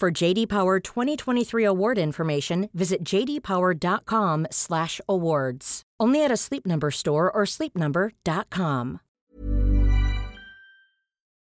For 0.00 0.10
JD 0.10 0.48
Power 0.48 0.80
2023 0.80 1.64
award 1.64 1.98
information, 1.98 2.68
visit 2.74 3.04
jdpower.com/awards. 3.04 5.82
Only 6.00 6.24
at 6.24 6.32
a 6.32 6.36
Sleep 6.36 6.66
Number 6.66 6.90
store 6.90 7.30
or 7.30 7.46
sleepnumber.com. 7.46 8.98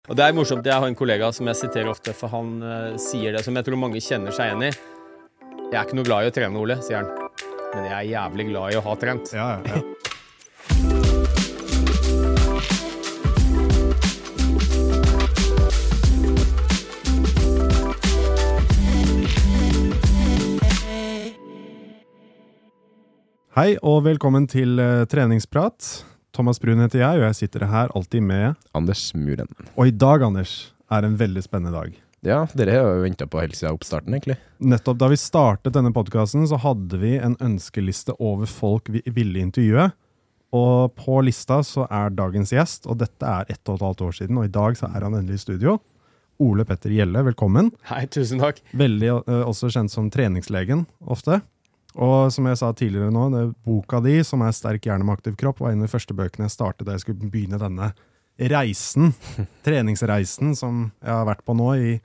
Og 0.08 0.16
det 0.18 0.24
er 0.24 0.32
morsomt, 0.34 0.66
Jeg 0.66 0.74
har 0.74 0.86
en 0.86 0.94
kollega 0.94 1.32
som 1.32 1.46
jeg 1.46 1.56
siterer 1.56 1.88
ofte, 1.88 2.12
for 2.12 2.28
han 2.28 2.62
uh, 2.62 2.96
sier 2.98 3.32
det 3.32 3.44
som 3.44 3.54
jeg 3.56 3.64
tror 3.64 3.76
mange 3.78 4.00
kjenner 4.02 4.30
seg 4.34 4.46
igjen 4.50 4.62
i. 4.68 4.72
Jeg 5.70 5.78
er 5.78 5.84
ikke 5.86 5.96
noe 5.96 6.04
glad 6.04 6.24
i 6.26 6.28
å 6.28 6.32
trene, 6.34 6.58
Ole, 6.58 6.82
sier 6.82 6.96
han. 7.00 7.06
Men 7.72 7.84
jeg 7.88 7.94
er 7.96 8.02
jævlig 8.10 8.46
glad 8.50 8.72
i 8.74 8.76
å 8.76 8.82
ha 8.84 8.94
trent. 9.00 9.32
Ja, 9.32 9.60
ja, 9.62 9.76
ja. 9.78 9.91
Hei 23.52 23.74
og 23.84 24.06
velkommen 24.06 24.46
til 24.48 24.78
uh, 24.80 25.02
treningsprat. 25.12 25.84
Thomas 26.32 26.56
Brun 26.56 26.78
heter 26.80 27.02
jeg, 27.02 27.18
og 27.18 27.26
jeg 27.26 27.36
sitter 27.36 27.66
her 27.68 27.90
alltid 27.92 28.24
med 28.24 28.54
Anders 28.72 29.02
Muren. 29.12 29.50
Og 29.76 29.90
i 29.90 29.92
dag, 29.92 30.24
Anders, 30.24 30.70
er 30.88 31.04
en 31.04 31.18
veldig 31.20 31.42
spennende 31.44 31.74
dag. 31.76 31.98
Ja, 32.24 32.38
dere 32.56 32.78
har 32.78 32.96
jo 32.96 33.02
venta 33.04 33.26
på 33.28 33.42
helt 33.42 33.58
siden 33.58 33.76
oppstarten, 33.76 34.16
egentlig. 34.16 34.38
Nettopp 34.56 35.02
da 35.02 35.10
vi 35.12 35.20
startet 35.20 35.76
denne 35.76 35.92
podkasten, 35.92 36.48
så 36.48 36.56
hadde 36.64 37.02
vi 37.04 37.18
en 37.20 37.36
ønskeliste 37.44 38.16
over 38.16 38.48
folk 38.48 38.88
vi 38.88 39.04
ville 39.12 39.44
intervjue. 39.44 39.90
Og 40.56 40.96
på 40.96 41.20
lista 41.28 41.60
så 41.60 41.84
er 41.92 42.16
dagens 42.16 42.56
gjest, 42.56 42.88
og 42.88 43.02
dette 43.04 43.36
er 43.36 43.52
ett 43.52 43.60
og 43.66 43.76
et 43.76 43.88
halvt 43.90 44.08
år 44.08 44.20
siden, 44.22 44.40
og 44.40 44.48
i 44.48 44.54
dag 44.56 44.80
så 44.80 44.88
er 44.88 45.04
han 45.04 45.20
endelig 45.20 45.42
i 45.42 45.46
studio. 45.50 45.76
Ole 46.40 46.64
Petter 46.64 46.96
Gjelle, 46.96 47.28
velkommen. 47.28 47.74
Hei, 47.92 48.06
tusen 48.08 48.40
takk. 48.40 48.64
Veldig 48.72 49.12
uh, 49.28 49.42
også 49.44 49.68
kjent 49.76 49.92
som 49.92 50.08
treningslegen 50.08 50.88
ofte. 51.04 51.42
Og 52.00 52.32
som 52.32 52.46
jeg 52.48 52.56
sa 52.60 52.70
tidligere 52.72 53.12
nå, 53.12 53.26
det 53.34 53.42
boka 53.66 54.00
di, 54.00 54.22
som 54.24 54.40
er 54.42 54.52
'Sterk 54.52 54.82
hjerne 54.88 55.04
med 55.04 55.18
aktiv 55.18 55.36
kropp', 55.36 55.60
var 55.60 55.72
en 55.72 55.82
av 55.82 55.88
de 55.88 55.92
første 55.92 56.14
bøkene 56.16 56.48
jeg 56.48 56.56
startet 56.56 56.86
da 56.86 56.92
jeg 56.92 57.00
skulle 57.04 57.30
begynne 57.30 57.58
denne 57.60 57.92
reisen, 58.40 59.12
treningsreisen, 59.66 60.56
som 60.56 60.90
jeg 61.02 61.12
har 61.12 61.26
vært 61.28 61.44
på 61.44 61.54
nå 61.56 61.74
i 61.76 62.00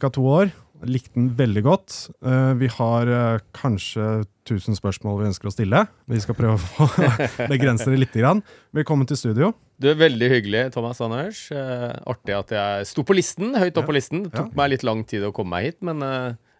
ca. 0.00 0.08
to 0.10 0.22
år. 0.26 0.50
Likte 0.84 1.14
den 1.14 1.30
veldig 1.38 1.62
godt. 1.64 2.10
Eh, 2.20 2.52
Vi 2.54 2.66
har 2.68 3.06
eh, 3.08 3.38
kanskje 3.54 4.26
1000 4.44 4.76
spørsmål 4.76 5.22
vi 5.22 5.28
ønsker 5.30 5.48
å 5.48 5.52
stille. 5.54 5.86
Vi 6.06 6.20
skal 6.20 6.34
prøve 6.36 6.58
å 6.58 6.88
begrense 7.54 7.86
det 7.88 7.98
litt. 7.98 8.12
Grann. 8.12 8.42
Velkommen 8.74 9.06
til 9.08 9.16
studio. 9.16 9.54
Du 9.80 9.88
er 9.88 9.94
Veldig 9.96 10.28
hyggelig, 10.28 10.72
Thomas 10.74 11.00
Anders. 11.00 11.50
Eh, 11.50 11.94
artig 12.06 12.34
at 12.36 12.52
jeg 12.52 12.86
sto 12.90 13.02
på 13.06 13.16
listen, 13.16 13.54
høyt 13.56 13.78
opp 13.78 13.86
på 13.88 13.96
listen. 13.96 14.24
Det 14.26 14.34
tok 14.36 14.52
meg 14.58 14.74
litt 14.74 14.84
lang 14.84 15.04
tid 15.08 15.24
å 15.24 15.32
komme 15.32 15.56
meg 15.56 15.70
hit, 15.70 15.80
men 15.80 16.02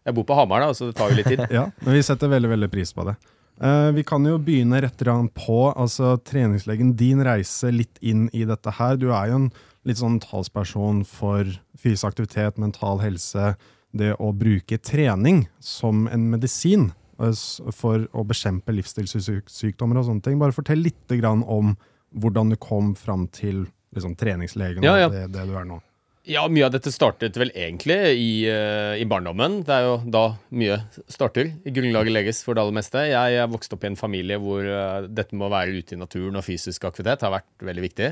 jeg 0.07 0.15
bor 0.15 0.27
på 0.29 0.37
Hamar, 0.39 0.63
da, 0.63 0.75
så 0.77 0.91
det 0.91 0.97
tar 0.99 1.11
jo 1.11 1.19
litt 1.19 1.31
tid. 1.33 1.43
Ja, 1.59 1.69
men 1.83 1.97
vi 1.99 2.05
setter 2.07 2.31
veldig 2.31 2.53
veldig 2.53 2.71
pris 2.71 2.95
på 2.95 3.07
det. 3.09 3.17
Uh, 3.57 3.89
vi 3.97 4.05
kan 4.05 4.25
jo 4.29 4.37
begynne 4.43 4.83
rett 4.85 5.01
grann 5.01 5.31
på 5.33 5.71
altså 5.73 6.17
treningslegen, 6.29 6.93
din 6.99 7.23
reise 7.25 7.73
litt 7.73 7.97
inn 8.05 8.27
i 8.37 8.45
dette 8.49 8.75
her. 8.79 8.99
Du 9.01 9.09
er 9.11 9.33
jo 9.33 9.41
en 9.41 9.49
litt 9.89 10.01
sånn 10.01 10.21
talsperson 10.23 11.03
for 11.09 11.49
fysisk 11.81 12.11
aktivitet, 12.11 12.61
mental 12.61 13.01
helse, 13.01 13.55
det 13.97 14.13
å 14.21 14.33
bruke 14.37 14.79
trening 14.83 15.47
som 15.63 16.05
en 16.13 16.29
medisin 16.35 16.91
eh, 17.23 17.33
for 17.73 18.05
å 18.13 18.27
bekjempe 18.29 18.75
livsstilssykdommer 18.77 20.03
og 20.03 20.11
sånne 20.11 20.27
ting. 20.27 20.41
Bare 20.43 20.57
fortell 20.57 20.83
litt 20.85 21.17
grann 21.17 21.45
om 21.47 21.77
hvordan 22.17 22.53
du 22.53 22.59
kom 22.61 22.93
fram 22.99 23.27
til 23.33 23.65
liksom, 23.97 24.19
treningslegen 24.21 24.85
Ja, 24.85 24.99
ja. 25.01 25.09
og 25.09 25.17
det, 25.17 25.27
det 25.33 25.47
du 25.49 25.57
er 25.57 25.67
nå. 25.69 25.81
Ja, 26.27 26.43
mye 26.51 26.67
av 26.67 26.73
dette 26.75 26.91
startet 26.91 27.37
vel 27.39 27.53
egentlig 27.55 27.97
i, 28.19 28.31
uh, 28.51 28.99
i 28.99 29.05
barndommen. 29.07 29.61
Det 29.67 29.75
er 29.77 29.85
jo 29.87 29.93
da 30.11 30.25
mye 30.59 30.81
starter. 31.13 31.53
Grunnlaget 31.63 32.15
legges 32.17 32.41
for 32.43 32.59
det 32.59 32.65
aller 32.65 32.75
meste. 32.75 33.05
Jeg 33.13 33.37
er 33.39 33.53
vokst 33.53 33.77
opp 33.77 33.87
i 33.87 33.93
en 33.93 33.99
familie 33.99 34.41
hvor 34.43 34.67
uh, 34.67 35.07
dette 35.07 35.39
med 35.39 35.47
å 35.47 35.53
være 35.55 35.77
ute 35.79 35.95
i 35.95 36.01
naturen 36.01 36.41
og 36.41 36.43
fysisk 36.47 36.89
aktivitet 36.89 37.23
har 37.23 37.37
vært 37.37 37.67
veldig 37.71 37.85
viktig. 37.87 38.11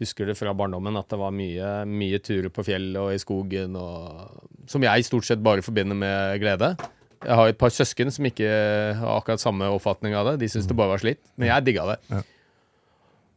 Husker 0.00 0.30
det 0.30 0.38
fra 0.38 0.54
barndommen 0.56 0.96
at 0.96 1.10
det 1.10 1.18
var 1.18 1.34
mye, 1.34 1.72
mye 1.90 2.22
turer 2.22 2.54
på 2.54 2.64
fjellet 2.70 3.02
og 3.02 3.10
i 3.12 3.20
skogen, 3.20 3.74
og, 3.76 4.46
som 4.70 4.86
jeg 4.86 5.10
stort 5.10 5.26
sett 5.26 5.42
bare 5.44 5.66
forbinder 5.66 5.98
med 5.98 6.38
glede. 6.40 6.70
Jeg 7.20 7.36
har 7.36 7.50
et 7.50 7.58
par 7.60 7.74
søsken 7.74 8.14
som 8.14 8.30
ikke 8.30 8.48
har 8.96 9.18
akkurat 9.18 9.42
samme 9.42 9.68
oppfatning 9.74 10.14
av 10.16 10.30
det. 10.30 10.38
De 10.44 10.48
syns 10.54 10.70
det 10.70 10.78
bare 10.78 10.94
var 10.94 11.02
slitt, 11.02 11.20
men 11.34 11.50
jeg 11.50 11.66
digga 11.66 11.90
det. 11.90 11.98
Ja. 12.14 12.22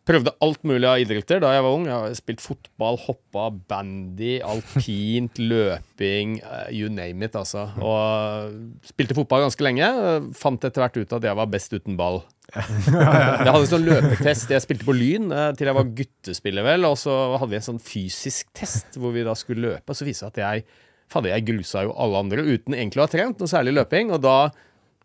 Prøvde 0.03 0.33
alt 0.43 0.65
mulig 0.67 0.83
av 0.83 0.99
idretter 0.99 1.39
da 1.39 1.53
jeg 1.55 1.63
var 1.63 1.73
ung. 1.77 1.85
Jeg 1.87 1.95
har 1.95 2.15
spilt 2.17 2.41
fotball, 2.43 2.97
hoppa, 3.05 3.45
bandy, 3.71 4.33
alpint, 4.43 5.39
løping, 5.51 6.33
eh, 6.43 6.65
you 6.75 6.89
name 6.91 7.23
it, 7.23 7.37
altså. 7.39 7.69
Og 7.79 8.83
spilte 8.89 9.15
fotball 9.15 9.45
ganske 9.45 9.63
lenge. 9.63 9.87
Fant 10.35 10.67
etter 10.67 10.83
hvert 10.83 10.99
ut 10.99 11.15
at 11.15 11.27
jeg 11.29 11.39
var 11.39 11.51
best 11.53 11.75
uten 11.75 11.95
ball. 11.99 12.19
Jeg 12.53 13.47
hadde 13.47 13.61
en 13.61 13.69
sånn 13.71 13.85
løpetest. 13.87 14.51
Jeg 14.51 14.61
spilte 14.61 14.85
på 14.85 14.93
Lyn 14.93 15.31
eh, 15.31 15.53
til 15.57 15.69
jeg 15.69 15.77
var 15.77 15.87
guttespiller, 15.95 16.65
vel. 16.67 16.83
Og 16.89 16.97
så 16.99 17.13
hadde 17.39 17.49
vi 17.53 17.57
en 17.61 17.65
sånn 17.65 17.79
fysisk 17.81 18.51
test 18.53 18.99
hvor 18.99 19.15
vi 19.15 19.23
da 19.25 19.33
skulle 19.39 19.63
løpe. 19.63 19.87
Og 19.87 19.97
så 19.97 20.05
viste 20.05 20.27
det 20.27 20.43
at 20.43 20.43
jeg 20.43 20.81
Fader, 21.13 21.33
jeg 21.33 21.45
grusa 21.45 21.83
jo 21.85 21.95
alle 21.99 22.19
andre 22.23 22.43
uten 22.45 22.75
egentlig 22.75 23.01
å 23.01 23.05
ha 23.05 23.11
trent 23.11 23.39
noe 23.41 23.49
særlig 23.51 23.75
løping. 23.77 24.11
Og 24.15 24.21
da 24.23 24.37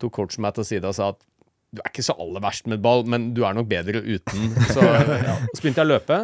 tok 0.02 0.14
coachen 0.18 0.44
meg 0.44 0.58
til 0.58 0.66
side 0.66 0.90
og 0.90 0.96
sa 0.98 1.12
at 1.14 1.22
du 1.68 1.82
er 1.82 1.90
ikke 1.90 2.04
så 2.06 2.16
aller 2.16 2.42
verst 2.42 2.68
med 2.70 2.80
ball, 2.84 3.04
men 3.10 3.32
du 3.36 3.42
er 3.44 3.56
nok 3.56 3.68
bedre 3.70 4.00
uten. 4.00 4.52
Så 4.74 4.84
ja, 4.84 5.34
så 5.52 5.60
begynte 5.60 5.82
jeg 5.82 5.88
å 5.88 5.90
løpe. 5.90 6.20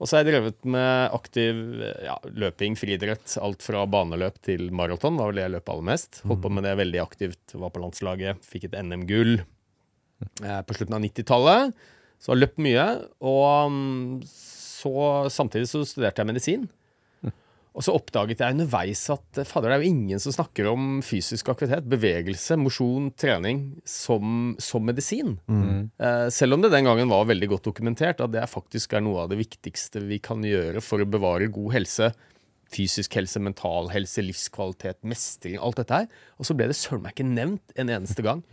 Og 0.00 0.08
så 0.08 0.16
har 0.16 0.22
jeg 0.22 0.30
drevet 0.30 0.66
med 0.72 1.12
aktiv 1.12 1.58
ja, 2.06 2.14
løping, 2.24 2.76
friidrett. 2.80 3.34
Alt 3.44 3.64
fra 3.64 3.82
baneløp 3.88 4.38
til 4.44 4.70
maraton 4.72 5.18
var 5.20 5.28
vel 5.28 5.40
det 5.40 5.44
jeg 5.44 5.54
løp 5.58 5.72
aller 5.74 5.86
mest. 5.90 6.22
Holdt 6.24 6.40
på 6.46 6.52
med 6.56 6.64
det 6.64 6.72
veldig 6.80 7.02
aktivt. 7.02 7.52
Var 7.52 7.72
på 7.74 7.82
landslaget, 7.82 8.40
fikk 8.48 8.70
et 8.70 8.78
NM-gull 8.80 9.34
eh, 9.42 10.62
på 10.64 10.76
slutten 10.78 10.96
av 10.96 11.04
90-tallet. 11.04 11.84
Så 12.20 12.32
har 12.32 12.40
løpt 12.40 12.64
mye. 12.64 12.86
Og 13.28 13.76
mm, 13.76 14.24
så 14.24 14.94
samtidig 15.36 15.68
så 15.68 15.84
studerte 15.84 16.24
jeg 16.24 16.32
medisin. 16.32 16.64
Og 17.70 17.84
så 17.86 17.92
oppdaget 17.94 18.40
jeg 18.42 18.56
underveis 18.56 19.02
at 19.14 19.38
eh, 19.38 19.46
fader, 19.46 19.70
det 19.70 19.76
er 19.76 19.84
jo 19.84 19.92
ingen 19.92 20.22
som 20.22 20.34
snakker 20.34 20.66
om 20.72 20.88
fysisk 21.06 21.52
aktivitet, 21.52 21.86
bevegelse, 21.90 22.58
mosjon, 22.58 23.12
trening 23.14 23.62
som, 23.86 24.56
som 24.58 24.82
medisin. 24.86 25.36
Eh, 26.02 26.26
selv 26.34 26.56
om 26.56 26.64
det 26.64 26.72
den 26.74 26.88
gangen 26.88 27.12
var 27.12 27.28
veldig 27.30 27.52
godt 27.54 27.68
dokumentert 27.70 28.24
at 28.24 28.34
det 28.34 28.42
faktisk 28.50 28.98
er 28.98 29.06
noe 29.06 29.22
av 29.22 29.30
det 29.30 29.38
viktigste 29.38 30.02
vi 30.08 30.18
kan 30.18 30.42
gjøre 30.42 30.82
for 30.82 31.02
å 31.02 31.08
bevare 31.08 31.50
god 31.52 31.76
helse 31.78 32.10
fysisk 32.70 33.16
helse, 33.18 33.40
mental 33.42 33.90
helse, 33.90 34.22
livskvalitet, 34.22 35.00
mestring, 35.02 35.56
alt 35.58 35.80
dette 35.80 36.02
her. 36.02 36.06
Og 36.38 36.46
så 36.46 36.54
ble 36.54 36.68
det 36.70 36.78
søren 36.78 37.02
meg 37.02 37.16
ikke 37.16 37.26
nevnt 37.26 37.74
en 37.74 37.90
eneste 37.96 38.22
gang. 38.22 38.44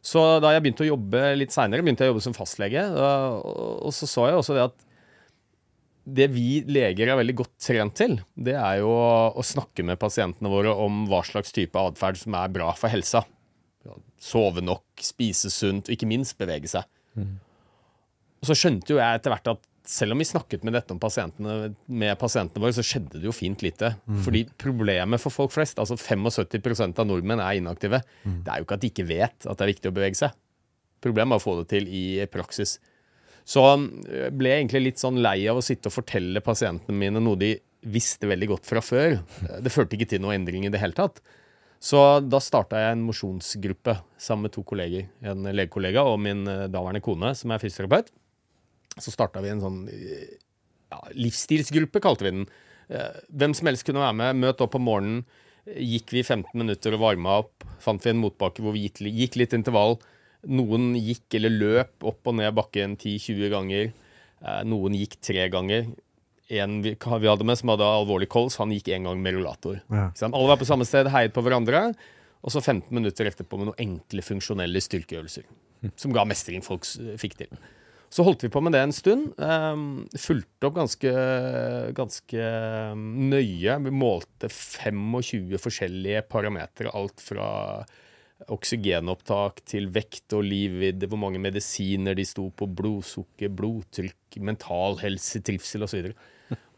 Så 0.00 0.22
da 0.40 0.54
jeg 0.54 0.62
begynte 0.64 0.86
å 0.86 0.92
jobbe 0.92 1.24
litt 1.36 1.52
seinere, 1.52 1.82
begynte 1.84 2.06
jeg 2.06 2.12
å 2.12 2.14
jobbe 2.14 2.24
som 2.24 2.36
fastlege. 2.36 2.84
Og, 2.94 3.48
og 3.88 3.92
så 3.96 4.08
så 4.08 4.28
jeg 4.30 4.38
også 4.38 4.56
det 4.56 4.68
at 4.68 4.86
det 6.04 6.26
vi 6.32 6.62
leger 6.66 7.10
er 7.10 7.18
veldig 7.20 7.36
godt 7.42 7.52
trent 7.62 7.96
til, 7.98 8.16
det 8.34 8.56
er 8.58 8.80
jo 8.80 8.90
å, 8.90 9.44
snakke 9.44 9.84
med 9.86 10.00
pasientene 10.00 10.50
våre 10.52 10.72
om 10.72 11.04
hva 11.10 11.22
slags 11.26 11.52
type 11.54 11.78
atferd 11.78 12.18
som 12.20 12.36
er 12.38 12.52
bra 12.54 12.70
for 12.78 12.92
helsa. 12.92 13.24
Sove 14.20 14.64
nok, 14.64 14.84
spise 15.04 15.52
sunt, 15.52 15.88
og 15.88 15.96
ikke 15.96 16.08
minst 16.08 16.36
bevege 16.40 16.70
seg. 16.70 16.88
Og 18.40 18.48
så 18.48 18.56
skjønte 18.56 18.94
jo 18.94 19.00
jeg 19.00 19.20
etter 19.20 19.34
hvert 19.34 19.52
at 19.52 19.66
selv 19.90 20.14
om 20.14 20.20
vi 20.20 20.28
snakket 20.28 20.62
med 20.64 20.74
dette 20.76 20.94
om 20.94 21.00
pasientene, 21.02 21.72
med 21.88 22.18
pasientene 22.20 22.62
våre, 22.62 22.74
så 22.76 22.84
skjedde 22.84 23.18
det 23.18 23.26
jo 23.26 23.34
fint 23.34 23.64
lite. 23.64 23.94
Fordi 24.24 24.44
problemet 24.60 25.22
for 25.22 25.34
folk 25.34 25.54
flest, 25.54 25.80
altså 25.82 25.96
75% 25.98 27.00
av 27.00 27.08
nordmenn 27.08 27.42
er 27.42 27.58
inaktive, 27.58 28.02
det 28.44 28.52
er 28.52 28.60
jo 28.60 28.68
ikke 28.68 28.78
at 28.78 28.84
de 28.84 28.92
ikke 28.92 29.08
vet 29.08 29.48
at 29.48 29.58
det 29.58 29.66
er 29.66 29.72
viktig 29.72 29.90
å 29.90 29.96
bevege 29.96 30.20
seg. 30.20 30.36
Problemet 31.00 31.36
er 31.36 31.40
å 31.40 31.44
få 31.44 31.56
det 31.62 31.68
til 31.72 31.88
i 31.88 32.04
praksis. 32.30 32.76
Så 33.48 33.64
ble 34.32 34.52
jeg 34.52 34.62
egentlig 34.62 34.82
litt 34.84 35.02
sånn 35.02 35.20
lei 35.22 35.38
av 35.50 35.58
å 35.58 35.64
sitte 35.64 35.90
og 35.90 35.96
fortelle 35.96 36.42
pasientene 36.44 36.96
mine 36.96 37.22
noe 37.22 37.38
de 37.40 37.54
visste 37.80 38.28
veldig 38.28 38.48
godt 38.52 38.68
fra 38.68 38.82
før. 38.84 39.18
Det 39.64 39.72
førte 39.72 39.96
ikke 39.96 40.10
til 40.12 40.22
noe 40.22 40.34
endring 40.36 40.66
i 40.66 40.72
det 40.72 40.80
hele 40.82 40.96
tatt. 40.96 41.22
Så 41.80 41.96
da 42.20 42.36
starta 42.44 42.76
jeg 42.76 42.92
en 42.92 43.04
mosjonsgruppe 43.06 43.94
sammen 44.20 44.48
med 44.48 44.52
to 44.52 44.62
kolleger. 44.68 45.06
En 45.24 45.48
legekollega 45.48 46.04
og 46.04 46.18
min 46.20 46.44
eh, 46.44 46.66
daværende 46.68 47.00
kone, 47.04 47.32
som 47.38 47.54
er 47.54 47.62
fysioterapeut. 47.62 48.10
Så 49.00 49.14
starta 49.14 49.40
vi 49.40 49.48
en 49.54 49.62
sånn 49.64 49.78
eh, 49.88 50.34
ja, 50.92 51.00
livsstilsgruppe, 51.16 52.02
kalte 52.04 52.26
vi 52.26 52.34
den. 52.34 52.44
Eh, 52.92 53.22
Hvem 53.32 53.56
som 53.56 53.70
helst 53.70 53.88
kunne 53.88 54.04
være 54.04 54.18
med. 54.20 54.42
Møt 54.42 54.60
opp 54.60 54.76
om 54.76 54.84
morgenen. 54.90 55.24
Gikk 55.70 56.12
vi 56.12 56.24
15 56.24 56.52
minutter 56.60 56.98
og 56.98 57.04
varma 57.06 57.40
opp. 57.46 57.64
Fant 57.80 58.04
vi 58.04 58.12
en 58.12 58.20
motbakke 58.20 58.60
hvor 58.64 58.76
vi 58.76 58.84
gikk 58.90 59.40
litt 59.40 59.56
intervall. 59.56 59.96
Noen 60.48 60.94
gikk 60.96 61.36
eller 61.36 61.52
løp 61.52 62.06
opp 62.06 62.30
og 62.30 62.38
ned 62.38 62.54
bakken 62.56 62.96
10-20 62.96 63.50
ganger. 63.52 63.90
Eh, 64.40 64.62
Noen 64.68 64.96
gikk 64.96 65.18
tre 65.20 65.48
ganger. 65.52 65.90
En 66.50 66.80
vi, 66.82 66.96
hadde 66.98 67.46
med 67.46 67.58
som 67.60 67.70
hadde 67.70 67.86
alvorlig 67.86 68.30
kols, 68.32 68.56
han 68.58 68.72
gikk 68.74 68.88
én 68.90 69.06
gang 69.06 69.20
med 69.22 69.36
rullator. 69.36 69.82
Ja. 69.92 70.08
Alle 70.30 70.48
var 70.50 70.58
på 70.58 70.66
samme 70.66 70.86
sted, 70.88 71.10
heiet 71.12 71.36
på 71.36 71.44
hverandre. 71.46 71.90
Og 72.40 72.54
så 72.54 72.62
15 72.62 72.88
minutter 72.96 73.28
etterpå 73.28 73.58
med 73.60 73.68
noen 73.68 73.82
enkle, 73.84 74.24
funksjonelle 74.24 74.80
styrkeøvelser. 74.82 75.44
Som 76.00 76.16
ga 76.16 76.24
mestring 76.28 76.64
folk 76.64 76.88
fikk 77.20 77.36
til. 77.42 77.60
Så 78.10 78.24
holdt 78.26 78.42
vi 78.42 78.50
på 78.50 78.58
med 78.64 78.74
det 78.74 78.80
en 78.82 78.94
stund. 78.94 79.28
Um, 79.38 79.82
fulgte 80.18 80.66
opp 80.66 80.80
ganske, 80.80 81.10
ganske 81.94 82.42
ehm, 82.42 83.04
nøye. 83.30 83.76
Vi 83.84 83.92
målte 83.94 84.50
25 84.50 85.60
forskjellige 85.62 86.24
parametere. 86.32 86.90
Alt 86.90 87.22
fra 87.22 87.46
oksygenopptak 88.48 89.60
til 89.68 89.90
vekt 89.92 90.32
og 90.36 90.46
livvidde, 90.46 91.08
hvor 91.10 91.20
mange 91.20 91.40
medisiner 91.42 92.16
de 92.16 92.24
sto 92.26 92.48
på, 92.54 92.68
blodsukker, 92.78 93.52
blodtrykk, 93.52 94.40
mental 94.46 95.00
helse, 95.02 95.42
trivsel 95.44 95.84
osv. 95.86 96.12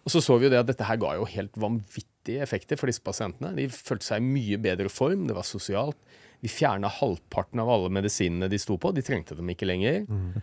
Og 0.03 0.11
så 0.11 0.23
så 0.25 0.39
vi 0.39 0.49
jo 0.49 0.53
det 0.53 0.63
at 0.63 0.71
dette 0.73 0.87
her 0.89 0.99
ga 0.99 1.15
jo 1.19 1.29
helt 1.31 1.59
vanvittige 1.61 2.43
effekter 2.43 2.79
for 2.81 2.91
disse 2.91 3.05
pasientene. 3.05 3.53
De 3.55 3.69
følte 3.71 4.09
seg 4.09 4.23
i 4.23 4.33
mye 4.35 4.59
bedre 4.63 4.91
form, 4.91 5.29
det 5.29 5.37
var 5.39 5.47
sosialt. 5.47 5.99
Vi 6.43 6.51
fjerna 6.51 6.91
halvparten 6.91 7.63
av 7.63 7.71
alle 7.71 7.93
medisinene 7.95 8.49
de 8.51 8.59
sto 8.59 8.75
på. 8.83 8.91
De 8.97 9.05
trengte 9.07 9.37
dem 9.39 9.53
ikke 9.53 9.69
lenger. 9.71 10.03
Mm. 10.11 10.43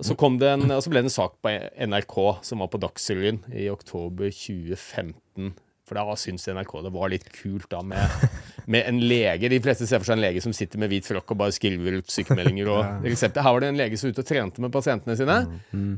Så, 0.00 0.14
en, 0.14 0.70
og 0.70 0.82
så 0.84 0.90
ble 0.92 1.02
det 1.02 1.08
en 1.08 1.12
sak 1.12 1.36
på 1.42 1.52
NRK 1.90 2.16
som 2.46 2.62
var 2.62 2.70
på 2.72 2.80
Dagsrevyen 2.80 3.42
i 3.50 3.66
oktober 3.72 4.30
2015. 4.30 5.52
For 5.86 5.94
da 5.98 6.16
syntes 6.18 6.48
NRK 6.50 6.72
det 6.82 6.90
var 6.96 7.10
litt 7.12 7.28
kult 7.30 7.68
da 7.70 7.78
med, 7.86 8.30
med 8.74 8.88
en 8.90 8.96
lege. 9.06 9.50
De 9.52 9.60
fleste 9.62 9.86
ser 9.86 10.00
for 10.02 10.08
seg 10.08 10.18
en 10.18 10.24
lege 10.24 10.42
som 10.42 10.54
sitter 10.56 10.80
med 10.82 10.90
hvit 10.90 11.06
frokk 11.06 11.30
og 11.30 11.38
bare 11.44 11.54
skriver 11.54 12.00
ut 12.00 12.10
sykemeldinger 12.10 12.70
og 12.74 13.06
resepter. 13.06 13.44
Her 13.46 13.54
var 13.54 13.62
det 13.62 13.68
en 13.70 13.78
lege 13.78 14.00
som 14.00 14.08
var 14.08 14.16
ute 14.16 14.24
og 14.24 14.30
trente 14.32 14.64
med 14.64 14.74
pasientene 14.74 15.14
sine. 15.20 15.36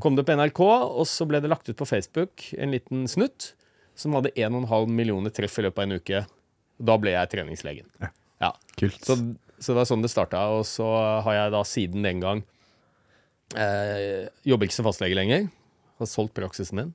Kom 0.03 0.19
det 0.19 0.27
på 0.27 0.35
NRK, 0.37 0.61
og 0.61 1.09
så 1.09 1.25
ble 1.29 1.41
det 1.41 1.49
lagt 1.49 1.71
ut 1.71 1.79
på 1.79 1.89
Facebook 1.89 2.51
en 2.53 2.75
liten 2.75 3.07
snutt 3.09 3.53
som 3.99 4.13
hadde 4.15 4.31
1,5 4.37 4.93
millioner 4.93 5.33
treff 5.35 5.57
i 5.59 5.65
løpet 5.65 5.81
av 5.81 5.89
en 5.89 5.97
uke. 5.97 6.21
Da 6.79 6.95
ble 7.01 7.17
jeg 7.17 7.33
treningslegen. 7.33 7.89
Ja. 8.39 8.53
Kult. 8.79 9.01
Så, 9.03 9.17
så 9.57 9.73
det 9.73 9.81
var 9.81 9.89
sånn 9.89 10.05
det 10.05 10.13
starta. 10.13 10.45
Og 10.55 10.63
så 10.69 10.85
har 11.25 11.35
jeg 11.41 11.57
da 11.57 11.65
siden 11.67 12.05
den 12.05 12.21
gang 12.23 12.45
eh, 13.57 14.29
Jobber 14.47 14.69
ikke 14.69 14.77
som 14.77 14.87
fastlege 14.87 15.17
lenger. 15.17 15.49
Har 15.99 16.07
solgt 16.07 16.37
praksisen 16.37 16.79
min. 16.79 16.93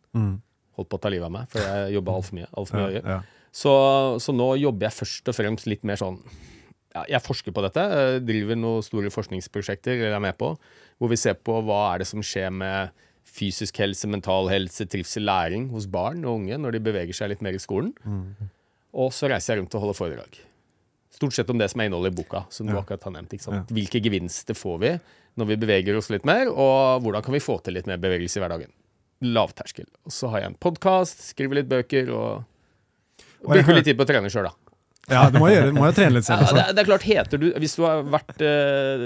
Holdt 0.77 0.89
på 0.91 0.99
å 0.99 1.01
ta 1.05 1.11
livet 1.13 1.27
av 1.29 1.33
meg, 1.35 1.47
for 1.53 1.61
jeg 1.63 1.95
jobba 1.95 2.13
altfor 2.19 2.35
mye. 2.41 2.49
Alt 2.59 2.69
for 2.73 2.81
mye 2.81 2.97
ja. 2.99 3.03
Ja. 3.15 3.21
Så, 3.55 3.73
så 4.19 4.33
nå 4.35 4.49
jobber 4.59 4.89
jeg 4.89 4.97
først 4.99 5.29
og 5.31 5.37
fremst 5.39 5.67
litt 5.71 5.85
mer 5.87 5.95
sånn 6.01 6.17
ja, 6.95 7.05
Jeg 7.13 7.23
forsker 7.23 7.55
på 7.55 7.63
dette. 7.63 7.83
eh, 7.99 8.19
Driver 8.27 8.59
noen 8.59 8.83
store 8.83 9.11
forskningsprosjekter 9.15 9.95
eller 10.01 10.17
er 10.19 10.25
med 10.25 10.37
på, 10.39 10.53
hvor 10.99 11.11
vi 11.13 11.19
ser 11.21 11.35
på 11.39 11.61
hva 11.67 11.93
er 11.95 12.03
det 12.03 12.09
som 12.11 12.23
skjer 12.23 12.51
med 12.55 12.91
fysisk 13.35 13.79
helse, 13.83 14.07
mental 14.11 14.51
helse, 14.51 14.85
trivsel, 14.91 15.25
læring 15.27 15.69
hos 15.73 15.87
barn 15.91 16.25
og 16.27 16.41
unge 16.43 16.59
når 16.61 16.77
de 16.77 16.83
beveger 16.87 17.15
seg 17.17 17.31
litt 17.33 17.43
mer 17.43 17.55
i 17.57 17.63
skolen. 17.63 17.95
Og 18.95 19.11
så 19.15 19.27
reiser 19.31 19.55
jeg 19.57 19.63
rundt 19.65 19.75
og 19.75 19.81
holder 19.87 19.99
foredrag. 19.99 20.37
Stort 21.15 21.35
sett 21.35 21.51
om 21.51 21.59
det 21.59 21.71
som 21.71 21.81
er 21.83 21.89
innholdet 21.89 22.13
i 22.13 22.19
boka. 22.23 22.45
som 22.51 22.67
du 22.67 22.75
akkurat 22.79 23.03
har 23.07 23.13
nevnt. 23.15 23.35
Hvilke 23.71 24.03
gevinster 24.03 24.55
får 24.55 24.79
vi 24.83 24.93
når 25.39 25.47
vi 25.51 25.57
beveger 25.57 25.97
oss 25.99 26.11
litt 26.11 26.25
mer, 26.27 26.47
og 26.51 27.03
hvordan 27.03 27.23
kan 27.27 27.35
vi 27.35 27.41
få 27.43 27.59
til 27.63 27.75
litt 27.75 27.87
mer 27.91 27.99
bevegelse 28.03 28.39
i 28.39 28.43
hverdagen? 28.43 28.71
Lavterskel. 29.25 29.87
Og 30.05 30.13
så 30.15 30.31
har 30.33 30.45
jeg 30.45 30.53
en 30.53 30.59
podkast, 30.61 31.23
skriver 31.33 31.63
litt 31.63 31.71
bøker 31.71 32.11
og, 32.15 32.45
og 33.45 33.49
bruker 33.55 33.79
litt 33.79 33.89
tid 33.89 33.99
på 33.99 34.07
å 34.07 34.11
trene 34.11 34.33
sjøl, 34.33 34.51
da. 34.51 34.64
Ja, 35.11 35.27
du 35.29 35.37
må, 35.39 35.51
gjøre, 35.53 35.73
må 35.77 35.85
jo 35.91 35.95
trene 35.97 36.15
litt 36.17 36.25
selv 36.25 36.41
Ja, 36.47 36.53
det, 36.57 36.63
er- 36.65 36.75
det 36.77 36.81
er 36.81 36.87
klart, 36.89 37.03
heter 37.05 37.41
du 37.43 37.47
Hvis 37.61 37.75
du 37.77 37.83
har 37.85 38.03
vært 38.09 38.41
eh, 38.41 39.03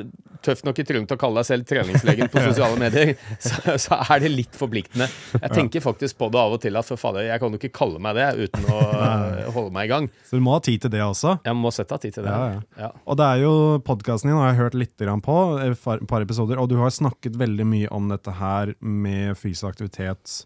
tøff 0.46 0.60
nok 0.62 0.78
i 0.78 0.84
trynet 0.86 1.08
til 1.10 1.16
å 1.18 1.20
kalle 1.20 1.40
deg 1.42 1.48
selv 1.48 1.66
treningslegen 1.66 2.28
på 2.30 2.38
sosiale 2.48 2.76
medier, 2.78 3.10
så, 3.42 3.74
så 3.82 3.96
er 4.14 4.20
det 4.22 4.28
litt 4.30 4.54
forpliktende. 4.54 5.08
Jeg 5.34 5.50
tenker 5.56 5.82
faktisk 5.82 6.14
på 6.20 6.28
det 6.30 6.38
av 6.38 6.54
og 6.54 6.60
til 6.62 6.78
at 6.78 6.86
for 6.86 7.00
fader, 7.02 7.24
jeg 7.26 7.42
kan 7.42 7.50
jo 7.50 7.58
ikke 7.58 7.72
kalle 7.74 7.98
meg 8.04 8.14
det 8.20 8.28
uten 8.46 8.68
å 8.70 8.76
eh, 9.08 9.48
holde 9.56 9.72
meg 9.74 9.88
i 9.88 9.90
gang. 9.90 10.06
Så 10.30 10.38
du 10.38 10.44
må 10.46 10.54
ha 10.54 10.60
tid 10.62 10.84
til 10.86 10.92
det 10.94 11.02
også. 11.02 11.34
Jeg 11.42 11.58
må 11.58 11.72
sette 11.74 11.98
av 11.98 12.04
tid 12.06 12.14
til 12.20 12.28
det. 12.28 12.36
Ja, 12.38 12.62
ja. 12.84 12.92
Og 13.10 13.18
det 13.18 13.26
er 13.32 13.42
jo 13.42 13.52
podkasten 13.90 14.30
din 14.30 14.38
har 14.38 14.52
jeg 14.52 14.60
hørt 14.62 14.78
litt 14.78 14.94
grann 15.02 15.24
på, 15.26 15.40
et 15.66 15.74
par, 15.82 16.04
par 16.14 16.22
episoder, 16.28 16.62
og 16.62 16.70
du 16.70 16.76
har 16.78 16.94
snakket 16.94 17.34
veldig 17.42 17.66
mye 17.74 17.90
om 17.98 18.06
dette 18.14 18.38
her 18.38 18.76
med 18.78 19.34
fysisk 19.42 19.66
aktivitet 19.72 20.44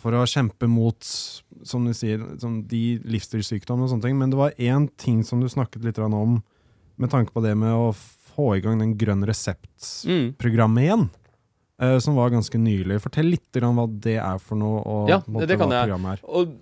for 0.00 0.16
å 0.16 0.24
kjempe 0.28 0.68
mot, 0.70 1.04
som 1.68 1.84
du 1.84 1.92
sier, 1.96 2.22
som 2.40 2.62
de 2.70 2.98
livsstilssykdommene 3.04 3.86
og 3.86 3.92
sånne 3.92 4.06
ting. 4.08 4.16
Men 4.20 4.32
det 4.32 4.40
var 4.40 4.56
én 4.56 4.88
ting 5.00 5.22
som 5.26 5.42
du 5.42 5.48
snakket 5.52 5.84
litt 5.84 6.00
om, 6.00 6.38
med 7.00 7.12
tanke 7.12 7.32
på 7.36 7.42
det 7.44 7.54
med 7.56 7.72
å 7.76 7.90
få 7.94 8.54
i 8.56 8.62
gang 8.64 8.78
den 8.80 8.96
grønn 8.96 9.24
resept-programmet 9.28 10.84
igjen. 10.86 11.08
eh, 11.80 11.98
Som 11.98 12.14
var 12.16 12.30
ganske 12.30 12.58
nylig. 12.60 13.00
Fortell 13.02 13.30
litt 13.32 13.56
om 13.62 13.76
hva 13.76 13.86
det 14.00 14.16
er 14.20 14.38
for 14.38 14.56
noe. 14.56 14.80
Og 14.84 15.08
Ja, 15.08 15.20
måte 15.26 15.46
det 15.48 15.58
kan 15.58 15.70
jeg. 15.70 16.20
Og 16.24 16.56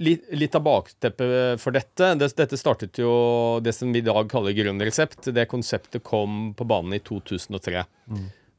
litt, 0.00 0.26
litt 0.32 0.54
av 0.56 0.62
bakteppet 0.64 1.60
for 1.60 1.72
dette 1.72 2.14
Dette 2.18 2.56
startet 2.56 2.96
jo 3.00 3.60
det 3.60 3.74
som 3.74 3.92
vi 3.92 3.98
i 3.98 4.06
dag 4.06 4.28
kaller 4.28 4.52
grønn 4.56 4.80
resept. 4.80 5.32
Det 5.32 5.48
konseptet 5.48 6.02
kom 6.04 6.54
på 6.54 6.66
banen 6.66 6.94
i 6.94 7.00
2003. 7.00 7.84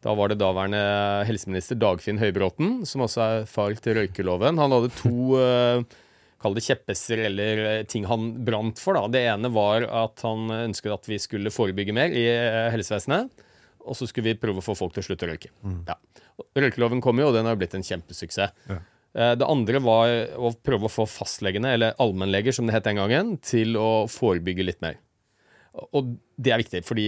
Da 0.01 0.13
var 0.17 0.31
det 0.31 0.39
daværende 0.41 0.81
helseminister 1.29 1.77
Dagfinn 1.77 2.19
Høybråten, 2.21 2.79
som 2.89 3.03
også 3.05 3.21
er 3.21 3.43
far 3.49 3.75
til 3.77 3.99
røykeloven. 3.99 4.57
Han 4.57 4.73
hadde 4.73 4.95
to 4.97 5.37
eh, 5.41 5.83
Kall 6.41 6.55
det 6.57 6.63
kjepphester 6.65 7.19
eller 7.27 7.59
eh, 7.67 7.83
ting 7.85 8.07
han 8.09 8.31
brant 8.45 8.81
for. 8.81 8.97
da. 8.97 9.05
Det 9.13 9.21
ene 9.29 9.51
var 9.53 9.85
at 9.85 10.23
han 10.25 10.49
ønsket 10.55 10.95
at 10.95 11.09
vi 11.09 11.19
skulle 11.21 11.53
forebygge 11.53 11.93
mer 11.93 12.15
i 12.17 12.25
eh, 12.31 12.71
helsevesenet. 12.73 13.45
Og 13.85 13.97
så 13.97 14.07
skulle 14.09 14.31
vi 14.31 14.39
prøve 14.41 14.61
å 14.61 14.65
få 14.65 14.73
folk 14.77 14.95
til 14.95 15.03
å 15.03 15.05
slutte 15.05 15.27
å 15.27 15.31
røyke. 15.31 15.53
Ja. 15.89 15.97
Røykeloven 16.57 17.01
kom 17.01 17.21
jo, 17.21 17.29
og 17.29 17.37
den 17.37 17.49
har 17.49 17.57
blitt 17.57 17.77
en 17.77 17.85
kjempesuksess. 17.85 18.57
Ja. 18.69 18.81
Det 19.11 19.43
andre 19.43 19.81
var 19.83 20.11
å 20.39 20.53
prøve 20.63 20.87
å 20.87 20.91
få 20.91 21.03
fastlegene, 21.09 21.73
eller 21.75 21.97
allmennleger 21.99 22.55
som 22.55 22.69
det 22.69 22.77
het 22.77 22.85
den 22.85 23.01
gangen, 23.01 23.33
til 23.43 23.73
å 23.75 24.05
forebygge 24.07 24.63
litt 24.63 24.79
mer. 24.85 25.01
Og 25.97 26.13
det 26.37 26.53
er 26.53 26.61
viktig, 26.61 26.83
fordi 26.87 27.07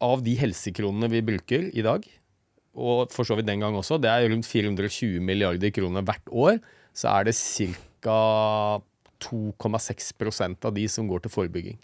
av 0.00 0.22
de 0.24 0.34
helsekronene 0.40 1.10
vi 1.12 1.22
bruker 1.24 1.68
i 1.76 1.84
dag, 1.84 2.06
og 2.80 3.10
for 3.12 3.26
så 3.26 3.36
vidt 3.36 3.48
den 3.48 3.62
gang 3.64 3.76
også, 3.76 3.98
det 4.00 4.10
er 4.10 4.28
rundt 4.30 4.48
420 4.48 5.20
milliarder 5.24 5.72
kroner 5.74 6.04
hvert 6.06 6.30
år, 6.32 6.60
så 6.96 7.12
er 7.18 7.28
det 7.28 7.36
ca. 7.36 8.80
2,6% 9.20 10.64
av 10.64 10.72
de 10.72 10.86
som 10.88 11.08
går 11.10 11.26
til 11.26 11.32
forebygging. 11.34 11.76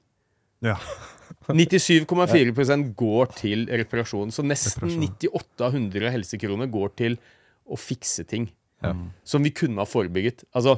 Ja. 0.65 0.79
97,4% 1.53 2.95
går 2.97 3.33
til 3.37 3.67
reparasjon. 3.69 4.33
Så 4.33 4.45
nesten 4.47 4.89
98 5.03 5.67
av 5.67 5.75
100 5.75 6.15
helsekroner 6.15 6.71
går 6.73 6.95
til 6.97 7.19
å 7.69 7.77
fikse 7.77 8.25
ting 8.31 8.49
som 9.27 9.43
vi 9.43 9.53
kunne 9.57 9.83
ha 9.83 9.89
forebygget. 9.89 10.45
Altså, 10.57 10.77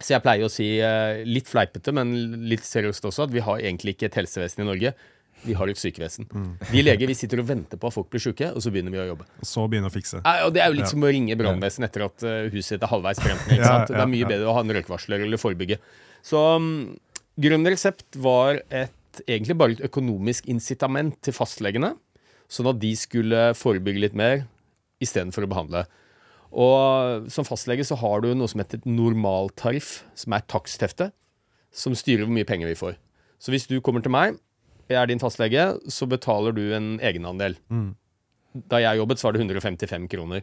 så 0.00 0.14
jeg 0.14 0.24
pleier 0.24 0.46
å 0.46 0.52
si, 0.52 0.80
eh, 0.80 1.22
litt 1.28 1.48
fleipete, 1.48 1.92
men 1.92 2.12
litt 2.48 2.64
seriøst 2.64 3.04
også, 3.04 3.28
at 3.28 3.34
vi 3.34 3.42
har 3.44 3.60
egentlig 3.60 3.94
ikke 3.94 4.08
et 4.08 4.20
helsevesen 4.22 4.64
i 4.64 4.68
Norge. 4.68 4.94
Vi 5.44 5.54
har 5.56 5.70
et 5.72 5.78
sykevesen. 5.80 6.26
Vi 6.70 6.82
leger 6.84 7.08
vi 7.08 7.14
sitter 7.16 7.40
og 7.40 7.46
venter 7.48 7.78
på 7.80 7.88
at 7.88 7.94
folk 7.96 8.10
blir 8.12 8.20
syke, 8.20 8.50
og 8.52 8.60
så 8.60 8.70
begynner 8.72 8.92
vi 8.92 9.00
å 9.00 9.06
jobbe. 9.12 9.24
Og 9.40 9.48
så 9.48 9.64
begynne 9.72 9.88
å 9.88 9.94
fikse. 9.94 10.20
Nei, 10.24 10.36
og 10.44 10.52
Det 10.54 10.60
er 10.62 10.68
jo 10.68 10.76
litt 10.76 10.84
Ja. 10.86 10.90
som 10.92 11.00
å 11.06 11.12
ringe 11.12 11.36
brannvesenet 11.40 11.88
etter 11.90 12.04
at 12.04 12.22
eh, 12.28 12.50
huset 12.52 12.82
er 12.82 12.90
halvveis 12.92 13.20
brent. 13.22 13.46
ned, 13.48 13.58
Ja. 13.58 13.84
Det 13.86 13.96
er 13.96 14.06
mye 14.06 14.28
bedre 14.28 14.50
å 14.50 14.54
ha 14.54 14.60
en 14.60 14.74
røykvarsler 14.76 15.24
eller 15.24 15.40
forebygge. 15.40 15.78
Så 16.22 16.36
um, 16.56 16.98
Grønn 17.40 17.64
resept 17.64 18.16
var 18.20 18.60
et, 18.70 18.92
egentlig 19.26 19.56
bare 19.56 19.72
et 19.72 19.84
økonomisk 19.88 20.46
incitament 20.52 21.16
til 21.22 21.32
fastlegene, 21.32 21.94
sånn 22.50 22.68
at 22.68 22.78
de 22.82 22.92
skulle 22.96 23.54
forebygge 23.56 24.00
litt 24.00 24.14
mer 24.18 24.44
istedenfor 25.00 25.46
å 25.46 25.48
behandle. 25.48 25.86
Og 26.52 27.30
som 27.30 27.46
fastlege 27.46 27.86
så 27.86 27.96
har 27.96 28.20
du 28.20 28.34
noe 28.34 28.50
som 28.50 28.60
heter 28.60 28.80
et 28.82 28.86
normaltariff, 28.90 30.02
som 30.18 30.34
er 30.34 30.42
takstefte, 30.50 31.12
som 31.72 31.94
styrer 31.94 32.26
hvor 32.26 32.34
mye 32.34 32.44
penger 32.48 32.66
vi 32.72 32.74
får. 32.78 32.96
Så 33.40 33.54
hvis 33.54 33.68
du 33.70 33.80
kommer 33.80 34.02
til 34.02 34.12
meg, 34.12 34.36
jeg 34.90 34.98
er 35.00 35.10
din 35.10 35.22
fastlege, 35.22 35.66
så 35.88 36.08
betaler 36.10 36.54
du 36.56 36.64
en 36.76 36.96
egenandel. 37.00 37.56
Da 38.70 38.80
jeg 38.82 38.98
jobbet, 38.98 39.20
så 39.20 39.28
var 39.28 39.36
det 39.36 39.44
155 39.44 40.08
kroner. 40.10 40.42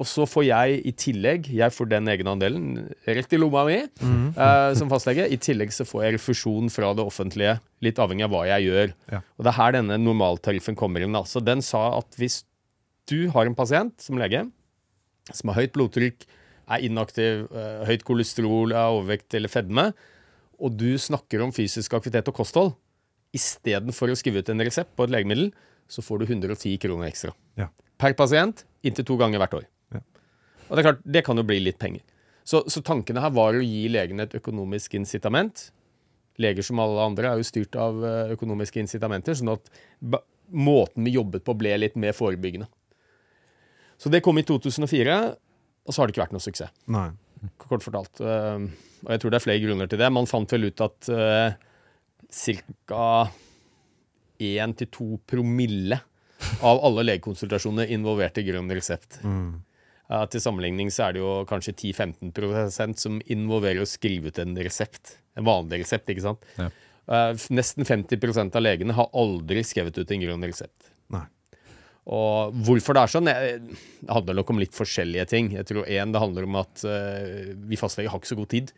Og 0.00 0.08
så 0.08 0.24
får 0.26 0.44
jeg 0.48 0.78
i 0.88 0.92
tillegg, 0.98 1.46
jeg 1.52 1.72
får 1.72 1.88
den 1.92 2.08
egenandelen 2.10 2.64
rett 3.06 3.34
i 3.36 3.38
lomma 3.38 3.62
mi 3.68 3.76
eh, 3.78 4.70
som 4.74 4.90
fastlege. 4.90 5.28
I 5.30 5.38
tillegg 5.38 5.70
så 5.74 5.86
får 5.86 6.04
jeg 6.04 6.16
refusjon 6.16 6.72
fra 6.72 6.90
det 6.96 7.04
offentlige, 7.04 7.58
litt 7.84 8.00
avhengig 8.02 8.26
av 8.26 8.32
hva 8.34 8.42
jeg 8.50 8.66
gjør. 8.66 8.94
Ja. 9.12 9.20
Og 9.36 9.46
det 9.46 9.52
er 9.52 9.58
her 9.60 9.76
denne 9.76 10.00
normaltariffen 10.00 10.78
kommer 10.78 11.04
inn. 11.04 11.14
Altså, 11.14 11.44
den 11.44 11.62
sa 11.62 11.84
at 12.00 12.18
hvis 12.18 12.40
du 13.10 13.28
har 13.34 13.46
en 13.46 13.58
pasient 13.58 13.94
som 14.02 14.18
lege 14.18 14.46
som 15.30 15.52
har 15.52 15.62
høyt 15.62 15.76
blodtrykk, 15.76 16.24
er 16.72 16.82
inaktiv, 16.86 17.46
eh, 17.54 17.84
høyt 17.86 18.02
kolesterol, 18.06 18.72
er 18.72 18.90
overvekt 18.96 19.34
eller 19.38 19.52
fedme, 19.52 19.92
og 20.62 20.76
du 20.78 20.98
snakker 20.98 21.42
om 21.42 21.52
fysisk 21.54 21.94
aktivitet 21.94 22.28
og 22.30 22.34
kosthold, 22.38 22.74
istedenfor 23.36 24.12
å 24.12 24.16
skrive 24.18 24.42
ut 24.42 24.50
en 24.52 24.64
resept 24.64 24.92
på 24.96 25.06
et 25.06 25.12
legemiddel, 25.14 25.50
så 25.90 26.04
får 26.04 26.22
du 26.22 26.26
110 26.30 26.78
kroner 26.82 27.08
ekstra. 27.08 27.32
Ja. 27.58 27.68
Per 28.00 28.16
pasient, 28.18 28.64
inntil 28.86 29.06
to 29.08 29.18
ganger 29.20 29.42
hvert 29.42 29.56
år. 29.60 29.68
Ja. 29.94 30.02
Og 30.68 30.74
det 30.74 30.82
er 30.82 30.88
klart, 30.88 31.04
det 31.16 31.24
kan 31.26 31.40
jo 31.40 31.46
bli 31.46 31.60
litt 31.62 31.80
penger. 31.82 32.04
Så, 32.44 32.64
så 32.70 32.82
tankene 32.84 33.22
her 33.22 33.32
var 33.34 33.54
å 33.54 33.62
gi 33.62 33.86
legene 33.92 34.26
et 34.26 34.36
økonomisk 34.38 34.96
incitament. 34.98 35.68
Leger 36.42 36.66
som 36.66 36.80
alle 36.82 37.04
andre 37.04 37.30
er 37.30 37.40
jo 37.40 37.46
styrt 37.46 37.76
av 37.78 38.00
eh, 38.04 38.32
økonomiske 38.34 38.80
incitamenter, 38.82 39.36
sånn 39.38 39.54
at 39.54 39.68
måten 40.52 41.06
vi 41.06 41.14
jobbet 41.14 41.44
på 41.46 41.54
ble 41.56 41.76
litt 41.78 41.98
mer 42.00 42.16
forebyggende. 42.16 42.68
Så 44.00 44.10
det 44.10 44.22
kom 44.24 44.40
i 44.40 44.46
2004, 44.46 45.18
og 45.86 45.94
så 45.94 46.02
har 46.02 46.08
det 46.08 46.14
ikke 46.14 46.24
vært 46.24 46.34
noe 46.34 46.42
suksess 46.42 46.72
Nei. 46.90 47.12
kort 47.62 47.84
fortalt. 47.84 48.18
Eh, 48.18 48.66
og 49.02 49.14
jeg 49.14 49.22
tror 49.22 49.32
det 49.34 49.38
er 49.38 49.44
flere 49.44 49.62
grunner 49.62 49.90
til 49.90 50.02
det. 50.02 50.10
Man 50.14 50.30
fant 50.30 50.50
vel 50.54 50.68
ut 50.70 50.82
at 50.84 51.08
uh, 51.10 51.54
ca. 52.32 53.28
1-2 54.42 55.18
promille 55.28 56.00
av 56.66 56.80
alle 56.82 57.04
legekonsultasjoner 57.06 57.92
involverte 57.94 58.42
grønn 58.42 58.70
resept. 58.74 59.20
Eh, 60.12 60.24
til 60.32 60.42
sammenligning 60.42 60.90
så 60.92 61.06
er 61.06 61.16
det 61.16 61.22
jo 61.22 61.34
kanskje 61.48 61.76
10-15% 61.76 62.98
som 63.00 63.20
involverer 63.30 63.84
å 63.84 63.88
skrive 63.88 64.32
ut 64.32 64.40
en 64.42 64.56
resept. 64.58 65.16
En 65.38 65.46
vanlig 65.46 65.84
resept, 65.84 66.10
ikke 66.12 66.26
sant. 66.26 66.48
Ja. 66.58 66.70
Uh, 67.02 67.32
nesten 67.50 67.82
50 67.82 68.54
av 68.54 68.62
legene 68.62 68.94
har 68.94 69.08
aldri 69.18 69.64
skrevet 69.66 69.96
ut 69.98 70.10
en 70.14 70.20
grønn 70.22 70.44
resept. 70.46 70.92
Nei. 71.10 71.24
Og 72.12 72.54
hvorfor 72.66 72.94
det 72.94 73.02
er 73.02 73.10
sånn? 73.10 73.30
Det 73.30 74.10
handler 74.10 74.38
nok 74.38 74.52
om 74.54 74.60
litt 74.62 74.76
forskjellige 74.76 75.26
ting. 75.30 75.50
Jeg 75.54 75.66
tror 75.68 75.86
en, 75.86 76.14
Det 76.14 76.22
handler 76.22 76.46
om 76.46 76.60
at 76.62 76.84
uh, 76.86 77.50
vi 77.66 77.78
fastleger 77.78 78.12
har 78.12 78.22
ikke 78.22 78.32
så 78.32 78.38
god 78.38 78.52
tid. 78.54 78.72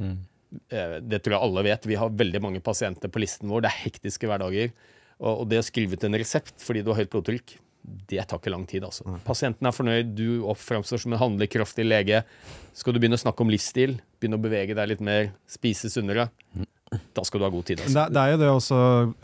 Eh, 0.00 0.14
det 0.50 1.20
tror 1.22 1.36
jeg 1.36 1.42
alle 1.46 1.66
vet. 1.66 1.86
Vi 1.86 1.98
har 1.98 2.12
veldig 2.22 2.42
mange 2.42 2.62
pasienter 2.64 3.12
på 3.12 3.22
listen 3.22 3.50
vår. 3.50 3.64
Det 3.64 3.70
er 3.70 3.82
hektiske 3.84 4.30
hverdager. 4.30 4.72
Og, 5.20 5.42
og 5.42 5.50
det 5.50 5.60
å 5.60 5.66
skrive 5.66 5.98
ut 5.98 6.06
en 6.08 6.18
resept 6.18 6.56
fordi 6.64 6.84
du 6.84 6.90
har 6.92 7.02
høyt 7.02 7.12
blodtrykk, 7.12 7.58
det 8.10 8.22
tar 8.28 8.40
ikke 8.40 8.52
lang 8.52 8.66
tid. 8.68 8.84
altså. 8.84 9.06
Pasienten 9.24 9.66
er 9.66 9.74
fornøyd, 9.74 10.12
du 10.16 10.42
oppframstår 10.50 11.00
som 11.00 11.14
en 11.14 11.22
handlekraftig 11.22 11.86
lege. 11.86 12.22
Skal 12.76 12.94
du 12.94 13.00
begynne 13.00 13.18
å 13.18 13.22
snakke 13.22 13.44
om 13.44 13.52
livsstil, 13.52 13.96
begynne 14.20 14.40
å 14.40 14.42
bevege 14.42 14.76
deg 14.76 14.92
litt 14.92 15.04
mer, 15.04 15.30
spise 15.50 15.90
sunnere, 15.92 16.28
da 17.14 17.24
skal 17.26 17.40
du 17.40 17.46
ha 17.46 17.52
god 17.52 17.68
tid. 17.68 17.82
Altså. 17.82 17.94
Det, 17.96 18.06
det 18.16 18.22
er 18.22 18.32
jo 18.34 18.40
det 18.42 18.50
også 18.50 18.80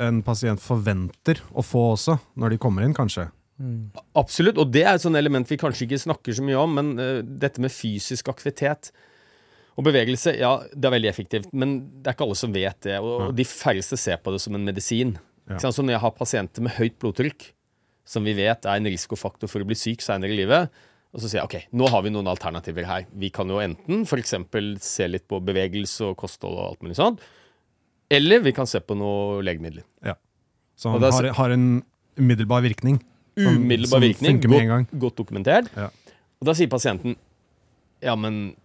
en 0.07 0.23
pasient 0.27 0.63
forventer 0.63 1.43
å 1.53 1.65
få 1.67 1.83
også, 1.97 2.17
når 2.39 2.55
de 2.55 2.61
kommer 2.63 2.87
inn, 2.87 2.97
kanskje. 2.97 3.29
Absolutt, 4.17 4.59
og 4.61 4.73
det 4.73 4.85
er 4.85 4.97
et 4.97 5.05
sånt 5.05 5.17
element 5.19 5.49
vi 5.49 5.59
kanskje 5.61 5.87
ikke 5.87 6.03
snakker 6.03 6.37
så 6.37 6.45
mye 6.45 6.61
om, 6.61 6.75
men 6.77 6.93
uh, 7.01 7.21
dette 7.25 7.63
med 7.63 7.73
fysisk 7.73 8.29
aktivitet 8.33 8.93
og 9.77 9.85
bevegelse, 9.85 10.33
ja, 10.41 10.55
det 10.73 10.89
er 10.89 10.95
veldig 10.95 11.11
effektivt, 11.11 11.51
men 11.53 11.77
det 12.01 12.09
er 12.11 12.17
ikke 12.17 12.25
alle 12.27 12.39
som 12.39 12.55
vet 12.55 12.79
det, 12.87 12.97
og, 13.05 13.29
de 13.37 13.45
færreste 13.45 13.99
ser 14.01 14.17
på 14.25 14.33
det 14.33 14.41
som 14.41 14.57
en 14.57 14.65
medisin. 14.65 15.17
Ja. 15.51 15.59
Så 15.61 15.85
når 15.85 15.97
jeg 15.99 16.03
har 16.07 16.15
pasienter 16.17 16.65
med 16.65 16.75
høyt 16.79 16.97
blodtrykk, 17.03 17.51
som 18.07 18.25
vi 18.25 18.33
vet 18.39 18.65
er 18.65 18.79
en 18.81 18.89
risikofaktor 18.89 19.51
for 19.51 19.61
å 19.61 19.69
bli 19.69 19.77
syk 19.79 20.01
senere 20.05 20.33
i 20.33 20.39
livet, 20.39 20.71
og 21.13 21.21
så 21.23 21.29
sier 21.29 21.41
jeg 21.43 21.49
ok, 21.49 21.75
nå 21.77 21.89
har 21.93 22.03
vi 22.05 22.13
noen 22.13 22.29
alternativer 22.29 22.85
her. 22.89 23.07
Vi 23.17 23.31
kan 23.33 23.49
jo 23.49 23.61
enten 23.63 24.03
f.eks. 24.05 24.35
se 24.85 25.07
litt 25.09 25.25
på 25.29 25.41
bevegelse 25.45 26.11
og 26.11 26.17
kosthold 26.21 26.57
og 26.59 26.65
alt 26.71 26.83
mulig 26.85 26.97
sånt, 26.99 27.23
eller 28.13 28.41
vi 28.45 28.53
kan 28.57 28.69
se 28.71 28.81
på 28.81 28.97
noe 28.97 29.43
legemidler. 29.45 29.85
Som 30.77 30.95
Og 30.97 31.01
det 31.01 31.09
er 31.09 31.31
har, 31.31 31.35
har 31.39 31.55
en 31.55 31.83
umiddelbar 32.21 32.61
virkning. 32.65 32.99
Som- 33.37 33.63
Umiddelbar 33.63 33.97
som 33.97 34.05
virkning, 34.05 34.41
godt, 34.45 34.99
godt 35.01 35.17
dokumentert. 35.17 35.71
Ja. 35.77 35.89
Og 36.41 36.49
da 36.49 36.53
sier 36.57 36.69
pasienten 36.69 37.17
ja, 38.05 38.15
men 38.15 38.57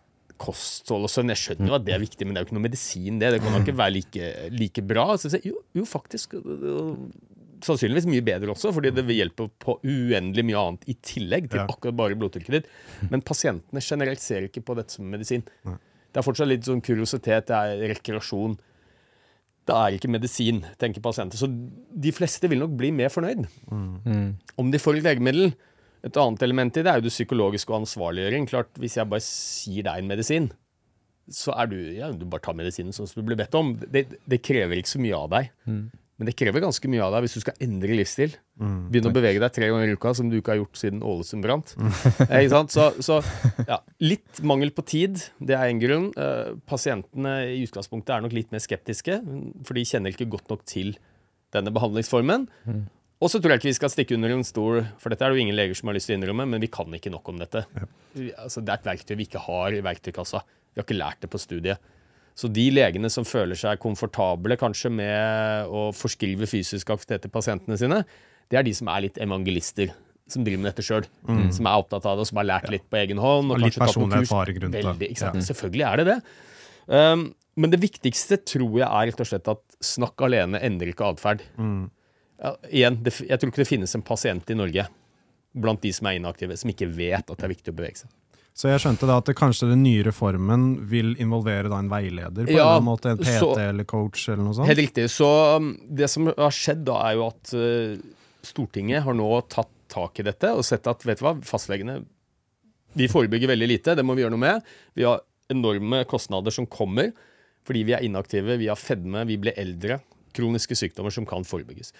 kosthold 0.41 1.05
og 1.05 1.12
sånn, 1.13 1.29
jeg 1.33 1.39
skjønner 1.41 1.69
jo 1.69 1.75
at 1.77 1.83
det 1.86 1.93
er 1.95 2.01
viktig, 2.01 2.25
men 2.25 2.33
det 2.33 2.41
er 2.41 2.45
jo 2.45 2.50
ikke 2.50 2.57
noe 2.57 2.65
medisin, 2.65 3.19
det. 3.21 3.29
Det 3.36 3.41
kan 3.43 3.53
da 3.53 3.60
ikke 3.62 3.75
være 3.77 3.93
like, 3.98 4.31
like 4.57 4.83
bra. 4.89 5.05
Så 5.21 5.29
jeg 5.36 5.51
jo, 5.51 5.60
jo, 5.77 5.86
faktisk. 5.88 6.33
øh, 6.41 6.95
Sannsynligvis 7.62 8.07
mye 8.10 8.24
bedre 8.25 8.50
også, 8.55 8.71
fordi 8.74 8.89
det 8.98 9.03
vil 9.05 9.19
hjelpe 9.19 9.45
på 9.62 9.75
uendelig 9.86 10.41
mye 10.48 10.57
annet 10.63 10.88
i 10.89 10.95
tillegg 11.05 11.45
til 11.53 11.62
akkurat 11.62 11.93
bare 12.00 12.15
blodtrykket 12.17 12.55
ditt. 12.55 12.69
Men 13.13 13.21
pasientene 13.21 13.83
generelt 13.86 14.24
ser 14.24 14.48
ikke 14.48 14.63
på 14.65 14.74
dette 14.79 14.98
som 14.98 15.05
medisin. 15.13 15.43
Det 15.62 16.17
er 16.17 16.25
fortsatt 16.25 16.50
litt 16.50 16.65
sånn 16.65 16.81
kuriositet, 16.81 17.51
det 17.51 17.60
er 17.60 17.83
rekreasjon. 17.93 18.57
Det 19.69 19.75
er 19.77 19.93
ikke 20.00 20.10
medisin, 20.10 20.63
tenker 20.81 21.05
pasienter. 21.05 21.38
Så 21.38 21.45
de 21.53 22.12
fleste 22.17 22.50
vil 22.50 22.63
nok 22.63 22.74
bli 22.81 22.89
mer 22.98 23.13
fornøyd. 23.13 23.45
Om 24.57 24.74
de 24.74 24.81
får 24.81 24.98
et 24.98 25.05
legemiddel 25.12 25.53
Et 26.03 26.17
annet 26.17 26.41
element 26.48 26.77
i 26.77 26.84
det 26.84 26.89
er 26.91 27.00
jo 27.01 27.05
det 27.08 27.13
psykologiske 27.13 27.70
og 27.74 27.84
ansvarliggjøring. 27.84 28.48
Klart, 28.50 28.72
Hvis 28.81 28.98
jeg 28.98 29.10
bare 29.12 29.22
sier 29.25 29.86
deg 29.86 30.01
en 30.01 30.08
medisin, 30.10 30.51
så 31.31 31.53
er 31.62 31.70
du 31.72 31.77
ja, 31.96 32.10
du 32.12 32.25
bare 32.25 32.41
tar 32.43 32.58
medisinen 32.58 32.91
som 32.96 33.05
du 33.08 33.22
blir 33.24 33.38
bedt 33.39 33.53
om. 33.55 33.75
Det, 33.77 34.08
det 34.27 34.41
krever 34.43 34.81
ikke 34.81 34.96
så 34.98 35.01
mye 35.03 35.15
av 35.20 35.29
deg. 35.36 35.51
Men 36.22 36.27
det 36.29 36.36
krever 36.38 36.62
ganske 36.62 36.86
mye 36.91 37.01
av 37.01 37.15
deg 37.15 37.24
hvis 37.25 37.34
du 37.38 37.41
skal 37.41 37.55
endre 37.65 37.96
livsstil. 37.98 38.34
Begynne 38.62 39.10
å 39.10 39.15
bevege 39.15 39.39
deg 39.41 39.53
tre 39.55 39.70
ganger 39.72 39.89
i 39.89 39.96
uka, 39.98 40.12
som 40.17 40.27
du 40.29 40.36
ikke 40.38 40.53
har 40.53 40.60
gjort 40.60 40.77
siden 40.77 41.00
Ålesund 41.01 41.41
brant. 41.46 41.72
Eh, 42.29 42.46
Så, 42.70 42.89
så 43.01 43.17
ja, 43.65 43.79
litt 44.05 44.41
mangel 44.46 44.70
på 44.75 44.86
tid, 44.86 45.17
det 45.41 45.55
er 45.58 45.72
en 45.72 45.81
grunn. 45.81 46.10
Eh, 46.13 46.51
pasientene 46.70 47.34
i 47.55 47.63
utgangspunktet 47.65 48.13
er 48.17 48.25
nok 48.25 48.36
litt 48.38 48.53
mer 48.53 48.62
skeptiske, 48.62 49.17
for 49.65 49.77
de 49.77 49.86
kjenner 49.88 50.13
ikke 50.13 50.29
godt 50.29 50.50
nok 50.53 50.65
til 50.70 50.93
denne 51.55 51.74
behandlingsformen. 51.74 52.46
Og 53.22 53.30
så 53.30 53.38
tror 53.38 53.54
jeg 53.54 53.62
ikke 53.62 53.70
vi 53.70 53.78
skal 53.78 53.92
stikke 53.94 54.16
under 54.18 54.34
en 54.34 54.44
stol, 54.46 54.82
for 54.98 55.13
dette 55.13 55.22
er 55.22 55.30
det 55.30 55.38
jo 55.38 55.44
ingen 55.44 55.58
leger 55.58 55.78
som 55.78 55.92
har 55.92 55.98
lyst 55.98 56.10
til 56.10 56.16
å 56.16 56.20
innrømme, 56.20 56.48
men 56.50 56.63
vi 56.63 56.70
kan 56.74 56.90
ikke 56.98 57.12
nok 57.13 57.30
om 57.30 57.42
dette. 57.42 57.62
Ja. 57.78 57.88
Altså, 58.42 58.63
det 58.66 58.74
er 58.74 58.80
et 58.82 58.88
verktøy 58.90 59.13
vi 59.20 59.28
ikke 59.30 59.44
har 59.46 59.78
i 59.78 59.82
verktøykassa. 59.86 60.42
Vi 60.72 60.82
har 60.82 60.88
ikke 60.88 60.98
lært 60.98 61.22
det 61.22 61.30
på 61.30 61.42
studiet. 61.42 61.92
Så 62.34 62.50
de 62.50 62.63
legene 62.74 63.12
som 63.13 63.28
føler 63.28 63.60
seg 63.60 63.78
komfortable 63.84 64.58
kanskje 64.58 64.90
med 64.96 65.70
å 65.70 65.90
forskrive 65.94 66.48
fysisk 66.50 66.90
aktivitet 66.96 67.28
til 67.28 67.34
pasientene 67.34 67.78
sine, 67.78 68.01
det 68.50 68.58
er 68.58 68.66
de 68.66 68.74
som 68.75 68.90
er 68.90 69.06
litt 69.06 69.22
evangelister. 69.22 69.94
Som 70.32 70.46
driver 70.48 70.63
med 70.63 70.72
dette 70.72 70.86
sjøl. 70.88 71.06
Som 71.54 71.68
er 71.68 71.78
opptatt 71.78 72.08
av 72.08 72.16
det, 72.18 72.24
og 72.24 72.30
som 72.30 72.40
har 72.40 72.48
lært 72.48 72.70
litt 72.72 72.88
på 72.90 72.98
egen 73.01 73.20
hånd. 73.22 73.51
Og 73.51 73.62
litt 73.62 73.75
tatt 73.75 73.84
noen 73.84 73.92
personlig 73.92 74.22
kurs. 74.24 74.30
erfaring 74.32 74.62
rundt. 74.63 74.78
Veldig? 74.80 75.10
Ja. 75.20 75.32
Selvfølgelig 75.51 75.88
er 75.90 76.01
det 76.01 76.06
det. 76.08 76.20
Um, 76.88 77.25
men 77.60 77.74
det 77.74 77.82
viktigste 77.84 78.40
tror 78.48 78.78
jeg 78.80 78.88
er 78.88 79.10
rett 79.12 79.22
og 79.22 79.28
slett 79.28 79.50
at 79.51 79.62
snakk 79.84 80.24
alene 80.24 80.62
endrer 80.63 80.94
ikke 80.94 81.10
atferd. 81.12 81.44
Ja, 82.41 82.55
igjen, 82.71 82.98
det, 83.05 83.13
jeg 83.27 83.38
tror 83.39 83.51
ikke 83.51 83.62
det 83.63 83.69
finnes 83.69 83.93
en 83.98 84.03
pasient 84.05 84.50
i 84.50 84.57
Norge 84.57 84.88
blant 85.62 85.81
de 85.83 85.91
som 85.93 86.07
er 86.10 86.17
inaktive, 86.17 86.55
som 86.57 86.71
ikke 86.71 86.88
vet 86.95 87.27
at 87.29 87.38
det 87.38 87.45
er 87.45 87.51
viktig 87.53 87.74
å 87.74 87.77
bevege 87.77 88.01
seg. 88.03 88.10
Så 88.57 88.67
jeg 88.67 88.81
skjønte 88.83 89.07
da 89.07 89.15
at 89.21 89.27
det 89.29 89.36
kanskje 89.39 89.69
den 89.69 89.83
nye 89.86 90.01
reformen 90.03 90.63
vil 90.91 91.13
involvere 91.24 91.69
da 91.71 91.77
en 91.79 91.91
veileder 91.91 92.48
på 92.48 92.51
en 92.51 92.57
Ja, 92.57 92.65
eller 92.65 92.79
annen 92.81 92.88
måte, 92.89 93.12
en 93.13 93.21
PT 93.21 93.38
så- 93.39 93.53
eller 93.60 93.88
coach 93.88 94.25
eller 94.27 94.43
noe 94.43 94.53
sånt? 94.57 94.67
Helt 94.67 94.81
riktig. 94.81 95.05
Så 95.10 95.29
um, 95.55 95.69
det 95.88 96.10
som 96.12 96.27
har 96.27 96.51
skjedd 96.51 96.83
da, 96.88 96.98
er 97.07 97.15
jo 97.15 97.27
at 97.29 97.53
uh, 97.55 97.95
Stortinget 98.43 99.03
har 99.05 99.15
nå 99.15 99.29
tatt 99.48 99.71
tak 99.91 100.19
i 100.19 100.24
dette 100.24 100.51
og 100.55 100.63
sett 100.65 100.88
at 100.88 101.03
vet 101.05 101.19
du 101.19 101.25
hva, 101.27 101.36
fastlegene 101.43 102.01
vi 102.95 103.07
forebygger 103.07 103.48
veldig 103.53 103.67
lite, 103.71 103.95
det 103.95 104.03
må 104.03 104.15
vi 104.17 104.24
gjøre 104.25 104.33
noe 104.36 104.43
med. 104.43 104.71
Vi 105.00 105.03
har 105.07 105.21
enorme 105.51 106.03
kostnader 106.10 106.51
som 106.51 106.67
kommer 106.67 107.13
fordi 107.67 107.83
vi 107.88 107.93
er 107.93 108.03
inaktive, 108.03 108.57
vi 108.57 108.67
har 108.71 108.79
fedme, 108.79 109.24
vi 109.29 109.38
blir 109.38 109.53
eldre. 109.62 110.00
Kroniske 110.36 110.75
sykdommer 110.75 111.13
som 111.13 111.27
kan 111.29 111.43
forebygges. 111.48 111.91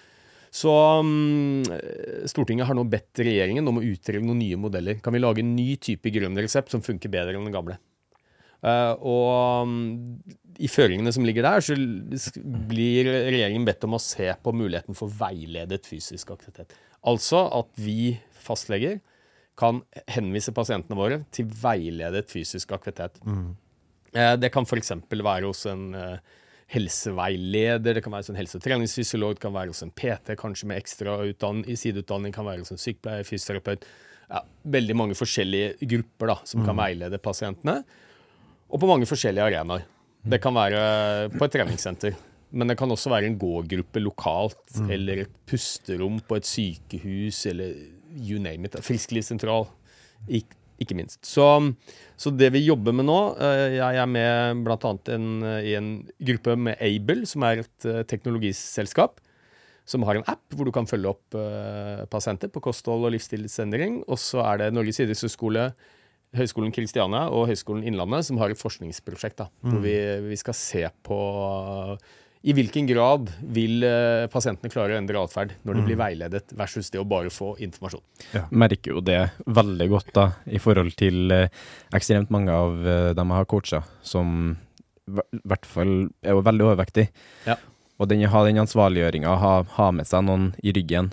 Så 0.52 0.72
um, 1.00 1.62
Stortinget 2.28 2.68
har 2.68 2.76
nå 2.76 2.84
bedt 2.92 3.22
regjeringen 3.24 3.66
om 3.70 3.78
å 3.80 3.84
utrede 3.88 4.20
noen 4.24 4.42
nye 4.42 4.58
modeller. 4.60 4.98
Kan 5.04 5.14
vi 5.16 5.22
lage 5.22 5.40
en 5.40 5.54
ny 5.56 5.70
type 5.80 6.12
grønn 6.12 6.36
resept 6.36 6.74
som 6.74 6.84
funker 6.84 7.12
bedre 7.12 7.38
enn 7.38 7.46
den 7.48 7.54
gamle? 7.54 7.78
Uh, 8.62 8.92
og 9.00 9.64
um, 9.66 9.78
i 10.62 10.68
føringene 10.70 11.10
som 11.14 11.24
ligger 11.26 11.46
der, 11.48 11.64
så 11.64 11.74
blir 12.68 13.08
regjeringen 13.32 13.64
bedt 13.66 13.88
om 13.88 13.96
å 13.96 14.02
se 14.02 14.28
på 14.44 14.52
muligheten 14.54 14.94
for 14.98 15.10
veiledet 15.18 15.88
fysisk 15.88 16.34
aktivitet. 16.36 16.76
Altså 17.08 17.46
at 17.48 17.72
vi 17.80 18.12
fastleger 18.44 19.00
kan 19.58 19.80
henvise 20.10 20.52
pasientene 20.54 20.96
våre 20.96 21.22
til 21.34 21.48
veiledet 21.64 22.28
fysisk 22.30 22.76
aktivitet. 22.76 23.18
Eh, 24.12 24.36
Det 24.40 24.52
kan 24.54 24.68
f.eks. 24.68 24.92
være 25.10 25.48
hos 25.48 25.64
en 25.72 25.88
eh, 25.96 26.38
helseveileder, 26.72 27.98
det 27.98 28.02
kan 28.04 28.14
være 28.14 28.32
en 28.32 28.38
helse- 28.40 28.56
og 28.56 28.64
treningsfysiolog, 28.64 29.36
det 29.36 29.44
kan 29.44 29.52
være 29.54 29.74
en 29.84 29.92
PT, 29.92 30.36
kanskje 30.40 30.68
med 30.70 30.80
ekstra 30.80 31.18
i 31.28 31.76
sideutdanning, 31.76 32.32
kan 32.32 32.48
være 32.48 32.64
en 32.64 32.80
sykepleier, 32.80 33.26
fysioterapeut. 33.28 33.84
Ja, 34.32 34.40
veldig 34.64 34.96
mange 34.96 35.16
forskjellige 35.18 35.74
grupper 35.90 36.32
da, 36.32 36.36
som 36.48 36.64
kan 36.64 36.78
veilede 36.78 37.18
pasientene, 37.20 37.82
og 38.72 38.80
på 38.80 38.88
mange 38.88 39.08
forskjellige 39.10 39.44
arenaer. 39.50 39.84
Det 40.24 40.38
kan 40.40 40.54
være 40.56 41.28
på 41.34 41.44
et 41.44 41.52
treningssenter, 41.52 42.16
men 42.52 42.70
det 42.70 42.78
kan 42.80 42.90
også 42.94 43.10
være 43.12 43.28
en 43.28 43.36
gågruppe 43.40 44.00
lokalt, 44.00 44.80
eller 44.88 45.26
et 45.26 45.36
pusterom 45.44 46.20
på 46.24 46.40
et 46.40 46.48
sykehus, 46.48 47.44
eller 47.50 47.76
you 48.16 48.40
name 48.40 48.64
it. 48.64 48.80
Frisklivssentral, 48.80 49.68
ikke 50.82 50.96
minst. 50.98 51.20
Så, 51.26 51.46
så 52.20 52.32
det 52.34 52.52
vi 52.54 52.64
jobber 52.64 52.94
med 52.96 53.08
nå 53.08 53.18
eh, 53.40 53.78
Jeg 53.78 54.00
er 54.02 54.08
med 54.10 54.62
bl.a. 54.66 54.94
En, 55.14 55.28
eh, 55.48 55.68
i 55.72 55.74
en 55.78 55.92
gruppe 56.30 56.56
med 56.58 56.80
Able, 56.82 57.26
som 57.28 57.46
er 57.48 57.64
et 57.64 57.88
eh, 57.88 58.02
teknologiselskap. 58.08 59.20
Som 59.88 60.06
har 60.06 60.18
en 60.18 60.28
app 60.30 60.54
hvor 60.54 60.68
du 60.68 60.70
kan 60.74 60.86
følge 60.86 61.10
opp 61.10 61.34
uh, 61.34 62.04
pasienter 62.06 62.46
på 62.54 62.60
kosthold 62.62 63.02
og 63.02 63.10
livsstilsendring. 63.16 63.96
Og 64.06 64.20
så 64.22 64.38
er 64.46 64.60
det 64.60 64.68
Norges 64.76 65.00
idrettshøgskole, 65.02 65.64
Høgskolen 66.38 66.70
Kristiania 66.72 67.24
og 67.34 67.48
Høgskolen 67.50 67.82
Innlandet 67.90 68.28
som 68.28 68.38
har 68.38 68.54
et 68.54 68.60
forskningsprosjekt 68.60 69.42
da, 69.42 69.48
hvor 69.66 69.82
vi, 69.82 69.96
vi 70.30 70.38
skal 70.38 70.56
se 70.56 70.84
på 71.04 71.18
i 72.42 72.52
hvilken 72.56 72.88
grad 72.88 73.30
vil 73.54 73.84
eh, 73.86 74.26
pasientene 74.32 74.70
klare 74.72 74.96
å 74.96 74.98
endre 74.98 75.20
atferd 75.22 75.54
når 75.62 75.78
de 75.78 75.84
blir 75.86 75.98
veiledet, 76.00 76.54
versus 76.58 76.90
det 76.90 76.98
å 76.98 77.06
bare 77.06 77.30
få 77.30 77.52
informasjon. 77.62 78.02
Merker 78.50 78.96
jo 78.96 79.02
det 79.04 79.20
veldig 79.46 79.88
godt 79.92 80.10
da, 80.16 80.24
i 80.50 80.58
forhold 80.62 80.96
til 80.98 81.30
eh, 81.34 81.62
ekstremt 81.94 82.32
mange 82.34 82.54
av 82.54 82.80
eh, 82.82 83.10
dem 83.14 83.30
jeg 83.30 83.38
har 83.42 83.50
coacha, 83.52 83.82
som 84.02 84.56
i 85.06 85.42
hvert 85.46 85.68
fall 85.68 85.94
er 86.22 86.34
jo 86.34 86.42
veldig 86.46 86.66
overvektige. 86.66 87.12
Ja. 87.46 87.58
Og 88.02 88.10
den, 88.10 88.24
ha 88.26 88.42
den 88.46 88.58
ansvarliggjøringa, 88.64 89.36
ha, 89.38 89.52
ha 89.76 89.86
med 89.94 90.08
seg 90.10 90.26
noen 90.26 90.50
i 90.66 90.74
ryggen 90.74 91.12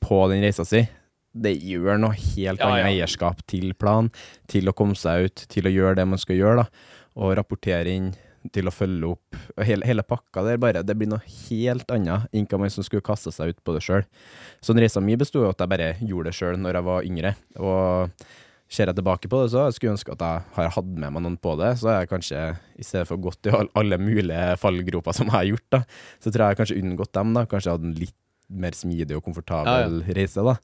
på 0.00 0.22
den 0.32 0.40
reisa 0.44 0.64
si, 0.64 0.86
det 1.30 1.52
gjør 1.62 2.00
noe 2.00 2.16
helt 2.16 2.58
Ja, 2.58 2.70
annet 2.70 2.86
ja. 2.86 2.88
eierskap 2.94 3.44
til 3.50 3.74
plan, 3.78 4.08
til 4.50 4.70
å 4.70 4.74
komme 4.76 4.96
seg 4.98 5.28
ut, 5.28 5.44
til 5.52 5.68
å 5.68 5.72
gjøre 5.74 6.00
det 6.00 6.08
man 6.08 6.20
skal 6.20 6.40
gjøre, 6.40 6.64
da, 6.64 6.96
og 7.20 7.36
rapportere 7.38 7.92
inn, 7.92 8.10
til 8.54 8.68
å 8.70 8.72
følge 8.72 9.10
opp. 9.12 9.36
Hele, 9.60 9.84
hele 9.84 10.04
pakka 10.06 10.42
der 10.46 10.60
bare, 10.62 10.82
det 10.86 10.96
blir 10.96 11.10
noe 11.12 11.20
helt 11.48 11.90
annet 11.92 12.28
enn 12.32 12.46
hva 12.48 12.60
man 12.62 12.72
som 12.72 12.86
skulle 12.86 13.04
kaste 13.04 13.32
seg 13.34 13.52
ut 13.52 13.58
på 13.66 13.74
det 13.76 13.82
sjøl. 13.84 14.06
Så 14.64 14.72
den 14.72 14.80
reisa 14.84 15.02
mi 15.04 15.16
besto 15.20 15.42
av 15.44 15.52
at 15.54 15.60
jeg 15.64 15.72
bare 15.74 15.90
gjorde 16.00 16.30
det 16.30 16.38
sjøl 16.38 16.56
når 16.62 16.78
jeg 16.80 16.86
var 16.88 17.08
yngre. 17.10 17.34
Og 17.60 18.24
ser 18.70 18.86
jeg 18.86 18.96
tilbake 19.00 19.26
på 19.28 19.42
det, 19.42 19.50
så 19.50 19.64
jeg 19.66 19.76
skulle 19.76 19.92
ønske 19.96 20.12
at 20.14 20.20
jeg 20.22 20.42
har 20.56 20.68
hatt 20.76 20.90
med 20.94 21.10
meg 21.16 21.24
noen 21.26 21.36
på 21.42 21.56
det. 21.58 21.72
Så 21.82 21.90
har 21.90 22.00
jeg 22.04 22.12
kanskje, 22.12 22.42
i 22.78 22.86
stedet 22.86 23.08
for 23.10 23.18
gått 23.20 23.50
i 23.50 23.54
alle 23.76 23.98
mulige 24.00 24.56
fallgroper 24.62 25.16
som 25.16 25.26
jeg 25.26 25.34
har 25.36 25.48
gjort, 25.50 25.68
da, 25.74 25.80
så 26.22 26.30
tror 26.30 26.44
jeg 26.46 26.54
jeg 26.54 26.60
kanskje 26.62 26.80
unngått 26.84 27.12
dem. 27.18 27.32
da, 27.34 27.44
Kanskje 27.50 27.74
hadde 27.76 27.88
en 27.90 27.96
litt 27.98 28.16
mer 28.50 28.74
smidig 28.74 29.14
og 29.14 29.22
komfortabel 29.26 30.00
reise. 30.16 30.42
da. 30.42 30.56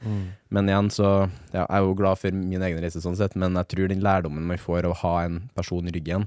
Men 0.51 0.67
igjen, 0.71 0.89
så 0.91 1.07
ja, 1.53 1.61
jeg 1.63 1.67
er 1.77 1.85
jo 1.87 1.93
glad 1.99 2.19
for 2.19 2.35
min 2.35 2.63
egen 2.67 2.81
reise 2.83 3.03
sånn 3.03 3.15
sett, 3.19 3.37
men 3.39 3.55
jeg 3.61 3.69
tror 3.75 3.91
den 3.93 4.03
lærdommen 4.03 4.43
man 4.49 4.59
får 4.59 4.87
av 4.89 4.95
å 4.95 5.01
ha 5.05 5.13
en 5.27 5.37
person 5.55 5.87
i 5.87 5.95
ryggen, 5.95 6.25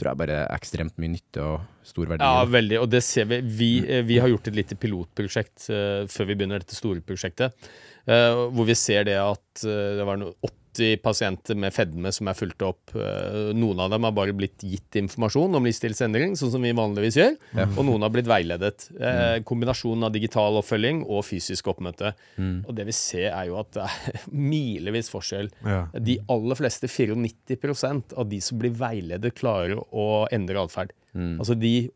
tror 0.00 0.12
jeg 0.12 0.20
bare 0.22 0.38
er 0.42 0.54
ekstremt 0.54 0.96
mye 1.00 1.12
nytte 1.12 1.44
og 1.44 1.86
stor 1.86 2.08
verdi. 2.08 2.24
Ja, 2.24 2.46
veldig. 2.48 2.78
Og 2.80 2.88
det 2.92 3.02
ser 3.04 3.28
vi. 3.30 3.40
Vi, 3.60 3.70
eh, 3.84 4.04
vi 4.06 4.18
har 4.22 4.32
gjort 4.32 4.48
et 4.50 4.56
lite 4.56 4.78
pilotprosjekt 4.80 5.68
uh, 5.68 6.08
før 6.10 6.30
vi 6.30 6.36
begynner 6.36 6.62
dette 6.62 6.78
store 6.78 7.04
prosjektet. 7.04 7.70
uh, 8.08 8.48
hvor 8.54 8.66
vi 8.68 8.78
ser 8.78 9.04
det 9.08 9.18
at 9.20 9.64
uh, 9.66 10.00
det 10.00 10.08
var 10.08 10.20
noe 10.20 10.34
80 10.70 10.96
pasienter 11.02 11.58
med 11.58 11.74
fedme 11.74 12.12
som 12.14 12.28
er 12.30 12.36
fulgt 12.38 12.62
opp. 12.62 12.94
Eh, 12.94 13.50
noen 13.56 13.80
av 13.82 13.90
dem 13.92 14.06
har 14.06 14.14
bare 14.16 14.34
blitt 14.36 14.62
gitt 14.62 14.98
informasjon 15.00 15.58
om 15.58 15.66
livsstilsendring, 15.66 16.36
sånn 16.38 16.52
som 16.54 16.62
vi 16.64 16.72
vanligvis 16.76 17.18
gjør. 17.18 17.36
Og 17.76 17.84
noen 17.88 18.06
har 18.06 18.12
blitt 18.14 18.30
veiledet. 18.30 18.88
Eh, 19.00 19.42
kombinasjonen 19.46 20.06
av 20.08 20.14
digital 20.14 20.58
oppfølging 20.60 21.04
og 21.08 21.24
fysisk 21.26 21.70
oppmøte. 21.72 22.14
Og 22.38 22.74
det 22.76 22.86
vi 22.88 22.96
ser, 22.96 23.30
er 23.32 23.50
jo 23.50 23.58
at 23.60 23.72
det 23.76 23.86
er 23.86 24.26
milevis 24.50 25.10
forskjell. 25.12 25.50
Ja. 25.66 25.84
De 25.98 26.18
aller 26.30 26.60
fleste, 26.60 26.90
94% 26.90 28.14
av 28.18 28.28
de 28.30 28.40
som 28.44 28.60
blir 28.60 28.74
veiledet, 28.76 29.34
klarer 29.38 29.78
å 29.80 30.26
endre 30.32 30.62
atferd. 30.62 30.94
Altså 31.14 31.56
de 31.58 31.90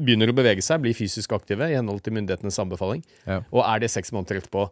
begynner 0.00 0.30
å 0.30 0.34
bevege 0.34 0.62
seg, 0.64 0.82
blir 0.82 0.96
fysisk 0.96 1.34
aktive 1.36 1.68
i 1.70 1.76
henhold 1.76 2.02
til 2.04 2.16
myndighetenes 2.16 2.58
anbefaling. 2.62 3.04
Ja. 3.28 3.42
Og 3.54 3.62
er 3.62 3.84
det 3.84 3.92
seks 3.94 4.10
måneder 4.14 4.40
etterpå. 4.40 4.66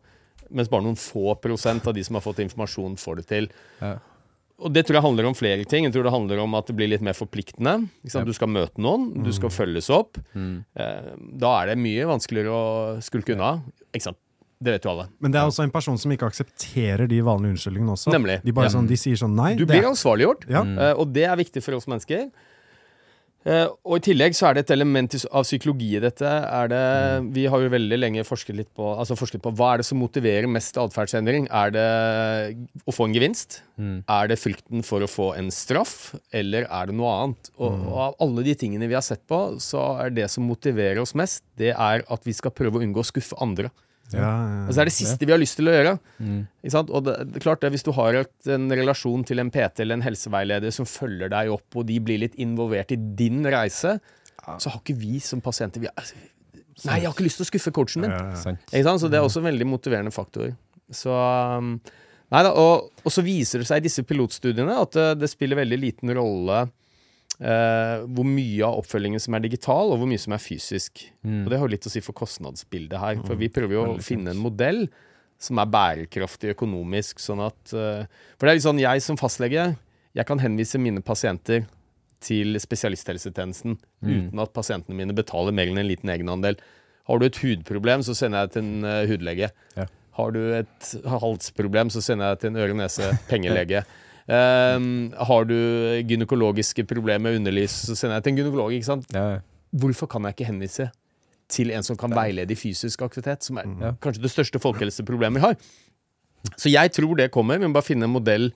Mens 0.50 0.68
bare 0.72 0.83
noen 0.83 0.96
få 0.98 1.35
prosent 1.40 1.87
av 1.87 1.94
de 1.94 2.02
som 2.05 2.14
har 2.18 2.24
fått 2.24 2.38
informasjon, 2.44 2.96
får 3.00 3.16
det 3.22 3.26
til. 3.31 3.48
Ja. 3.81 3.98
Og 4.62 4.70
det 4.72 4.85
tror 4.87 4.94
jeg 5.00 5.02
handler 5.02 5.26
om 5.26 5.35
flere 5.35 5.64
ting. 5.66 5.85
Jeg 5.88 5.92
tror 5.94 6.05
det 6.07 6.12
handler 6.14 6.38
om 6.38 6.55
at 6.55 6.66
det 6.70 6.76
blir 6.78 6.87
litt 6.88 7.02
mer 7.02 7.16
forpliktende. 7.18 7.88
Du 8.07 8.33
skal 8.37 8.48
møte 8.52 8.78
noen, 8.78 9.09
du 9.24 9.33
skal 9.35 9.50
følges 9.50 9.88
opp. 9.90 10.18
Eh, 10.37 11.09
da 11.40 11.55
er 11.62 11.72
det 11.72 11.78
mye 11.83 12.07
vanskeligere 12.07 12.52
å 12.52 13.00
skulke 13.02 13.35
unna. 13.35 13.57
Ikke 13.92 14.11
sant? 14.12 14.18
Det 14.62 14.70
vet 14.76 14.85
jo 14.87 14.92
alle. 14.92 15.09
Men 15.18 15.33
det 15.35 15.40
er 15.40 15.48
også 15.50 15.64
en 15.64 15.72
person 15.74 15.96
som 15.98 16.12
ikke 16.14 16.28
aksepterer 16.31 17.09
de 17.11 17.18
vanlige 17.26 17.57
unnskyldningene 17.57 17.96
også. 17.96 18.12
Nemlig. 18.14 18.37
De, 18.44 18.52
bare 18.55 18.68
Ja. 18.70 18.74
sånn, 18.76 18.87
de 18.87 18.94
sier 18.94 19.16
sånn 19.18 19.35
nei. 19.35 19.57
Du 19.59 19.66
blir 19.66 19.83
ansvarliggjort, 19.88 20.46
Ja. 20.48 20.62
eh, 20.62 20.92
og 20.94 21.12
det 21.12 21.24
er 21.26 21.35
viktig 21.37 21.61
for 21.64 21.74
oss 21.74 21.87
mennesker. 21.90 22.31
Eh, 23.42 23.66
og 23.66 23.96
i 23.98 24.05
tillegg 24.07 24.37
så 24.38 24.48
er 24.48 24.55
det 24.55 24.64
et 24.64 24.72
element 24.76 25.16
av 25.35 25.42
psykologi 25.46 25.88
i 25.98 26.02
dette. 26.02 26.26
Er 26.26 26.70
det, 26.70 26.83
Vi 27.35 27.48
har 27.50 27.64
jo 27.64 27.72
veldig 27.72 27.98
lenge 27.98 28.24
forsket 28.26 28.57
litt 28.59 28.70
på 28.76 28.92
altså 28.94 29.16
forsket 29.18 29.42
på 29.42 29.52
hva 29.59 29.72
er 29.72 29.83
det 29.83 29.88
som 29.88 29.98
motiverer 29.98 30.46
mest 30.50 30.78
atferdsendring. 30.78 31.48
Er 31.50 31.74
det 31.74 31.87
å 32.87 32.94
få 32.94 33.09
en 33.09 33.16
gevinst? 33.16 33.61
Er 34.07 34.31
det 34.31 34.38
frykten 34.38 34.87
for 34.87 35.02
å 35.02 35.11
få 35.11 35.33
en 35.38 35.50
straff? 35.50 36.14
Eller 36.31 36.68
er 36.70 36.90
det 36.90 36.98
noe 36.98 37.14
annet? 37.18 37.50
Og, 37.59 37.70
og 37.90 38.02
av 38.07 38.20
alle 38.22 38.46
de 38.46 38.55
tingene 38.59 38.90
vi 38.90 38.98
har 38.98 39.07
sett 39.07 39.24
på, 39.26 39.40
så 39.62 39.88
er 40.05 40.14
det 40.14 40.31
som 40.31 40.46
motiverer 40.46 41.02
oss 41.02 41.16
mest, 41.18 41.42
det 41.59 41.74
er 41.74 42.07
at 42.07 42.28
vi 42.28 42.37
skal 42.37 42.55
prøve 42.55 42.78
å 42.78 42.87
unngå 42.87 43.02
å 43.02 43.11
skuffe 43.11 43.38
andre. 43.42 43.72
Ja, 44.18 44.31
ja, 44.31 44.57
Altså 44.66 44.77
det 44.77 44.83
er 44.85 44.90
det 44.90 44.94
siste 44.96 45.29
vi 45.29 45.35
har 45.35 45.40
lyst 45.40 45.59
til 45.59 45.70
å 45.70 45.77
gjøre. 45.77 45.94
Ikke 46.62 46.75
sant? 46.75 46.90
Og 46.92 47.07
det, 47.07 47.14
det 47.31 47.40
er 47.40 47.44
klart 47.46 47.62
det, 47.64 47.70
Hvis 47.75 47.87
du 47.87 47.92
har 47.96 48.18
et, 48.22 48.35
en 48.57 48.66
relasjon 48.83 49.25
til 49.29 49.42
en 49.42 49.53
PT 49.55 49.85
eller 49.85 49.98
en 49.98 50.05
helseveileder 50.07 50.75
som 50.75 50.88
følger 50.88 51.33
deg 51.33 51.53
opp, 51.55 51.68
og 51.79 51.87
de 51.88 51.96
blir 52.05 52.20
litt 52.25 52.37
involvert 52.42 52.94
i 52.94 52.98
din 52.98 53.40
reise, 53.46 53.96
så 54.42 54.72
har 54.72 54.79
ikke 54.81 54.98
vi 54.98 55.20
som 55.22 55.42
pasienter 55.44 55.85
vi, 55.85 55.90
altså, 55.92 56.18
Nei, 56.88 57.03
jeg 57.03 57.07
har 57.07 57.12
ikke 57.14 57.27
lyst 57.27 57.38
til 57.38 57.44
å 57.44 57.51
skuffe 57.51 57.70
coachen 57.77 58.03
min. 58.03 58.14
Sant. 58.40 58.62
Ikke 58.72 58.87
sant? 58.87 59.03
Så 59.03 59.11
det 59.12 59.18
er 59.20 59.27
også 59.27 59.42
en 59.42 59.51
veldig 59.51 59.66
motiverende 59.68 60.11
faktor. 60.14 60.55
Så 60.92 61.12
um, 61.12 61.77
Nei 62.33 62.40
da, 62.46 62.55
og, 62.57 62.88
og 63.05 63.12
så 63.12 63.22
viser 63.25 63.61
det 63.61 63.68
seg 63.68 63.83
i 63.83 63.85
disse 63.85 64.05
pilotstudiene 64.09 64.79
at 64.81 64.94
det, 64.96 65.09
det 65.20 65.29
spiller 65.29 65.61
veldig 65.61 65.79
liten 65.83 66.12
rolle 66.16 66.62
eh, 67.42 68.05
hvor 68.07 68.26
mye 68.28 68.66
av 68.66 68.81
oppfølgingen 68.81 69.22
som 69.22 69.37
er 69.37 69.44
digital, 69.44 69.92
og 69.92 70.00
hvor 70.00 70.11
mye 70.11 70.22
som 70.22 70.35
er 70.37 70.42
fysisk. 70.42 71.05
Og 71.26 71.50
det 71.52 71.59
har 71.61 71.72
litt 71.72 71.88
å 71.88 71.92
si 71.92 72.02
for 72.05 72.16
kostnadsbildet 72.16 72.98
her. 73.02 73.22
For 73.26 73.38
vi 73.38 73.50
prøver 73.52 73.76
jo 73.76 73.87
å 73.92 74.02
finne 74.05 74.35
en 74.35 74.42
modell 74.42 74.87
som 75.42 75.59
er 75.59 75.70
bærekraftig 75.70 76.52
økonomisk, 76.55 77.22
sånn 77.22 77.42
at 77.42 77.72
uh, 77.74 78.05
For 78.37 78.46
det 78.46 78.52
er 78.52 78.59
litt 78.61 78.66
sånn, 78.66 78.83
jeg 78.83 79.02
som 79.02 79.18
fastlege, 79.18 79.72
jeg 80.14 80.28
kan 80.28 80.42
henvise 80.42 80.78
mine 80.78 81.02
pasienter 81.02 81.64
til 82.22 82.55
spesialisthelsetjenesten 82.62 83.74
uten 84.07 84.42
at 84.42 84.52
pasientene 84.55 84.94
mine 84.94 85.16
betaler 85.16 85.55
mer 85.57 85.72
enn 85.72 85.81
en 85.83 85.88
liten 85.88 86.12
egenandel. 86.12 86.61
Har 87.11 87.18
du 87.18 87.26
et 87.26 87.40
hudproblem, 87.42 88.05
så 88.07 88.14
sender 88.14 88.44
jeg 88.44 88.55
til 88.55 88.62
en 88.68 88.87
uh, 88.87 89.00
hudlege. 89.11 89.50
Ja. 89.74 89.88
Har 90.18 90.35
du 90.37 90.40
et 90.55 90.92
halsproblem, 91.09 91.90
så 91.90 92.05
sender 92.05 92.35
jeg 92.35 92.42
til 92.42 92.52
en 92.52 92.62
øre-nese-pengelege. 92.62 93.83
Um, 94.28 95.12
har 95.18 95.44
du 95.48 95.56
gynekologiske 96.06 96.85
problemer 96.87 97.24
med 97.32 97.40
underlys, 97.40 97.74
så 97.88 97.96
sender 97.98 98.16
jeg 98.20 98.24
til 98.24 98.32
en 98.32 98.38
gynekolog. 98.42 98.72
ikke 98.76 98.87
sant? 98.87 99.06
Ja. 99.14 99.40
Hvorfor 99.74 100.06
kan 100.06 100.22
jeg 100.28 100.37
ikke 100.37 100.46
henvise 100.50 100.90
til 101.52 101.70
en 101.74 101.82
som 101.82 101.96
kan 101.96 102.11
veilede 102.14 102.52
i 102.54 102.56
fysisk 102.56 103.02
aktivitet, 103.02 103.42
som 103.42 103.58
er 103.58 103.64
Ja. 103.80 103.92
kanskje 104.00 104.22
det 104.22 104.30
største 104.30 104.61
folkehelseproblemet 104.62 105.40
vi 105.40 105.46
har? 105.46 105.56
Så 106.56 106.70
jeg 106.70 106.92
tror 106.92 107.16
det 107.16 107.30
kommer. 107.30 107.58
Vi 107.58 107.66
må 107.66 107.72
bare 107.74 107.82
finne 107.87 108.04
en 108.04 108.12
modell 108.12 108.52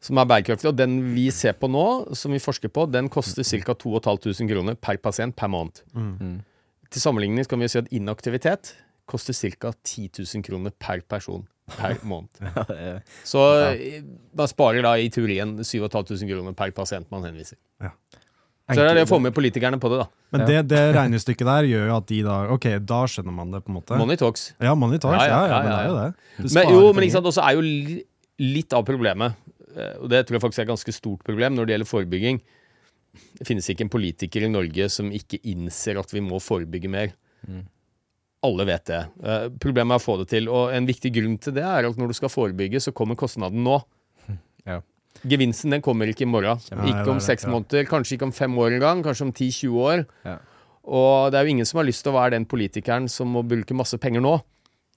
som 0.00 0.16
er 0.18 0.24
bærekraftig. 0.24 0.68
Og 0.68 0.76
den 0.76 1.14
vi 1.14 1.30
ser 1.30 1.52
på 1.52 1.68
nå, 1.68 2.14
som 2.16 2.32
vi 2.32 2.38
forsker 2.38 2.68
på, 2.68 2.90
den 2.90 3.08
koster 3.08 3.42
ca. 3.44 3.74
2500 3.74 4.48
kroner 4.54 4.74
per 4.74 4.96
pasient 4.96 5.34
per 5.36 5.48
måned. 5.48 5.82
Til 6.90 7.00
sammenligning 7.00 7.46
kan 7.46 7.58
vi 7.60 7.68
si 7.68 7.78
at 7.78 7.88
inaktivitet 7.92 8.74
koster 9.06 9.32
ca. 9.34 9.72
10 9.84 10.08
000 10.18 10.42
kroner 10.42 10.70
per 10.78 11.00
person 11.08 11.46
per 11.76 11.98
måned. 12.06 12.30
Ja, 12.46 12.64
er- 12.74 13.02
Så 13.26 13.42
eh, 13.70 14.02
man 14.36 14.48
sparer 14.50 14.82
da 14.86 14.94
i 15.00 15.08
teorien 15.12 15.56
7500 15.64 16.28
kroner 16.30 16.54
per 16.58 16.70
pasient 16.76 17.10
man 17.12 17.22
henviser. 17.28 17.56
Så 18.70 18.76
det 18.78 18.84
er 18.86 18.98
det 19.00 19.02
å 19.02 19.10
få 19.10 19.16
med 19.18 19.34
politikerne 19.34 19.80
på 19.82 19.88
det, 19.90 19.96
da. 19.98 20.04
Men 20.30 20.44
det, 20.46 20.58
det 20.70 20.80
regnestykket 20.94 21.48
der 21.48 21.66
gjør 21.66 21.88
jo 21.88 21.94
at 21.96 22.04
de 22.06 22.18
da 22.22 22.34
Ok, 22.54 22.66
da 22.86 23.00
skjønner 23.10 23.34
man 23.34 23.50
det, 23.50 23.64
på 23.66 23.72
en 23.72 23.78
måte. 23.80 23.96
Money 23.98 24.14
talks. 24.20 24.44
Ja, 24.62 24.76
money 24.78 25.00
talks. 25.02 25.24
Ja, 25.26 25.26
Ja, 25.26 25.40
ja, 25.40 25.48
ja, 25.48 25.48
ja, 25.50 25.58
men 25.58 25.72
det 25.72 25.80
er 25.80 25.88
jo 25.88 25.96
det. 25.98 26.52
Men, 26.54 26.70
jo, 26.76 26.92
men 26.94 27.06
ikke 27.08 27.16
sant, 27.16 27.26
også 27.32 27.42
er 27.48 27.56
jo 27.58 27.64
li- 27.66 28.04
litt 28.38 28.76
av 28.78 28.84
problemet, 28.86 29.34
eh, 29.74 29.96
og 29.98 30.06
det 30.12 30.20
tror 30.28 30.38
jeg 30.38 30.44
faktisk 30.46 30.62
er 30.62 30.68
et 30.68 30.70
ganske 30.70 30.94
stort 30.94 31.24
problem 31.26 31.58
når 31.58 31.66
det 31.66 31.74
gjelder 31.76 31.90
forebygging, 31.96 32.40
Det 33.40 33.48
finnes 33.48 33.66
ikke 33.72 33.82
en 33.88 33.90
politiker 33.90 34.44
i 34.46 34.52
Norge 34.54 34.86
som 34.88 35.08
ikke 35.10 35.40
innser 35.50 35.98
at 35.98 36.12
vi 36.14 36.20
må 36.22 36.38
forebygge 36.38 36.86
mer. 36.94 37.10
Alle 38.46 38.64
vet 38.64 38.86
det. 38.88 39.00
Eh, 39.20 39.48
problemet 39.60 39.96
er 39.96 40.00
å 40.00 40.04
få 40.04 40.16
det 40.22 40.30
til. 40.32 40.48
Og 40.48 40.72
en 40.72 40.86
viktig 40.88 41.12
grunn 41.12 41.36
til 41.42 41.56
det 41.56 41.64
er 41.66 41.88
at 41.88 41.98
når 42.00 42.12
du 42.12 42.16
skal 42.16 42.32
forebygge, 42.32 42.80
så 42.80 42.94
kommer 42.96 43.18
kostnaden 43.20 43.64
nå. 43.66 43.80
Ja. 44.68 44.82
Gevinsten 45.26 45.72
den 45.72 45.82
kommer 45.84 46.08
ikke 46.08 46.26
i 46.26 46.28
morgen. 46.28 46.60
Nei, 46.76 46.92
ikke 46.92 47.10
om 47.12 47.18
seks 47.20 47.46
ja. 47.46 47.50
måneder, 47.52 47.86
kanskje 47.88 48.14
ikke 48.16 48.28
om 48.28 48.32
fem 48.36 48.54
år 48.60 48.76
engang. 48.76 49.00
Kanskje 49.04 49.26
om 49.26 49.32
10-20 49.32 49.78
år. 49.82 50.02
Ja. 50.24 50.36
Og 50.84 51.32
det 51.32 51.40
er 51.40 51.48
jo 51.48 51.54
ingen 51.54 51.68
som 51.68 51.80
har 51.80 51.88
lyst 51.88 52.04
til 52.04 52.12
å 52.12 52.16
være 52.16 52.34
den 52.36 52.46
politikeren 52.48 53.08
som 53.10 53.32
må 53.32 53.42
bruke 53.44 53.76
masse 53.76 53.98
penger 54.00 54.24
nå. 54.24 54.38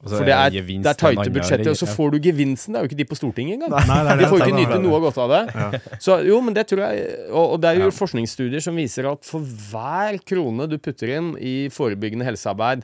For 0.04 0.28
det 0.28 0.34
er, 0.36 0.52
det 0.52 0.90
er 0.90 0.98
tighte 1.00 1.32
budsjetter, 1.32 1.70
og 1.72 1.78
så 1.80 1.88
får 1.88 2.16
du 2.16 2.26
gevinsten. 2.26 2.76
Det 2.76 2.80
er 2.80 2.84
jo 2.84 2.92
ikke 2.92 3.00
de 3.00 3.06
på 3.08 3.16
Stortinget 3.16 3.56
engang. 3.56 3.86
Nei, 3.88 4.16
De 4.20 4.28
får 4.28 4.42
ikke 4.44 4.58
nyte 4.58 4.80
noe 4.84 5.00
godt 5.06 5.20
av 5.24 5.32
det. 5.32 5.80
Så 6.04 6.18
jo, 6.28 6.42
men 6.44 6.56
det 6.56 6.66
tror 6.68 6.84
jeg 6.84 7.06
Og, 7.30 7.54
og 7.56 7.62
det 7.64 7.72
er 7.72 7.80
jo 7.86 7.94
forskningsstudier 7.96 8.64
som 8.64 8.76
viser 8.76 9.08
at 9.08 9.24
for 9.28 9.48
hver 9.70 10.20
krone 10.28 10.68
du 10.68 10.76
putter 10.76 11.16
inn 11.16 11.32
i 11.40 11.56
forebyggende 11.72 12.28
helsearbeid 12.28 12.84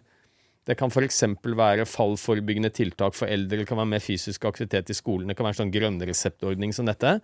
det 0.70 0.78
kan 0.78 0.92
f.eks. 0.94 1.24
være 1.58 1.88
fallforebyggende 1.90 2.70
tiltak 2.76 3.18
for 3.18 3.32
eldre, 3.32 3.64
det 3.64 3.68
kan 3.70 3.80
være 3.82 3.90
mer 3.96 4.04
fysisk 4.04 4.46
aktivitet 4.46 4.92
i 4.94 4.98
skolen, 4.98 5.32
det 5.32 5.38
kan 5.38 5.48
være 5.48 5.58
en 5.58 5.62
sånn 5.64 5.74
grønnreseptordning 5.74 6.76
som 6.78 6.86
dette. 6.90 7.16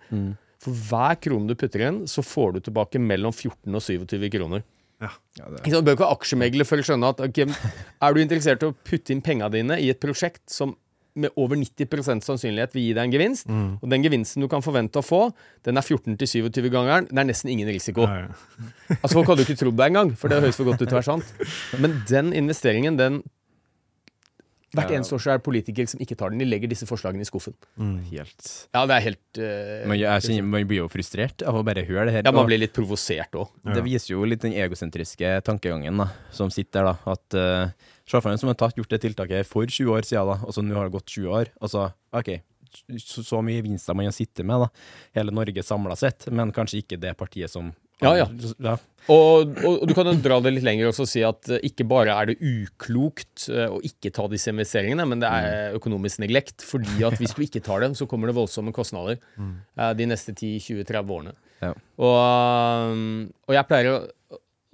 For 0.62 0.86
hver 0.88 1.18
krone 1.22 1.46
du 1.50 1.54
putter 1.58 1.84
inn, 1.86 2.00
så 2.10 2.24
får 2.26 2.56
du 2.56 2.64
tilbake 2.66 2.98
mellom 3.02 3.34
14 3.34 3.70
og 3.70 3.84
27 3.84 4.32
kroner. 4.34 4.64
Ja, 5.02 5.10
det, 5.36 5.68
Du 5.68 5.82
bør 5.84 5.92
ikke 5.92 6.06
være 6.06 6.16
aksjemegler 6.16 6.64
for 6.64 6.80
å 6.80 6.86
skjønne 6.88 7.12
at 7.12 7.20
okay, 7.20 7.44
er 8.00 8.16
du 8.16 8.22
interessert 8.22 8.64
i 8.64 8.70
å 8.70 8.76
putte 8.86 9.12
inn 9.12 9.20
pengene 9.24 9.52
dine 9.52 9.76
i 9.82 9.90
et 9.92 10.00
prosjekt 10.00 10.46
som 10.50 10.72
med 11.16 11.32
over 11.40 11.56
90% 11.56 12.24
sannsynlighet 12.26 12.74
vil 12.76 12.90
gi 12.90 12.94
deg 12.96 13.06
en 13.06 13.12
gevinst, 13.14 13.48
og 13.48 13.86
den 13.88 14.02
gevinsten 14.04 14.44
du 14.44 14.50
kan 14.52 14.60
forvente 14.64 15.00
å 15.00 15.04
få, 15.04 15.22
den 15.64 15.80
er 15.80 15.86
14-27-gangeren. 15.86 17.08
Det 17.08 17.22
er 17.22 17.28
nesten 17.30 17.52
ingen 17.54 17.70
risiko. 17.72 18.04
Nei. 18.04 18.26
Altså 18.98 19.14
Folk 19.14 19.30
hadde 19.32 19.44
jo 19.44 19.48
ikke 19.48 19.62
trodd 19.62 19.78
deg 19.80 19.94
engang, 19.94 20.12
for 20.20 20.28
det 20.28 20.42
høres 20.42 20.58
for 20.60 20.68
godt 20.68 20.82
ut 20.82 20.84
til 20.84 20.92
å 20.92 20.98
være 20.98 21.08
sant. 21.08 21.48
Men 21.82 22.02
den 22.10 22.34
investeringen, 22.36 23.00
den 23.00 23.22
Hvert 24.76 24.92
Ja. 24.92 24.98
eneste 25.00 25.16
år 25.16 25.22
så 25.24 25.32
er 25.32 25.40
det 25.40 25.46
politikere 25.46 25.90
som 25.90 26.00
ikke 26.04 26.16
tar 26.20 26.30
den. 26.30 26.42
De 26.42 26.48
legger 26.48 26.70
disse 26.70 26.86
forslagene 26.88 27.24
i 27.24 27.28
skuffen. 27.28 27.56
helt 28.10 28.46
Ja, 28.74 28.84
det 28.86 28.96
er 28.98 29.04
helt 29.08 29.40
uh, 29.40 29.88
man, 29.88 29.98
er, 29.98 30.42
man 30.42 30.68
blir 30.68 30.82
jo 30.84 30.88
frustrert 30.92 31.42
av 31.46 31.56
å 31.56 31.64
bare 31.66 31.84
høre 31.88 32.06
det 32.10 32.16
her. 32.18 32.26
Ja, 32.28 32.32
man 32.36 32.48
blir 32.48 32.60
litt 32.60 32.74
provosert 32.76 33.34
òg. 33.38 33.52
Det 33.64 33.82
viser 33.86 34.14
jo 34.14 34.24
litt 34.28 34.44
den 34.44 34.52
egosentriske 34.56 35.40
tankegangen 35.46 35.96
da, 36.04 36.10
som 36.30 36.52
sitter 36.52 36.84
der. 36.84 36.92
da, 36.92 37.16
at 37.16 37.38
uh, 37.40 37.92
Sjåføren 38.06 38.38
som 38.38 38.46
har 38.52 38.54
tatt, 38.54 38.76
gjort 38.78 38.92
det 38.92 39.00
tiltaket 39.02 39.48
for 39.48 39.66
20 39.66 39.90
år 39.90 40.04
siden, 40.06 40.28
da, 40.30 40.36
og 40.46 40.54
så 40.54 40.62
nå 40.62 40.76
har 40.78 40.86
det 40.86 40.94
gått 40.94 41.10
20 41.10 41.32
år. 41.40 41.48
og 41.58 41.72
så, 41.72 41.88
ok, 42.14 42.36
så, 43.02 43.24
så 43.26 43.40
mye 43.42 43.58
gevinster 43.58 43.96
man 43.98 44.06
har 44.06 44.14
sittet 44.14 44.46
med, 44.46 44.62
da, 44.62 44.68
hele 45.18 45.34
Norge 45.34 45.64
samla 45.66 45.96
sett, 45.98 46.28
men 46.30 46.52
kanskje 46.54 46.84
ikke 46.84 47.00
det 47.02 47.16
partiet 47.18 47.50
som 47.50 47.72
Ja, 48.04 48.12
ja. 48.18 48.26
ja. 48.60 48.76
Og, 49.12 49.52
og, 49.62 49.84
du 49.86 49.92
kan 49.94 50.08
jo 50.10 50.16
dra 50.18 50.40
det 50.42 50.50
litt 50.56 50.66
lenger 50.66 50.90
også 50.90 51.04
og 51.04 51.10
si 51.10 51.22
at 51.24 51.50
eh, 51.54 51.62
ikke 51.68 51.86
bare 51.88 52.14
er 52.16 52.32
det 52.32 52.36
uklokt 52.42 53.46
eh, 53.52 53.70
å 53.70 53.78
ikke 53.86 54.10
ta 54.14 54.26
disse 54.32 54.50
investeringene, 54.50 55.06
men 55.06 55.22
det 55.22 55.30
er 55.30 55.76
økonomisk 55.78 56.20
neglekt. 56.24 56.64
Fordi 56.66 57.06
at 57.06 57.16
hvis 57.20 57.36
du 57.36 57.44
ikke 57.46 57.62
tar 57.64 57.84
dem, 57.86 57.94
så 57.96 58.08
kommer 58.10 58.30
det 58.30 58.36
voldsomme 58.38 58.74
kostnader 58.76 59.20
eh, 59.78 59.92
de 59.96 60.10
neste 60.10 60.34
10-20-30 60.34 61.14
årene. 61.18 61.36
Ja. 61.62 61.72
Og, 62.02 63.30
og 63.46 63.56
jeg 63.56 63.68
pleier 63.70 63.94
å 63.94 64.00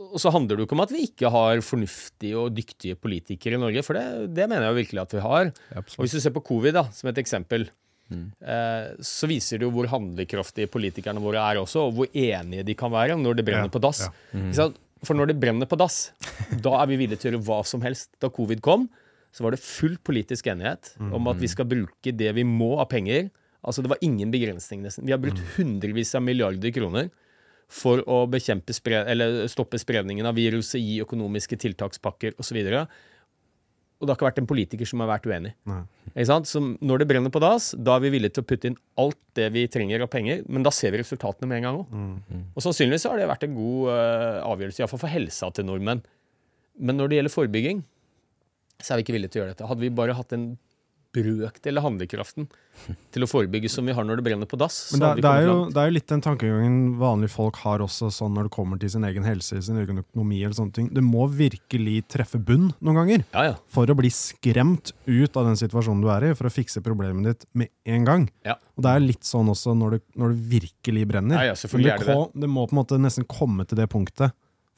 og 0.03 0.19
så 0.21 0.33
handler 0.35 0.59
det 0.59 0.65
jo 0.65 0.67
ikke 0.67 0.75
om 0.75 0.83
at 0.83 0.93
vi 0.93 1.05
ikke 1.07 1.31
har 1.33 1.61
fornuftige 1.65 2.37
og 2.37 2.57
dyktige 2.57 2.97
politikere 2.99 3.55
i 3.55 3.61
Norge, 3.63 3.85
for 3.87 3.97
det, 3.97 4.33
det 4.35 4.49
mener 4.51 4.67
jeg 4.67 4.73
jo 4.73 4.79
virkelig 4.81 5.03
at 5.03 5.15
vi 5.15 5.23
har. 5.23 5.53
Og 5.79 6.03
hvis 6.03 6.17
du 6.17 6.21
ser 6.25 6.35
på 6.35 6.43
covid 6.45 6.75
da, 6.75 6.83
som 6.97 7.09
et 7.09 7.21
eksempel, 7.23 7.69
eh, 8.41 8.93
så 9.05 9.29
viser 9.31 9.61
det 9.61 9.67
jo 9.67 9.73
hvor 9.75 9.89
handlekraftige 9.93 10.71
politikerne 10.73 11.23
våre 11.23 11.43
er 11.43 11.61
også, 11.61 11.89
og 11.89 11.99
hvor 11.99 12.11
enige 12.13 12.65
de 12.69 12.77
kan 12.79 12.93
være 12.93 13.19
når 13.21 13.39
det 13.39 13.47
brenner 13.49 13.71
Ja, 13.71 13.75
på 13.75 13.83
dass. 13.83 14.07
Ja. 14.07 14.39
Mm. 14.39 14.75
For 15.03 15.19
når 15.19 15.33
det 15.33 15.41
brenner 15.43 15.67
på 15.67 15.79
dass, 15.81 16.13
da 16.63 16.77
er 16.79 16.91
vi 16.93 17.01
villige 17.01 17.19
til 17.19 17.33
å 17.33 17.35
gjøre 17.35 17.47
hva 17.49 17.61
som 17.67 17.83
helst. 17.83 18.13
Da 18.23 18.31
covid 18.31 18.61
kom, 18.63 18.87
så 19.35 19.43
var 19.43 19.55
det 19.57 19.63
full 19.65 19.97
politisk 20.05 20.47
enighet 20.53 20.93
om 21.01 21.27
at 21.33 21.41
vi 21.41 21.49
skal 21.51 21.67
bruke 21.67 22.13
det 22.15 22.31
vi 22.37 22.45
må 22.47 22.77
av 22.79 22.91
penger. 22.93 23.31
Altså 23.63 23.83
Det 23.83 23.91
var 23.91 24.03
ingen 24.05 24.31
begrensning, 24.31 24.83
nesten. 24.85 25.07
Vi 25.07 25.15
har 25.15 25.21
brukt 25.23 25.41
hundrevis 25.57 26.15
av 26.19 26.23
milliarder 26.23 26.71
kroner 26.75 27.11
for 27.73 28.03
å 28.05 28.27
bekjempe 28.29 28.75
spre 28.77 29.01
eller 29.09 29.47
stoppe 29.49 29.79
spredningen 29.81 30.27
av 30.29 30.37
viruset, 30.37 30.81
gi 30.83 31.01
økonomiske 31.01 31.57
tiltakspakker 31.63 32.37
osv. 32.43 32.59
Og 34.03 34.09
det 34.09 34.11
har 34.11 34.19
ikke 34.19 34.27
vært 34.27 34.41
en 34.43 34.49
politiker 34.51 34.89
som 34.91 34.99
har 35.05 35.13
vært 35.13 35.27
uenig. 35.31 35.53
Ikke 36.11 36.27
sant? 36.27 36.49
Så 36.51 36.59
når 36.59 37.05
det 37.05 37.07
brenner 37.13 37.31
på 37.31 37.39
dass, 37.43 37.69
da 37.79 37.95
er 37.95 38.03
vi 38.03 38.11
villige 38.17 38.35
til 38.35 38.43
å 38.43 38.49
putte 38.51 38.67
inn 38.67 38.79
alt 38.99 39.21
det 39.39 39.47
vi 39.55 39.63
trenger 39.71 40.03
av 40.03 40.11
penger, 40.11 40.43
men 40.51 40.67
da 40.67 40.73
ser 40.75 40.91
vi 40.91 40.99
resultatene 40.99 41.47
med 41.47 41.61
en 41.61 41.69
gang 41.69 41.79
òg. 41.85 41.95
Og 42.59 42.67
sannsynligvis 42.67 43.07
har 43.07 43.23
det 43.23 43.29
vært 43.31 43.47
en 43.47 43.55
god 43.55 43.93
uh, 43.95 44.43
avgjørelse, 44.51 44.83
iallfall 44.83 45.05
for 45.05 45.15
helsa 45.15 45.53
til 45.55 45.69
nordmenn. 45.71 46.03
Men 46.83 46.99
når 46.99 47.13
det 47.13 47.21
gjelder 47.21 47.37
forebygging, 47.37 47.85
så 48.83 48.93
er 48.93 48.99
vi 48.99 49.07
ikke 49.07 49.15
villige 49.15 49.37
til 49.37 49.41
å 49.41 49.45
gjøre 49.45 49.55
dette. 49.55 49.71
Hadde 49.71 49.87
vi 49.87 49.95
bare 49.95 50.19
hatt 50.19 50.35
en 50.35 50.51
brøkdel 51.13 51.79
av 51.79 51.85
handlekraften 51.87 52.47
til 53.13 53.25
å 53.25 53.29
forebygge 53.29 53.69
som 53.71 53.87
vi 53.87 53.95
har 53.95 54.07
når 54.07 54.19
det 54.19 54.25
brenner 54.27 54.49
på 54.49 54.57
dass, 54.61 54.79
Men 54.95 55.03
det, 55.03 55.11
det, 55.23 55.31
er 55.31 55.45
jo, 55.47 55.57
det 55.71 55.83
er 55.83 55.91
jo 55.91 55.95
litt 55.99 56.09
den 56.09 56.25
tankegangen 56.25 56.79
vanlige 57.01 57.35
folk 57.35 57.61
har 57.63 57.85
også 57.85 58.09
sånn 58.15 58.33
når 58.37 58.49
det 58.49 58.55
kommer 58.57 58.81
til 58.81 58.93
sin 58.95 59.05
egen 59.07 59.27
helse, 59.29 59.61
sin 59.63 59.79
egen 59.83 60.01
økonomi 60.03 60.41
eller 60.41 60.57
sånne 60.57 60.77
ting. 60.79 60.89
Du 60.95 61.03
må 61.05 61.27
virkelig 61.31 61.99
treffe 62.13 62.41
bunn 62.41 62.71
noen 62.81 63.01
ganger 63.03 63.25
Ja, 63.35 63.45
ja. 63.51 63.57
for 63.73 63.89
å 63.93 63.99
bli 63.99 64.11
skremt 64.13 64.95
ut 65.07 65.37
av 65.37 65.51
den 65.51 65.61
situasjonen 65.61 66.05
du 66.05 66.11
er 66.15 66.31
i, 66.31 66.35
for 66.39 66.49
å 66.49 66.55
fikse 66.55 66.83
problemet 66.85 67.29
ditt 67.29 67.49
med 67.53 67.73
en 67.85 68.09
gang. 68.09 68.29
Ja. 68.49 68.57
Og 68.77 68.87
det 68.87 68.95
er 68.97 69.05
litt 69.05 69.29
sånn 69.29 69.53
også 69.53 69.77
når 69.79 69.99
det, 69.99 70.05
når 70.19 70.33
det 70.33 70.47
virkelig 70.57 71.09
brenner. 71.13 71.45
Ja, 71.53 71.59
selvfølgelig 71.59 71.93
er 71.93 72.07
det 72.07 72.15
det. 72.15 72.47
det 72.47 72.51
må 72.51 72.65
på 72.67 72.77
en 72.77 72.83
måte 72.83 73.01
nesten 73.01 73.29
komme 73.29 73.69
til 73.69 73.79
det 73.83 73.91
punktet 73.93 74.33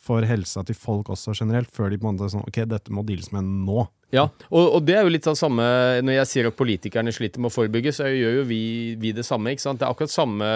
for 0.04 0.24
helsa 0.28 0.64
til 0.66 0.76
folk 0.76 1.08
også 1.14 1.32
generelt, 1.38 1.70
før 1.72 1.92
de 1.92 1.98
på 2.00 2.08
en 2.08 2.16
måte 2.16 2.28
er 2.28 2.34
sånn 2.34 2.44
Ok, 2.44 2.60
dette 2.68 2.92
må 2.92 3.04
deales 3.08 3.30
med 3.32 3.46
nå. 3.64 3.86
Ja, 4.14 4.28
og, 4.46 4.64
og 4.78 4.84
det 4.86 4.94
er 4.94 5.02
jo 5.02 5.10
litt 5.10 5.26
av 5.26 5.34
samme 5.34 5.64
Når 6.04 6.14
jeg 6.20 6.28
sier 6.30 6.46
at 6.46 6.54
politikerne 6.54 7.10
sliter 7.14 7.42
med 7.42 7.50
å 7.50 7.54
forebygge, 7.54 7.90
så 7.96 8.06
gjør 8.06 8.36
jo 8.40 8.44
vi, 8.46 8.62
vi 9.00 9.10
det 9.16 9.24
samme. 9.26 9.50
ikke 9.50 9.64
sant? 9.64 9.80
Det 9.80 9.88
er 9.88 9.94
akkurat 9.94 10.14
samme 10.14 10.50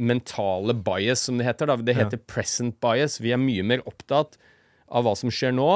mentale 0.00 0.74
bias, 0.74 1.24
som 1.26 1.38
det 1.40 1.46
heter. 1.48 1.70
da. 1.70 1.76
Det 1.76 1.96
heter 1.96 2.20
present 2.30 2.76
bias. 2.80 3.18
Vi 3.20 3.32
er 3.34 3.40
mye 3.40 3.64
mer 3.66 3.82
opptatt 3.88 4.38
av 4.90 5.04
hva 5.06 5.14
som 5.18 5.32
skjer 5.32 5.52
nå, 5.56 5.68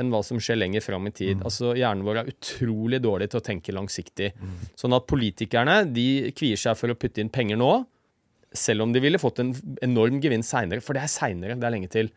enn 0.00 0.10
hva 0.12 0.20
som 0.26 0.38
skjer 0.42 0.58
lenger 0.60 0.84
fram 0.84 1.06
i 1.10 1.12
tid. 1.14 1.40
Altså, 1.46 1.72
Hjernen 1.78 2.04
vår 2.06 2.22
er 2.22 2.32
utrolig 2.32 3.00
dårlig 3.02 3.30
til 3.32 3.40
å 3.40 3.46
tenke 3.46 3.74
langsiktig. 3.74 4.32
Sånn 4.78 4.94
at 4.96 5.08
politikerne 5.10 5.80
de 5.90 6.30
kvier 6.36 6.60
seg 6.60 6.78
for 6.78 6.92
å 6.92 6.98
putte 6.98 7.22
inn 7.22 7.32
penger 7.32 7.58
nå, 7.60 7.72
selv 8.54 8.82
om 8.82 8.92
de 8.94 9.02
ville 9.02 9.18
fått 9.22 9.38
en 9.42 9.52
enorm 9.82 10.18
gevinst 10.22 10.50
seinere. 10.50 10.82
For 10.82 10.94
det 10.98 11.04
er 11.06 11.12
seinere, 11.12 11.58
det 11.58 11.66
er 11.66 11.74
lenge 11.76 11.90
til. 11.90 12.10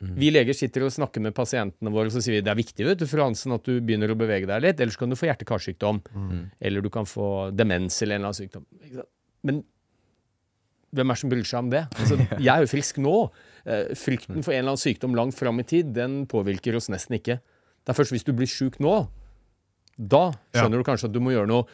Vi 0.00 0.30
leger 0.32 0.56
sitter 0.56 0.86
og 0.86 0.94
snakker 0.94 1.20
med 1.20 1.34
pasientene 1.36 1.92
våre 1.92 2.08
og 2.08 2.14
så 2.14 2.22
sier 2.24 2.38
vi 2.38 2.44
det 2.44 2.52
er 2.52 2.56
viktig 2.58 2.86
vet 2.86 3.02
du, 3.02 3.06
for 3.10 3.20
Hansen, 3.20 3.52
at 3.52 3.66
du 3.66 3.82
begynner 3.84 4.12
å 4.12 4.16
bevege 4.18 4.48
deg 4.48 4.64
litt, 4.64 4.80
ellers 4.80 4.96
kan 4.96 5.12
du 5.12 5.18
få 5.18 5.28
hjerte-karsykdom. 5.28 6.00
Eller 6.60 6.84
du 6.84 6.88
kan 6.92 7.08
få 7.08 7.50
demens 7.52 8.00
eller 8.00 8.16
en 8.16 8.24
eller 8.24 8.32
annen 8.32 8.40
sykdom. 8.40 8.64
Men 9.44 9.62
hvem 10.90 11.12
er 11.12 11.14
det 11.14 11.22
som 11.22 11.30
bryr 11.30 11.46
seg 11.46 11.62
om 11.62 11.70
det? 11.70 11.84
Altså, 12.00 12.18
jeg 12.46 12.50
er 12.54 12.64
jo 12.64 12.70
frisk 12.72 13.00
nå. 13.02 13.14
Eh, 13.68 13.92
frykten 13.98 14.40
for 14.42 14.54
en 14.54 14.62
eller 14.62 14.72
annen 14.72 14.82
sykdom 14.82 15.14
langt 15.18 15.36
fram 15.38 15.60
i 15.60 15.66
tid, 15.68 15.92
den 15.94 16.24
påvirker 16.30 16.78
oss 16.78 16.90
nesten 16.92 17.18
ikke. 17.20 17.38
Det 17.84 17.92
er 17.92 17.96
først 17.96 18.14
hvis 18.16 18.26
du 18.26 18.32
blir 18.36 18.50
sjuk 18.50 18.80
nå, 18.82 18.96
da 20.00 20.30
skjønner 20.56 20.80
du 20.80 20.86
kanskje 20.86 21.10
at 21.10 21.14
du 21.14 21.20
må 21.22 21.34
gjøre 21.34 21.50
noe. 21.50 21.68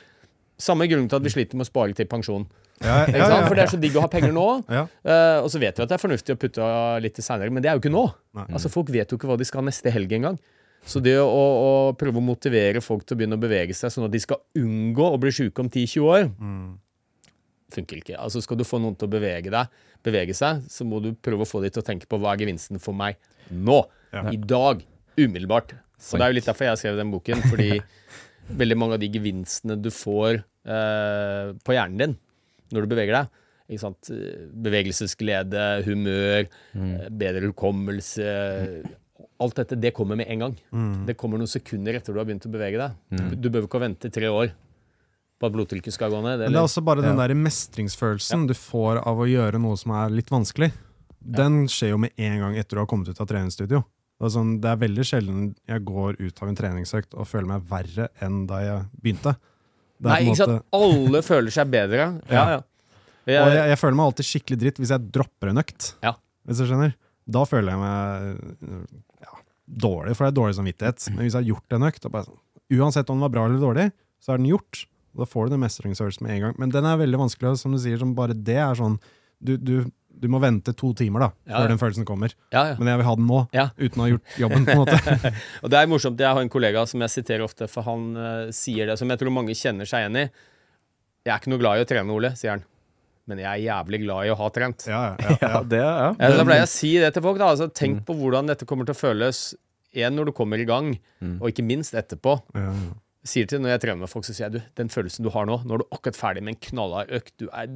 Samme 0.58 0.88
grunn 0.90 1.06
til 1.06 1.18
at 1.20 1.24
vi 1.24 1.32
sliter 1.32 1.58
med 1.58 1.66
å 1.66 1.70
spare 1.70 1.94
til 1.94 2.08
pensjon. 2.10 2.46
Ja, 2.84 3.06
ja, 3.08 3.28
ja, 3.30 3.38
For 3.46 3.56
det 3.56 3.64
er 3.64 3.70
så 3.72 3.78
digg 3.80 3.94
å 3.96 4.02
ha 4.04 4.10
penger 4.12 4.34
nå. 4.36 4.46
Eh, 5.06 5.38
og 5.40 5.48
så 5.52 5.60
vet 5.62 5.78
vi 5.78 5.84
at 5.84 5.88
det 5.88 5.96
er 5.96 6.02
fornuftig 6.02 6.34
å 6.34 6.38
putte 6.40 6.66
litt 7.02 7.14
til 7.16 7.24
seinere, 7.24 7.52
men 7.54 7.64
det 7.64 7.70
er 7.70 7.78
jo 7.78 7.82
ikke 7.84 7.92
nå. 7.94 8.04
Nei. 8.36 8.46
Altså 8.50 8.70
Folk 8.72 8.90
vet 8.92 9.12
jo 9.12 9.18
ikke 9.18 9.28
hva 9.30 9.38
de 9.40 9.46
skal 9.48 9.64
neste 9.64 9.92
helg 9.94 10.12
engang. 10.18 10.38
Så 10.86 11.00
det 11.02 11.16
å, 11.18 11.26
å 11.26 11.70
prøve 11.98 12.20
å 12.20 12.24
motivere 12.24 12.82
folk 12.84 13.06
til 13.06 13.16
å 13.16 13.20
begynne 13.20 13.38
å 13.38 13.42
bevege 13.42 13.74
seg, 13.74 13.90
sånn 13.94 14.06
at 14.06 14.12
de 14.12 14.20
skal 14.22 14.42
unngå 14.58 15.06
å 15.14 15.20
bli 15.22 15.32
sjuke 15.34 15.64
om 15.64 15.70
10-20 15.70 16.04
år, 16.06 16.28
funker 17.74 18.02
ikke. 18.02 18.18
Altså 18.22 18.42
Skal 18.44 18.60
du 18.60 18.66
få 18.66 18.78
noen 18.82 18.94
til 18.98 19.08
å 19.08 19.14
bevege, 19.16 19.50
deg, 19.54 19.80
bevege 20.06 20.36
seg, 20.36 20.66
så 20.70 20.86
må 20.86 21.00
du 21.02 21.10
prøve 21.14 21.46
å 21.46 21.48
få 21.48 21.62
dem 21.64 21.74
til 21.74 21.82
å 21.82 21.86
tenke 21.86 22.06
på 22.10 22.20
hva 22.22 22.34
er 22.34 22.44
gevinsten 22.44 22.82
for 22.82 22.94
meg 22.98 23.18
nå. 23.50 23.80
I 24.16 24.38
dag. 24.38 24.84
Umiddelbart. 25.16 25.74
Og 25.96 26.20
det 26.20 26.24
er 26.26 26.30
jo 26.30 26.36
litt 26.38 26.46
derfor 26.48 26.68
jeg 26.68 26.82
skrev 26.82 27.00
den 27.00 27.10
boken. 27.14 27.42
Fordi 27.50 27.80
veldig 28.62 28.78
mange 28.78 28.98
av 28.98 29.02
de 29.02 29.10
gevinstene 29.10 29.78
du 29.80 29.90
får 29.94 30.38
eh, 30.38 31.50
på 31.66 31.74
hjernen 31.74 32.02
din 32.02 32.16
når 32.74 32.86
du 32.86 32.94
beveger 32.94 33.18
deg? 33.20 33.42
Bevegelsesglede, 34.66 35.64
humør, 35.88 36.46
mm. 36.78 36.92
bedre 37.18 37.48
hukommelse 37.48 38.28
Alt 39.42 39.58
dette 39.58 39.76
det 39.80 39.90
kommer 39.96 40.16
med 40.16 40.30
en 40.32 40.44
gang. 40.44 40.54
Det 41.08 41.16
kommer 41.18 41.40
noen 41.40 41.50
sekunder 41.50 41.98
etter 41.98 42.14
du 42.14 42.20
har 42.20 42.28
begynt 42.28 42.46
å 42.46 42.52
bevege 42.52 42.78
deg. 42.80 42.94
Du, 43.10 43.34
du 43.36 43.48
behøver 43.50 43.66
ikke 43.66 43.80
å 43.80 43.82
vente 43.82 44.12
tre 44.12 44.30
år 44.32 44.54
på 45.36 45.48
at 45.48 45.52
blodtrykket 45.52 45.92
skal 45.92 46.12
gå 46.14 46.20
ned. 46.24 46.46
Men 46.46 46.54
det 46.54 46.60
er 46.60 46.68
også 46.68 46.84
bare 46.84 47.04
den 47.04 47.18
der 47.20 47.34
mestringsfølelsen 47.36 48.46
du 48.48 48.54
får 48.56 49.02
av 49.04 49.20
å 49.20 49.26
gjøre 49.28 49.60
noe 49.60 49.76
som 49.80 49.92
er 49.98 50.14
litt 50.14 50.32
vanskelig. 50.32 50.70
Den 51.20 51.66
skjer 51.70 51.92
jo 51.92 52.00
med 52.00 52.14
en 52.16 52.38
gang 52.44 52.56
etter 52.56 52.78
du 52.78 52.82
har 52.84 52.88
kommet 52.88 53.10
ut 53.10 53.20
av 53.20 53.28
treningsstudio. 53.28 53.82
Det 54.16 54.24
er, 54.24 54.32
sånn, 54.32 54.54
det 54.64 54.70
er 54.70 54.80
veldig 54.80 55.04
sjelden 55.04 55.40
jeg 55.68 55.84
går 55.84 56.16
ut 56.22 56.38
av 56.40 56.48
en 56.48 56.56
treningsøkt 56.56 57.16
og 57.18 57.28
føler 57.28 57.50
meg 57.50 57.66
verre 57.68 58.08
enn 58.24 58.46
da 58.48 58.62
jeg 58.64 58.86
begynte. 59.02 59.34
Nei, 60.04 60.18
ikke 60.26 60.36
sant? 60.42 60.64
Alle 60.76 61.22
føler 61.24 61.54
seg 61.54 61.70
bedre. 61.72 62.08
Ja, 62.32 62.46
ja. 62.56 62.62
Jeg- 63.26 63.42
Og 63.42 63.50
jeg, 63.50 63.68
jeg 63.72 63.78
føler 63.80 63.96
meg 63.98 64.04
alltid 64.06 64.26
skikkelig 64.28 64.58
dritt 64.60 64.76
hvis 64.78 64.90
jeg 64.94 65.06
dropper 65.14 65.48
en 65.50 65.58
økt. 65.58 65.86
Ja. 66.04 66.12
Hvis 66.46 66.60
du 66.62 66.66
skjønner. 66.68 66.92
Da 67.26 67.40
føler 67.48 67.72
jeg 67.74 67.80
meg 67.80 68.68
ja, 69.24 69.32
dårlig, 69.82 70.12
for 70.14 70.26
det 70.26 70.30
er 70.30 70.36
dårlig 70.36 70.54
samvittighet. 70.60 71.08
Men 71.10 71.24
hvis 71.24 71.34
jeg 71.34 71.40
har 71.42 71.48
gjort 71.48 71.74
en 71.74 71.86
økt, 71.88 72.06
bare, 72.14 72.28
sånn, 72.28 72.38
uansett 72.78 73.10
om 73.10 73.18
den 73.18 73.24
var 73.26 73.32
bra 73.34 73.46
eller 73.48 73.58
dårlig, 73.64 73.86
så 74.22 74.34
er 74.36 74.38
den 74.42 74.46
gjort. 74.52 74.84
Og 75.16 75.24
da 75.24 75.26
får 75.32 75.48
du 75.48 75.56
den 75.56 75.62
mestringsfølelsen 75.64 76.22
med 76.28 76.36
en 76.36 76.44
gang. 76.46 76.54
Men 76.62 76.70
den 76.76 76.86
er 76.86 77.00
veldig 77.02 77.18
vanskelig, 77.24 77.56
som 77.58 77.74
du 77.74 77.80
sier, 77.82 77.98
som 77.98 78.14
bare 78.14 78.36
det 78.36 78.60
er 78.62 78.78
sånn 78.78 78.98
Du, 79.42 79.56
du, 79.58 79.74
du 80.20 80.28
må 80.32 80.40
vente 80.40 80.72
to 80.76 80.92
timer 80.96 81.20
da, 81.26 81.28
Ja, 81.50 81.58
før 81.60 81.68
den 81.72 81.80
følelsen 81.80 82.06
kommer. 82.08 82.32
Ja, 82.54 82.62
ja. 82.72 82.76
Men 82.80 82.88
jeg 82.88 83.00
vil 83.02 83.06
ha 83.08 83.14
den 83.18 83.26
nå, 83.28 83.40
Ja. 83.56 83.66
uten 83.76 84.00
å 84.00 84.06
ha 84.06 84.10
gjort 84.14 84.38
jobben. 84.40 84.64
på 84.66 84.72
en 84.76 84.80
måte. 84.84 85.32
Og 85.62 85.70
det 85.72 85.80
er 85.82 85.90
morsomt, 85.92 86.20
jeg 86.24 86.32
har 86.38 86.40
en 86.42 86.52
kollega 86.52 86.86
som 86.88 87.04
jeg 87.04 87.12
siterer 87.18 87.44
ofte, 87.44 87.68
for 87.68 87.86
han 87.88 88.06
uh, 88.16 88.46
sier 88.56 88.88
det 88.90 88.96
som 89.00 89.10
jeg 89.12 89.20
tror 89.20 89.34
mange 89.36 89.54
kjenner 89.58 89.88
seg 89.88 90.06
igjen 90.06 90.20
i. 90.22 90.24
Jeg 91.26 91.34
er 91.34 91.40
ikke 91.42 91.52
noe 91.52 91.60
glad 91.62 91.78
i 91.80 91.84
å 91.84 91.88
trene, 91.90 92.16
Ole, 92.16 92.32
sier 92.38 92.54
han. 92.56 92.64
Men 93.26 93.40
jeg 93.42 93.48
er 93.50 93.62
jævlig 93.66 94.02
glad 94.04 94.26
i 94.28 94.30
å 94.30 94.36
ha 94.38 94.48
trent. 94.54 94.84
Ja, 94.86 95.00
ja, 95.16 95.16
ja, 95.18 95.36
ja. 95.42 95.48
Ja, 95.56 95.62
det, 95.66 95.80
ja. 95.82 96.10
Ja, 96.20 96.28
da 96.38 96.44
pleier 96.46 96.62
jeg 96.62 96.68
å 96.68 96.74
si 96.76 96.92
det 97.02 97.12
til 97.16 97.24
folk. 97.26 97.40
da, 97.42 97.48
altså 97.56 97.66
Tenk 97.74 98.04
på 98.06 98.14
hvordan 98.20 98.46
dette 98.52 98.68
kommer 98.70 98.86
til 98.86 98.94
å 98.94 99.00
føles 99.00 99.40
en 99.96 100.14
når 100.18 100.28
du 100.30 100.32
kommer 100.36 100.60
i 100.60 100.66
gang, 100.68 100.92
og 101.40 101.48
ikke 101.50 101.64
minst 101.66 101.94
etterpå. 101.98 102.36
Ja, 102.54 102.68
ja. 102.70 102.94
Sier 103.26 103.48
til 103.50 103.58
Når 103.62 103.72
jeg 103.74 103.82
trener 103.82 104.04
med 104.04 104.10
folk, 104.12 104.26
så 104.28 104.34
sier 104.36 104.46
jeg 104.46 104.54
du, 104.56 104.68
den 104.78 104.90
følelsen 104.92 105.26
du 105.26 105.30
har 105.34 105.48
nå 105.48 105.58
Nå 105.66 105.74
er 105.76 105.82
du 105.82 105.86
akkurat 105.94 106.18
ferdig 106.18 106.44
med 106.46 106.54
en 106.54 106.60
knallhard 106.68 107.10
økt. 107.18 107.32
Du 107.42 107.48
er 107.50 107.66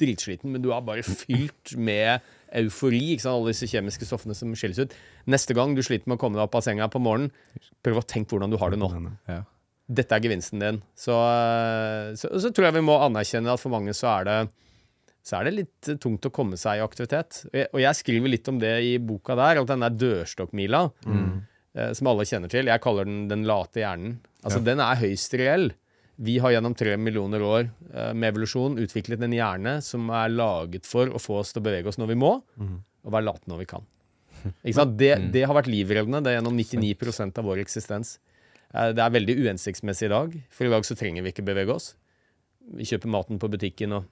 dritsliten, 0.00 0.50
men 0.50 0.64
du 0.64 0.72
er 0.74 0.82
bare 0.86 1.04
fylt 1.06 1.76
med 1.78 2.24
eufori. 2.58 3.02
ikke 3.14 3.22
sant, 3.26 3.36
Alle 3.38 3.52
disse 3.54 3.68
kjemiske 3.70 4.08
stoffene 4.08 4.34
som 4.34 4.50
skilles 4.58 4.80
ut. 4.82 4.96
Neste 5.30 5.54
gang 5.54 5.76
du 5.78 5.82
sliter 5.86 6.10
med 6.10 6.18
å 6.18 6.22
komme 6.24 6.40
deg 6.40 6.48
opp 6.48 6.58
av 6.58 6.64
senga 6.66 6.88
på 6.90 7.02
morgenen, 7.02 7.30
prøv 7.86 8.00
å 8.02 8.06
tenke 8.06 8.34
hvordan 8.34 8.50
du 8.50 8.58
har 8.58 8.74
det 8.74 8.80
nå. 8.82 8.90
Dette 9.90 10.14
er 10.14 10.22
gevinsten 10.22 10.62
din. 10.62 10.80
Så, 10.98 11.14
eh, 11.14 12.10
så, 12.18 12.30
så 12.42 12.50
tror 12.54 12.68
jeg 12.68 12.78
vi 12.80 12.86
må 12.86 12.98
anerkjenne 13.02 13.50
at 13.54 13.62
for 13.62 13.74
mange 13.74 13.94
så 13.96 14.10
er 14.18 14.26
det 14.28 14.40
så 15.26 15.36
er 15.36 15.46
det 15.46 15.52
litt 15.52 15.88
tungt 16.00 16.24
å 16.24 16.30
komme 16.32 16.56
seg 16.56 16.78
i 16.78 16.82
aktivitet. 16.84 17.42
Og 17.50 17.56
jeg, 17.58 17.68
og 17.76 17.80
jeg 17.82 17.98
skriver 17.98 18.32
litt 18.32 18.48
om 18.48 18.58
det 18.62 18.72
i 18.86 18.94
boka 19.04 19.34
der, 19.36 19.60
at 19.60 19.68
den 19.68 19.82
der 19.84 19.96
dørstokkmila, 20.00 20.80
eh, 21.76 21.90
som 21.98 22.08
alle 22.10 22.24
kjenner 22.26 22.50
til, 22.50 22.70
jeg 22.72 22.82
kaller 22.82 23.04
den 23.06 23.26
den 23.30 23.44
late 23.46 23.82
hjernen. 23.84 24.16
Altså, 24.44 24.60
den 24.64 24.80
er 24.80 24.96
høyst 25.00 25.34
reell. 25.36 25.70
Vi 26.20 26.38
har 26.40 26.52
gjennom 26.52 26.74
tre 26.76 26.96
millioner 27.00 27.40
år 27.44 27.62
eh, 27.94 28.12
med 28.12 28.34
evolusjon 28.34 28.78
utviklet 28.82 29.22
en 29.24 29.32
hjerne 29.32 29.78
som 29.84 30.08
er 30.12 30.28
laget 30.32 30.84
for 30.88 31.08
å 31.08 31.20
få 31.20 31.38
oss 31.40 31.52
til 31.54 31.62
å 31.62 31.64
bevege 31.64 31.88
oss 31.88 31.96
når 32.00 32.10
vi 32.12 32.18
må, 32.20 32.34
og 33.04 33.12
være 33.14 33.24
late 33.30 33.48
når 33.48 33.58
vi 33.62 33.68
kan. 33.70 33.86
Ikke 34.64 34.74
sant? 34.76 34.96
Det, 35.00 35.10
det 35.32 35.42
har 35.48 35.56
vært 35.56 35.68
livreddende 35.68 36.20
det 36.24 36.32
er 36.32 36.38
gjennom 36.40 36.56
99% 36.60 37.40
av 37.40 37.44
vår 37.48 37.60
eksistens. 37.64 38.18
Eh, 38.74 38.92
Det 38.96 39.00
er 39.04 39.10
veldig 39.16 39.36
uhensiktsmessig 39.44 40.08
i 40.08 40.12
dag, 40.12 40.36
for 40.50 40.64
i 40.68 40.72
dag 40.72 40.84
så 40.88 40.96
trenger 40.96 41.24
vi 41.24 41.32
ikke 41.32 41.44
bevege 41.48 41.72
oss. 41.76 41.94
Vi 42.76 42.84
kjøper 42.88 43.08
maten 43.10 43.38
på 43.40 43.48
butikken, 43.50 43.92
og 43.92 44.04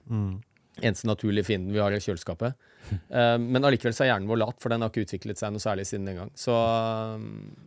eneste 0.81 1.07
naturlige 1.09 1.47
fienden 1.47 1.73
vi 1.75 1.81
har, 1.83 1.93
i 1.95 2.01
kjøleskapet. 2.03 2.57
Eh, 2.89 3.35
Men 3.37 3.61
allikevel 3.67 3.93
så 3.93 4.01
er 4.01 4.07
hjernen 4.09 4.29
vår 4.31 4.39
lat, 4.41 4.55
for 4.63 4.73
den 4.73 4.81
har 4.81 4.89
ikke 4.89 5.03
utviklet 5.03 5.37
seg 5.37 5.51
noe 5.53 5.61
særlig 5.61 5.83
siden 5.85 6.07
den 6.09 6.15
gang. 6.17 6.31
Så 6.37 6.55
eh, 6.55 7.19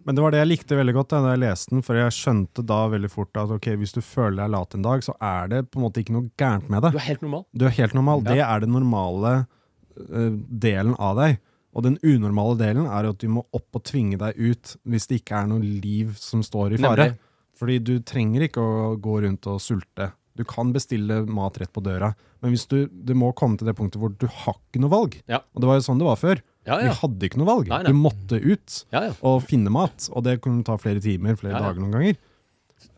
Men 0.02 0.16
det 0.16 0.24
var 0.24 0.34
det 0.34 0.40
jeg 0.40 0.48
likte 0.50 0.78
veldig 0.78 0.94
godt 0.96 1.12
da 1.14 1.20
jeg 1.30 1.42
leste 1.44 1.74
den, 1.76 1.84
for 1.86 1.98
jeg 2.00 2.16
skjønte 2.16 2.64
da 2.66 2.80
veldig 2.90 3.10
fort 3.12 3.38
at 3.38 3.52
ok, 3.54 3.68
hvis 3.78 3.94
du 3.94 4.00
føler 4.02 4.40
deg 4.40 4.50
lat 4.56 4.74
en 4.74 4.86
dag, 4.88 5.04
så 5.06 5.14
er 5.22 5.52
det 5.52 5.60
på 5.70 5.78
en 5.78 5.84
måte 5.86 6.02
ikke 6.02 6.16
noe 6.16 6.26
gærent 6.40 6.66
med 6.72 6.82
det. 6.82 6.90
du 6.96 6.98
er 6.98 7.06
helt 7.06 7.22
normal. 7.22 7.44
Du 7.54 7.66
er 7.68 7.76
helt 7.76 7.94
normal. 7.98 8.24
Det 8.26 8.38
er 8.42 8.64
den 8.64 8.74
normale 8.74 9.32
uh, 9.44 10.32
delen 10.66 10.96
av 10.98 11.20
deg. 11.20 11.38
Og 11.72 11.86
den 11.86 11.98
unormale 12.02 12.58
delen 12.60 12.88
er 12.88 13.08
at 13.08 13.20
du 13.22 13.28
må 13.32 13.44
opp 13.54 13.78
og 13.78 13.84
tvinge 13.88 14.18
deg 14.20 14.36
ut 14.36 14.74
hvis 14.88 15.06
det 15.08 15.22
ikke 15.22 15.38
er 15.38 15.52
noe 15.52 15.62
liv 15.62 16.16
som 16.20 16.42
står 16.44 16.76
i 16.76 16.82
fare. 16.82 17.12
Nemlig. 17.12 17.30
Fordi 17.62 17.78
du 17.84 17.94
trenger 18.04 18.48
ikke 18.48 18.64
å 18.64 18.92
gå 19.00 19.20
rundt 19.24 19.46
og 19.48 19.60
sulte. 19.62 20.10
Du 20.38 20.44
kan 20.48 20.72
bestille 20.72 21.22
mat 21.28 21.58
rett 21.60 21.72
på 21.74 21.82
døra, 21.84 22.12
men 22.40 22.54
hvis 22.54 22.64
du, 22.70 22.86
du 22.88 23.12
må 23.18 23.32
komme 23.36 23.60
til 23.60 23.68
det 23.68 23.76
punktet 23.78 24.00
hvor 24.00 24.14
du 24.16 24.26
har 24.26 24.56
ikke 24.56 24.80
noe 24.82 24.92
valg. 24.92 25.18
Ja. 25.30 25.42
Og 25.52 25.62
det 25.62 25.70
var 25.70 25.78
jo 25.78 25.86
sånn 25.86 26.00
det 26.00 26.08
var 26.08 26.20
før. 26.20 26.42
Ja, 26.64 26.78
ja. 26.78 26.88
Vi 26.88 26.98
hadde 27.00 27.28
ikke 27.28 27.40
noe 27.42 27.50
valg. 27.50 27.70
Nei, 27.70 27.80
nei. 27.84 27.92
Du 27.92 27.98
måtte 27.98 28.38
ut 28.38 28.76
og 29.20 29.40
finne 29.48 29.72
mat, 29.74 30.08
og 30.12 30.24
det 30.26 30.38
kunne 30.44 30.64
ta 30.66 30.78
flere 30.80 31.02
timer, 31.02 31.36
flere 31.40 31.60
dager 31.60 31.82
noen 31.82 31.96
ganger. 31.96 32.20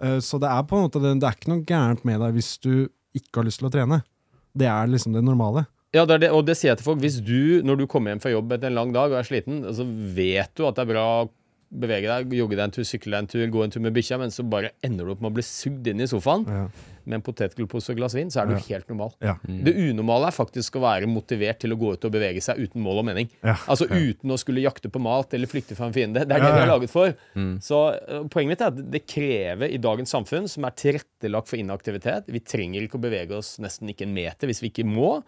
Uh, 0.01 0.19
Så 0.25 0.41
det 0.41 0.49
er 0.49 0.65
på 0.69 0.79
en 0.79 0.87
måte 0.87 1.01
det, 1.03 1.15
det 1.21 1.29
er 1.29 1.39
ikke 1.39 1.53
noe 1.53 1.65
gærent 1.69 2.05
med 2.09 2.21
deg 2.23 2.37
hvis 2.39 2.55
du 2.65 2.73
ikke 3.15 3.41
har 3.41 3.49
lyst 3.49 3.61
til 3.63 3.69
å 3.69 3.75
trene. 3.75 4.03
Det 4.55 4.69
er 4.71 4.91
liksom 4.91 5.17
det 5.17 5.25
normale. 5.27 5.67
Ja, 5.95 6.03
det 6.09 6.21
det, 6.25 6.31
og 6.35 6.43
det 6.47 6.57
sier 6.59 6.73
jeg 6.73 6.81
til 6.81 6.89
folk. 6.89 7.01
Hvis 7.03 7.21
du, 7.23 7.63
når 7.67 7.83
du 7.83 7.87
kommer 7.91 8.11
hjem 8.11 8.23
fra 8.23 8.33
jobb 8.33 8.55
etter 8.57 8.71
en 8.71 8.79
lang 8.79 8.95
dag 8.95 9.13
og 9.13 9.21
er 9.21 9.27
sliten, 9.27 9.63
så 9.75 9.87
vet 9.87 10.51
du 10.59 10.65
at 10.67 10.79
det 10.79 10.87
er 10.87 10.91
bra 10.91 11.07
bevege 11.75 12.07
deg, 12.09 12.33
jogge 12.39 12.57
deg 12.57 12.65
en 12.69 12.75
tur, 12.75 12.85
sykle 12.87 13.11
deg 13.17 13.23
en 13.25 13.31
tur, 13.35 13.45
gå 13.51 13.63
en 13.65 13.73
tur 13.75 13.83
med 13.85 13.95
bikkja, 13.97 14.19
men 14.21 14.31
så 14.35 14.45
bare 14.49 14.71
ender 14.87 15.05
du 15.09 15.13
opp 15.15 15.21
med 15.25 15.33
å 15.33 15.35
bli 15.39 15.45
sugd 15.47 15.87
inn 15.91 16.01
i 16.01 16.07
sofaen 16.11 16.45
Ja. 16.47 16.69
med 17.05 17.17
en 17.19 17.23
potetgullpose 17.27 17.91
og 17.91 17.97
et 17.97 17.99
glass 18.01 18.15
vin, 18.17 18.31
så 18.33 18.41
er 18.43 18.47
du 18.47 18.55
Ja. 18.55 18.61
helt 18.69 18.89
normal. 18.89 19.13
Ja. 19.21 19.35
Det 19.45 19.75
unormale 19.77 20.29
er 20.31 20.37
faktisk 20.37 20.79
å 20.79 20.81
være 20.85 21.07
motivert 21.11 21.59
til 21.61 21.75
å 21.75 21.77
gå 21.79 21.93
ut 21.95 22.05
og 22.09 22.13
bevege 22.15 22.41
seg 22.41 22.57
uten 22.63 22.81
mål 22.81 22.99
og 23.03 23.05
mening. 23.11 23.29
Ja. 23.43 23.57
Altså 23.69 23.85
uten 23.91 24.31
å 24.31 24.39
skulle 24.41 24.63
jakte 24.65 24.89
på 24.91 25.01
mat 25.03 25.35
eller 25.35 25.47
flykte 25.47 25.77
fra 25.77 25.87
en 25.87 25.93
fiende. 25.93 26.25
Det 26.27 26.33
er 26.33 26.39
Ja, 26.39 26.47
det 26.49 26.55
vi 26.55 26.63
er 26.65 26.73
laget 26.73 26.91
for. 26.91 27.15
Så 27.61 27.83
uh, 28.09 28.25
poenget 28.29 28.49
mitt 28.55 28.61
er 28.63 28.67
at 28.73 28.91
det 28.91 29.07
krever 29.07 29.69
i 29.71 29.77
dagens 29.77 30.11
samfunn, 30.15 30.49
som 30.49 30.65
er 30.65 30.71
tilrettelagt 30.71 31.49
for 31.49 31.57
inaktivitet 31.61 32.25
Vi 32.33 32.41
trenger 32.41 32.83
ikke 32.87 32.97
å 32.99 33.05
bevege 33.05 33.33
oss 33.37 33.59
nesten 33.59 33.89
ikke 33.93 34.07
en 34.09 34.15
meter 34.15 34.47
hvis 34.49 34.63
vi 34.63 34.71
ikke 34.71 34.87
må 34.89 35.23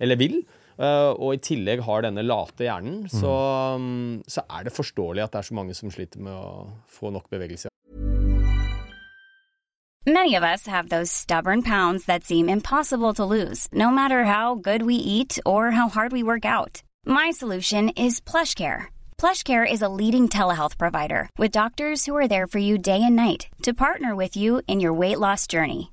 eller 0.00 0.16
vil. 0.16 0.42
Uh, 0.78 1.12
og 1.12 1.36
i 1.36 1.42
tillegg 1.42 1.82
har 1.86 2.06
denne 2.06 2.24
late 2.24 2.66
hjernen, 2.66 3.02
så, 3.12 3.34
um, 3.76 4.22
så 4.28 4.44
er 4.48 4.66
det 4.66 4.76
forståelig 4.76 5.26
at 5.26 5.34
det 5.34 5.42
er 5.42 5.50
så 5.50 5.58
mange 5.58 5.76
som 5.76 5.92
sliter 5.92 6.22
med 6.22 6.32
å 6.32 6.72
få 6.88 7.12
nok 7.12 7.28
bevegelse. 7.32 7.68
Many 10.04 10.34
of 10.34 10.42
us 10.42 10.66
have 10.66 10.88
those 10.88 11.12
stubborn 11.12 11.62
pounds 11.62 12.06
that 12.06 12.24
seem 12.24 12.48
impossible 12.48 13.14
to 13.14 13.24
lose, 13.24 13.68
no 13.72 13.88
matter 13.88 14.24
how 14.24 14.56
good 14.56 14.82
we 14.82 14.96
eat 14.96 15.38
or 15.46 15.70
how 15.70 15.88
hard 15.88 16.10
we 16.10 16.24
work 16.24 16.44
out. 16.44 16.82
My 17.06 17.30
solution 17.30 17.88
is 17.90 18.20
PlushCare. 18.20 18.86
PlushCare 19.16 19.64
is 19.64 19.80
a 19.80 19.88
leading 19.88 20.28
telehealth 20.28 20.76
provider 20.76 21.28
with 21.38 21.52
doctors 21.52 22.04
who 22.04 22.16
are 22.16 22.26
there 22.26 22.48
for 22.48 22.58
you 22.58 22.78
day 22.78 23.00
and 23.00 23.14
night 23.14 23.46
to 23.62 23.72
partner 23.72 24.16
with 24.16 24.36
you 24.36 24.60
in 24.66 24.80
your 24.80 24.92
weight 24.92 25.20
loss 25.20 25.46
journey. 25.46 25.92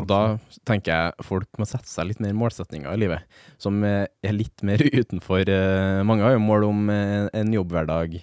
Og 0.00 0.08
da 0.08 0.20
tenker 0.68 0.92
jeg 0.92 1.26
folk 1.26 1.60
må 1.60 1.66
sette 1.68 1.90
seg 1.90 2.10
litt 2.10 2.22
mer 2.24 2.36
målsetninger 2.36 2.92
i 2.92 3.00
livet, 3.02 3.40
som 3.60 3.80
eh, 3.86 4.06
er 4.24 4.36
litt 4.36 4.64
mer 4.66 4.82
utenfor 5.00 5.44
eh, 5.44 6.00
Mange 6.06 6.26
har 6.26 6.36
jo 6.36 6.44
mål 6.44 6.68
om 6.70 6.92
eh, 6.92 7.26
en 7.36 7.52
jobbhverdag, 7.54 8.20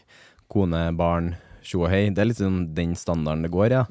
kone, 0.52 0.84
barn, 0.98 1.36
tjo 1.68 1.84
og 1.84 1.92
hei. 1.92 2.08
Det 2.14 2.24
er 2.24 2.30
litt 2.32 2.40
sånn 2.40 2.64
den 2.78 2.96
standarden 2.98 3.46
det 3.46 3.52
går, 3.54 3.76
ja. 3.76 3.84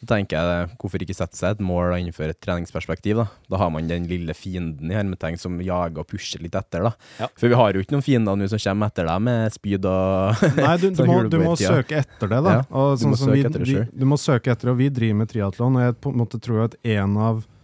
Så 0.00 0.06
tenker 0.08 0.40
jeg, 0.40 0.68
hvorfor 0.80 1.02
ikke 1.04 1.14
sette 1.16 1.36
seg 1.36 1.58
et 1.58 1.62
mål 1.64 1.92
og 1.92 2.00
innføre 2.00 2.32
et 2.32 2.40
treningsperspektiv, 2.40 3.18
da? 3.20 3.26
Da 3.52 3.58
har 3.60 3.68
man 3.74 3.88
den 3.90 4.06
lille 4.08 4.32
fienden 4.36 4.88
i 4.88 4.96
hermetegn 4.96 5.36
som 5.40 5.58
jager 5.60 6.00
og 6.00 6.08
pusher 6.08 6.40
litt 6.40 6.56
etter, 6.56 6.86
da. 6.88 6.94
Ja. 7.20 7.28
For 7.36 7.52
vi 7.52 7.58
har 7.60 7.76
jo 7.76 7.84
ikke 7.84 7.98
noen 7.98 8.06
fiender 8.06 8.38
nå 8.40 8.48
som 8.48 8.62
kommer 8.64 8.88
etter 8.88 9.10
deg 9.10 9.26
med 9.28 9.56
spyd 9.58 9.88
og 9.90 10.44
Nei, 10.56 10.74
du, 10.80 10.88
du, 10.88 11.02
sånn 11.02 11.12
må, 11.12 11.20
du 11.28 11.38
må 11.44 11.54
søke 11.60 12.00
etter 12.00 12.32
det, 12.32 12.40
da. 12.48 12.56
Ja, 12.56 12.66
og 12.70 12.94
du 12.96 13.04
sånn 13.04 13.14
må 13.14 13.20
sånn, 13.20 13.34
vi, 13.36 13.44
etter 13.44 13.64
det 13.64 13.68
vi, 13.68 13.86
du 13.92 14.08
må 14.08 14.20
søke 14.20 14.54
etter, 14.54 14.72
og 14.72 14.80
vi 14.80 14.88
driver 15.00 15.20
med 15.20 15.32
triatlon, 15.34 15.76
og 15.76 15.84
jeg 15.84 15.98
på 16.00 16.14
en 16.14 16.22
måte 16.22 16.40
tror 16.40 16.64
at 16.70 16.78
en 16.96 17.18
av 17.20 17.44
eh, 17.44 17.59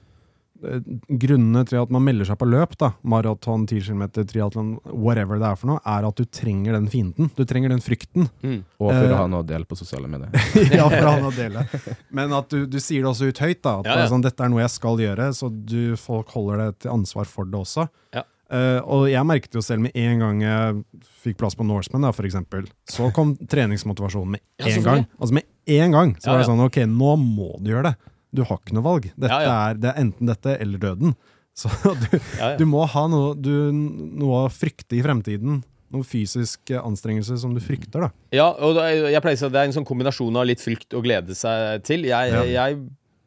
grunnene 0.61 1.63
til 1.69 1.79
at 1.81 1.93
man 1.93 2.05
melder 2.07 2.29
seg 2.29 2.39
på 2.41 2.49
løp, 2.49 2.77
da, 2.81 2.93
maraton, 3.07 3.67
10 3.69 3.83
km, 3.87 4.05
triatlon, 4.29 4.71
whatever 4.91 5.41
det 5.41 5.49
er 5.51 5.59
for 5.61 5.71
noe, 5.73 5.81
er 5.85 6.07
at 6.09 6.21
du 6.21 6.25
trenger 6.25 6.77
den 6.77 6.89
fienden. 6.93 7.31
Du 7.37 7.45
trenger 7.49 7.73
den 7.73 7.83
frykten. 7.85 8.29
Mm. 8.43 8.61
Og 8.81 8.89
for 8.91 9.09
uh, 9.09 9.15
å 9.15 9.19
ha 9.21 9.27
noe 9.33 9.45
å 9.45 9.49
dele 9.49 9.69
på 9.69 9.79
sosiale 9.79 10.11
medier. 10.11 10.33
ja, 10.79 10.87
for 10.89 11.09
han 11.11 11.29
å 11.29 11.35
dele. 11.37 11.67
Men 12.17 12.33
at 12.37 12.49
du, 12.53 12.65
du 12.71 12.79
sier 12.83 13.05
det 13.05 13.13
også 13.13 13.31
ut 13.31 13.43
høyt, 13.43 13.61
da. 13.61 13.77
At 13.83 13.91
Ja, 13.91 13.99
ja. 14.05 14.09
sånn, 14.13 14.25
dette 14.25 14.47
er 14.47 14.53
noe 14.53 14.65
jeg 14.65 14.75
skal 14.77 15.03
gjøre, 15.03 15.29
så 15.37 15.51
du, 15.53 15.81
folk 16.01 16.33
holder 16.37 16.65
deg 16.65 16.81
til 16.87 16.97
ansvar 16.97 17.29
for 17.31 17.49
det 17.51 17.61
også. 17.61 17.87
Ja. 18.17 18.25
Uh, 18.47 18.79
og 18.85 19.09
jeg 19.11 19.27
merket 19.27 19.57
jo 19.59 19.63
selv 19.65 19.83
med 19.89 19.97
en 19.99 20.21
gang 20.23 20.43
jeg 20.45 20.83
fikk 21.25 21.41
plass 21.41 21.57
på 21.59 21.67
Norseman, 21.67 22.07
da, 22.07 22.13
for 22.15 22.29
eksempel, 22.29 22.69
så 22.87 23.11
kom 23.15 23.35
treningsmotivasjonen 23.43 24.37
med 24.37 24.69
en 24.71 24.85
gang. 24.87 25.09
Altså 25.19 25.41
med 25.41 25.49
en 25.77 25.97
gang 25.97 26.13
så 26.21 26.31
var 26.31 26.45
det 26.45 26.51
sånn, 26.53 26.63
ok, 26.63 26.85
nå 26.87 27.17
må 27.19 27.57
du 27.59 27.73
gjøre 27.73 27.91
det. 27.91 28.13
Du 28.35 28.43
har 28.45 28.59
ikke 28.59 28.75
noe 28.77 28.85
valg. 28.87 29.11
Dette 29.17 29.31
Ja, 29.33 29.43
ja. 29.47 29.55
Er, 29.71 29.79
det 29.81 29.93
er 29.93 30.01
enten 30.03 30.27
dette 30.33 30.57
eller 30.61 30.79
døden. 30.83 31.15
Så 31.57 31.71
du, 31.73 32.19
Ja, 32.37 32.51
du 32.59 32.67
må 32.69 32.83
ha 32.93 33.07
noe, 33.09 33.33
du, 33.39 33.71
noe 33.73 34.43
å 34.45 34.53
frykte 34.53 34.99
i 34.99 35.03
fremtiden. 35.05 35.63
Noen 35.95 36.05
fysisk 36.05 36.73
anstrengelse 36.77 37.39
som 37.39 37.55
du 37.55 37.61
frykter, 37.63 38.09
da. 38.09 38.11
Ja, 38.35 38.49
og 38.51 38.77
jeg 38.77 39.21
pleier 39.23 39.39
å 39.39 39.41
si 39.41 39.47
at 39.47 39.53
det 39.55 39.61
er 39.63 39.69
en 39.71 39.77
sånn 39.77 39.87
kombinasjon 39.87 40.37
av 40.37 40.45
litt 40.51 40.61
frykt 40.61 40.93
og 40.99 41.05
glede 41.07 41.37
seg 41.39 41.85
til. 41.87 42.05
Jeg, 42.11 42.35
jeg 42.51 42.81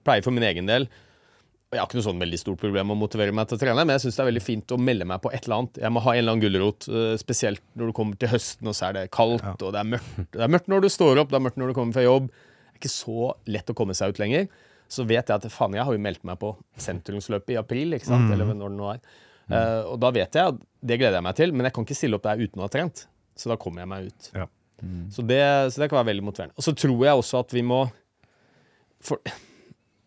pleier 0.05 0.25
for 0.25 0.35
min 0.35 0.43
egen 0.45 0.67
del 0.69 0.85
Jeg 1.69 1.79
har 1.79 1.87
ikke 1.87 1.99
noe 1.99 2.05
sånn 2.09 2.21
veldig 2.21 2.37
stort 2.41 2.59
problem 2.61 2.87
med 2.89 2.97
å 2.97 2.99
motivere 2.99 3.33
meg 3.35 3.47
til 3.49 3.57
å 3.57 3.61
trene, 3.61 3.83
men 3.85 3.93
jeg 3.95 4.03
syns 4.07 4.15
det 4.19 4.23
er 4.25 4.29
veldig 4.31 4.41
fint 4.45 4.71
å 4.73 4.77
melde 4.81 5.05
meg 5.09 5.21
på 5.23 5.29
et 5.31 5.43
eller 5.45 5.59
annet. 5.61 5.75
Jeg 5.85 5.93
må 5.95 6.01
ha 6.01 6.13
en 6.15 6.21
eller 6.23 6.33
annen 6.35 6.43
gulrot, 6.45 6.87
eh, 6.89 7.11
spesielt 7.21 7.61
når 7.77 7.91
du 7.91 7.95
kommer 7.99 8.17
til 8.19 8.31
høsten, 8.31 8.69
og 8.71 8.73
så 8.77 8.87
er 8.89 8.95
det 8.97 9.03
kaldt, 9.15 9.45
Ja. 9.45 9.53
og 9.53 9.73
det 9.75 9.81
er 9.83 9.89
mørkt. 9.95 10.23
Det 10.33 10.41
er 10.45 10.49
mørkt 10.53 10.67
når 10.73 10.81
du 10.81 10.89
står 10.89 11.21
opp, 11.23 11.29
det 11.29 11.37
er 11.39 11.45
mørkt 11.45 11.61
når 11.61 11.69
du 11.71 11.77
kommer 11.77 11.93
fra 11.97 12.05
jobb. 12.05 12.27
Det 12.33 12.73
er 12.73 12.81
ikke 12.81 12.93
så 12.93 13.29
lett 13.53 13.69
å 13.69 13.77
komme 13.77 13.93
seg 13.97 14.09
ut 14.15 14.19
lenger. 14.21 14.49
Så 14.89 15.05
vet 15.05 15.29
jeg 15.29 15.35
at 15.35 15.49
faen, 15.53 15.75
jeg 15.77 15.85
har 15.85 15.95
jo 15.95 16.01
meldt 16.01 16.23
meg 16.25 16.39
på 16.41 16.53
sentrumsløpet 16.81 17.53
i 17.53 17.59
april, 17.61 17.93
ikke 17.97 18.09
sant? 18.09 18.31
eller 18.33 18.49
når 18.57 18.71
det 18.73 18.77
nå 18.79 18.87
er. 18.95 19.03
Eh, 19.49 19.81
og 19.89 19.99
da 20.01 20.11
vet 20.13 20.37
jeg 20.37 20.53
at 20.53 20.57
det 20.85 20.97
gleder 21.01 21.19
jeg 21.19 21.25
meg 21.25 21.37
til, 21.37 21.53
men 21.53 21.67
jeg 21.67 21.75
kan 21.75 21.85
ikke 21.85 21.97
stille 21.97 22.17
opp 22.17 22.25
der 22.25 22.41
uten 22.41 22.61
å 22.61 22.65
ha 22.67 22.73
trent. 22.73 23.05
Så 23.37 23.51
da 23.51 23.57
kommer 23.61 23.83
jeg 23.85 23.91
meg 23.91 24.09
ut. 24.09 24.31
Ja. 24.35 24.47
Så, 25.11 25.25
det, 25.27 25.43
så 25.73 25.81
det 25.81 25.89
kan 25.91 25.99
være 25.99 26.11
veldig 26.13 26.25
motiverende. 26.25 26.57
Og 26.57 26.65
så 26.65 26.73
tror 26.77 27.05
jeg 27.05 27.21
også 27.21 27.41
at 27.43 27.53
vi 27.55 27.63
må 27.67 27.83
for, 29.03 29.21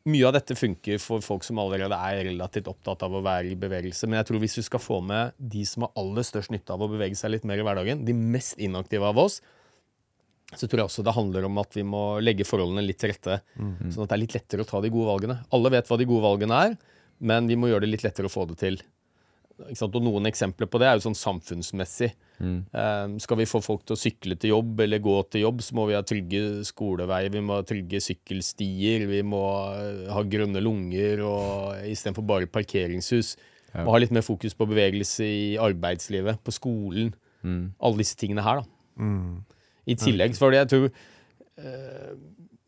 Mye 0.02 0.26
av 0.26 0.32
dette 0.34 0.56
funker 0.58 0.98
for 0.98 1.22
folk 1.22 1.44
som 1.46 1.60
allerede 1.62 1.94
er 1.94 2.24
relativt 2.26 2.66
opptatt 2.72 3.04
av 3.06 3.12
å 3.14 3.20
være 3.22 3.52
i 3.52 3.58
bevegelse, 3.58 4.08
men 4.08 4.18
jeg 4.18 4.26
tror 4.32 4.40
hvis 4.42 4.56
vi 4.58 4.64
skal 4.66 4.80
få 4.82 4.96
med 5.06 5.36
de 5.38 5.62
som 5.68 5.84
har 5.86 5.92
aller 6.00 6.26
størst 6.26 6.50
nytte 6.50 6.74
av 6.74 6.82
å 6.82 6.88
bevege 6.90 7.14
seg 7.14 7.30
litt 7.30 7.46
mer 7.46 7.62
i 7.62 7.66
hverdagen, 7.68 8.02
de 8.02 8.16
mest 8.16 8.58
inaktive 8.58 9.06
av 9.06 9.20
oss, 9.22 9.38
så 10.56 10.68
tror 10.68 10.82
jeg 10.82 10.88
også 10.90 11.04
det 11.06 11.14
handler 11.16 11.46
om 11.48 11.60
at 11.62 11.76
vi 11.76 11.84
må 11.86 12.20
legge 12.20 12.46
forholdene 12.48 12.84
litt 12.84 12.98
til 13.00 13.12
rette. 13.12 13.40
Sånn 13.92 14.04
at 14.04 14.10
det 14.12 14.16
er 14.16 14.22
litt 14.24 14.34
lettere 14.36 14.64
å 14.64 14.68
ta 14.68 14.80
de 14.84 14.90
gode 14.92 15.08
valgene. 15.08 15.38
Alle 15.52 15.70
vet 15.72 15.88
hva 15.88 15.98
de 16.00 16.08
gode 16.08 16.26
valgene 16.26 16.64
er, 16.68 16.74
men 17.22 17.46
vi 17.48 17.56
må 17.56 17.70
gjøre 17.70 17.86
det 17.86 17.94
litt 17.94 18.04
lettere 18.04 18.28
å 18.28 18.32
få 18.32 18.44
det 18.50 18.58
til. 18.60 18.80
Ikke 19.62 19.78
sant? 19.78 19.94
Og 19.94 20.02
Noen 20.02 20.26
eksempler 20.26 20.66
på 20.70 20.80
det 20.80 20.88
er 20.88 20.98
jo 20.98 21.04
sånn 21.04 21.18
samfunnsmessig. 21.18 22.10
Eh, 22.42 23.14
skal 23.22 23.38
vi 23.38 23.46
få 23.46 23.60
folk 23.62 23.84
til 23.86 23.94
å 23.94 24.00
sykle 24.00 24.36
til 24.40 24.54
jobb 24.54 24.80
eller 24.82 25.02
gå 25.04 25.14
til 25.30 25.44
jobb, 25.44 25.62
så 25.62 25.76
må 25.78 25.86
vi 25.90 25.96
ha 25.96 26.02
trygge 26.02 26.64
skoleveier, 26.66 27.30
vi 27.30 27.44
må 27.44 27.60
ha 27.60 27.66
trygge 27.68 28.00
sykkelstier, 28.02 29.06
vi 29.10 29.22
må 29.22 29.42
eh, 29.76 30.10
ha 30.12 30.24
grønne 30.26 30.62
lunger 30.64 31.22
og 31.28 31.88
istedenfor 31.92 32.26
bare 32.26 32.50
parkeringshus. 32.50 33.36
Ja. 33.72 33.86
Må 33.86 33.94
ha 33.94 34.02
litt 34.02 34.12
mer 34.12 34.26
fokus 34.26 34.56
på 34.58 34.66
bevegelse 34.68 35.24
i 35.24 35.44
arbeidslivet, 35.62 36.42
på 36.44 36.52
skolen. 36.52 37.14
Alle 37.80 38.02
disse 38.02 38.18
tingene 38.20 38.44
her, 38.44 38.60
da. 38.64 38.78
I 39.86 39.96
tillegg, 39.98 40.36
for 40.38 40.54
jeg 40.54 40.68
tror 40.70 40.88
eh, 41.58 42.12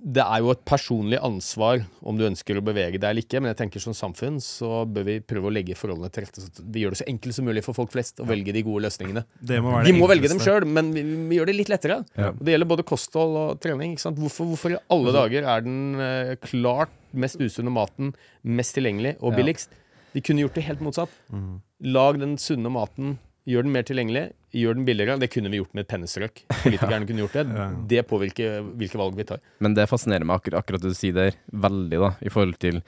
det 0.05 0.20
er 0.20 0.40
jo 0.44 0.50
et 0.53 0.61
personlig 0.68 1.16
ansvar 1.24 1.81
om 2.05 2.18
du 2.18 2.27
ønsker 2.27 2.59
å 2.61 2.62
bevege 2.64 2.98
deg 3.00 3.07
eller 3.09 3.24
ikke, 3.24 3.40
men 3.40 3.48
jeg 3.55 3.59
tenker 3.62 3.81
som 3.81 3.94
samfunn 3.96 4.37
så 4.44 4.83
bør 4.85 5.07
vi 5.07 5.14
prøve 5.24 5.48
å 5.48 5.53
legge 5.55 5.77
forholdene 5.79 6.11
til 6.12 6.27
rette 6.27 6.42
så 6.42 6.50
at 6.50 6.59
vi 6.74 6.83
gjør 6.83 6.92
det 6.92 6.98
så 7.00 7.07
enkelt 7.09 7.37
som 7.38 7.46
mulig 7.48 7.62
for 7.64 7.79
folk 7.79 7.94
flest 7.94 8.20
å 8.20 8.27
velge 8.29 8.53
de 8.53 8.61
gode 8.66 8.83
løsningene. 8.85 9.22
Det 9.40 9.62
må 9.64 9.72
være 9.72 9.87
De 9.87 9.94
det 9.94 10.03
må 10.03 10.11
velge 10.11 10.29
dem 10.35 10.42
sjøl, 10.44 10.66
men 10.68 10.90
vi, 10.92 11.07
vi 11.31 11.38
gjør 11.38 11.48
det 11.48 11.57
litt 11.57 11.72
lettere. 11.72 11.96
Ja. 12.20 12.35
Det 12.37 12.53
gjelder 12.53 12.70
både 12.74 12.85
kosthold 12.90 13.38
og 13.46 13.62
trening. 13.64 13.94
Ikke 13.96 14.05
sant? 14.05 14.20
Hvorfor, 14.20 14.50
hvorfor 14.53 14.74
i 14.77 14.81
alle 14.92 15.16
dager 15.16 15.48
er 15.55 15.64
den 15.64 15.81
eh, 16.05 16.35
klart 16.44 16.92
mest 17.16 17.40
usunne 17.40 17.72
maten 17.72 18.12
mest 18.44 18.77
tilgjengelig 18.77 19.16
og 19.22 19.33
Ja. 19.33 19.38
billigst? 19.40 19.72
De 20.12 20.20
kunne 20.20 20.44
gjort 20.44 20.55
det 20.61 20.68
helt 20.68 20.85
motsatt. 20.85 21.16
Lag 21.81 22.20
den 22.20 22.37
sunne 22.38 22.70
maten, 22.70 23.16
gjør 23.48 23.64
den 23.66 23.72
mer 23.72 23.88
tilgjengelig, 23.88 24.29
gjør 24.55 24.77
den 24.79 24.85
billigere. 24.87 25.19
Det 25.21 25.31
kunne 25.35 25.51
vi 25.53 25.59
gjort 25.61 25.75
med 25.75 25.85
et 25.85 25.90
pennestrøk. 25.90 26.45
Politikerne 26.62 27.07
kunne 27.09 27.25
gjort 27.27 27.38
det. 27.40 27.47
Det 27.90 28.05
påvirker 28.11 28.62
hvilke 28.79 29.01
valg 29.01 29.19
vi 29.19 29.27
tar. 29.29 29.43
Men 29.64 29.75
det 29.77 29.88
fascinerer 29.90 30.25
meg 30.29 30.38
akkurat, 30.40 30.62
akkurat 30.64 30.85
det 30.87 30.95
du 30.95 30.99
sier 30.99 31.17
der, 31.17 31.37
veldig, 31.51 31.99
da, 32.07 32.12
i 32.25 32.33
forhold 32.33 32.57
til 32.62 32.81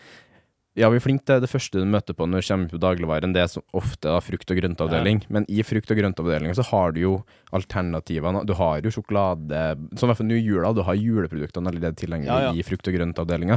Ja, 0.76 0.90
vi 0.92 0.98
er 0.98 1.00
flinke 1.00 1.24
til 1.24 1.40
det 1.40 1.48
første 1.48 1.80
du 1.80 1.86
møter 1.88 2.12
på 2.12 2.26
når 2.28 2.42
du 2.42 2.48
kommer 2.50 2.68
på 2.74 2.78
dagligvaren, 2.82 3.32
det 3.32 3.40
er 3.40 3.48
så 3.48 3.62
ofte 3.72 4.10
da, 4.12 4.18
frukt- 4.20 4.50
og 4.52 4.58
grøntavdeling. 4.60 5.22
Men 5.32 5.46
i 5.48 5.62
frukt- 5.64 5.88
og 5.94 5.96
grøntavdelinga 5.96 6.52
så 6.58 6.66
har 6.68 6.92
du 6.92 6.98
jo 7.00 7.12
alternativene. 7.56 8.42
Du 8.44 8.52
har 8.58 8.82
jo 8.84 8.92
sjokolade 8.92 9.62
Som 9.96 10.06
i 10.06 10.10
hvert 10.12 10.20
fall 10.20 10.28
nå 10.28 10.36
i 10.36 10.44
jula, 10.44 10.74
du 10.76 10.82
har 10.84 10.98
juleproduktene 11.00 11.72
allerede 11.72 11.96
tilgjengelig 11.96 12.28
Ja, 12.28 12.50
ja. 12.50 12.52
i 12.52 12.66
frukt- 12.66 12.88
og 12.92 12.98
grøntavdelinga. 12.98 13.56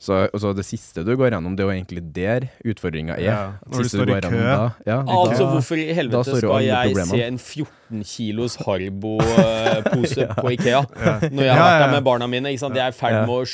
Så 0.00 0.16
så, 0.40 0.54
det 0.56 0.64
siste 0.64 1.02
du 1.04 1.10
går 1.14 1.28
gjennom, 1.34 1.52
det 1.56 1.60
er 1.60 1.68
jo 1.68 1.72
egentlig 1.76 2.02
der 2.16 2.46
utfordringa 2.64 3.18
er. 3.18 3.24
Ja, 3.26 3.40
når 3.68 3.82
du 3.84 3.88
står 3.90 3.98
står 3.98 4.08
i 4.08 4.14
kø. 4.14 4.28
gjennom 4.30 4.46
da- 4.48 4.72
ja, 4.86 4.96
Altså, 5.04 5.42
da- 5.44 5.50
hvorfor 5.52 5.76
i 5.82 5.92
helvete 5.98 6.38
skal 6.38 6.62
jeg 6.64 6.94
problemene. 6.94 7.10
se 7.10 7.22
en 7.26 7.38
14 7.38 8.04
kilos 8.08 8.56
Harbo-pose 8.64 10.26
på 10.40 10.52
Ikea 10.56 10.80
når 11.28 11.44
jeg 11.44 11.52
har 11.52 11.60
vært 11.66 11.84
der 11.84 11.92
med 11.94 12.04
barna 12.06 12.26
mine? 12.32 12.48
Ikke 12.54 12.62
sant? 12.64 12.78
Jeg 12.80 12.86
er 12.86 12.94
i 12.94 12.96
ferd 12.96 13.18
med 13.26 13.34
å 13.34 13.44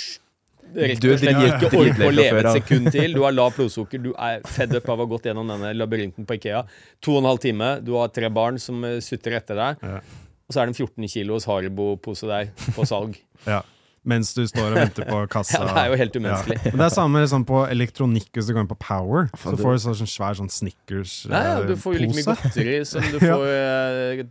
rett 0.77 1.05
og 1.09 1.19
slett 1.23 1.43
ikke 1.47 1.71
orke 1.81 2.07
å 2.09 2.13
leve 2.15 2.41
et 2.43 2.51
sekund 2.61 2.91
til. 2.93 3.15
Du 3.17 3.23
har 3.25 3.33
lav 3.35 3.55
blodsukker, 3.57 4.03
du 4.03 4.11
er 4.19 4.41
fedd 4.47 4.75
up 4.77 4.89
av 4.93 4.99
å 5.01 5.07
ha 5.07 5.11
gått 5.17 5.29
gjennom 5.31 5.49
denne 5.51 5.71
labyrinten 5.79 6.27
på 6.29 6.37
Ikea. 6.39 6.65
To 7.07 7.17
og 7.17 7.23
en 7.25 7.31
halv 7.31 7.43
time, 7.43 7.71
du 7.87 7.95
har 7.99 8.09
tre 8.15 8.29
barn 8.31 8.59
som 8.63 8.83
eh, 8.85 8.99
sutter 9.05 9.39
etter 9.39 9.59
deg, 9.59 9.83
Ja. 9.87 10.01
og 10.47 10.55
så 10.55 10.61
er 10.63 10.67
det 10.71 10.77
en 10.77 10.81
14 10.87 11.09
kilos 11.11 11.47
Haribo-pose 11.51 12.29
der 12.31 12.51
på 12.77 12.87
salg. 12.87 13.17
Ja. 13.47 13.63
Mens 14.07 14.29
du 14.37 14.45
står 14.47 14.69
og 14.71 14.77
venter 14.79 15.09
på 15.11 15.21
kassa. 15.35 15.59
Ja, 15.65 15.67
det 15.75 15.83
er 15.83 15.91
jo 15.91 15.97
helt 15.99 16.17
umenneskelig. 16.21 16.59
Ja. 16.63 16.71
Men 16.71 16.79
det 16.79 16.87
er 16.87 16.95
samme 16.95 17.23
liksom, 17.25 17.45
på 17.49 17.63
elektronikk 17.67 18.29
hvis 18.39 18.47
du 18.47 18.55
går 18.55 18.63
inn 18.65 18.71
på 18.71 18.79
Power. 18.79 19.27
Så 19.35 19.57
du- 19.57 19.63
får 19.65 19.79
du 19.79 19.85
sånn 19.91 20.11
svær 20.15 20.39
sånn 20.39 20.51
Snickers-pose. 20.55 21.31
Nei, 21.35 21.45
ja, 21.51 21.63
du 21.67 21.75
får 21.77 21.97
jo 21.97 22.05
like 22.07 22.19
mye 22.21 22.29
godteri 22.31 22.77
som 22.87 23.03
du 23.13 23.19
får 23.19 23.47
eh, 23.51 24.23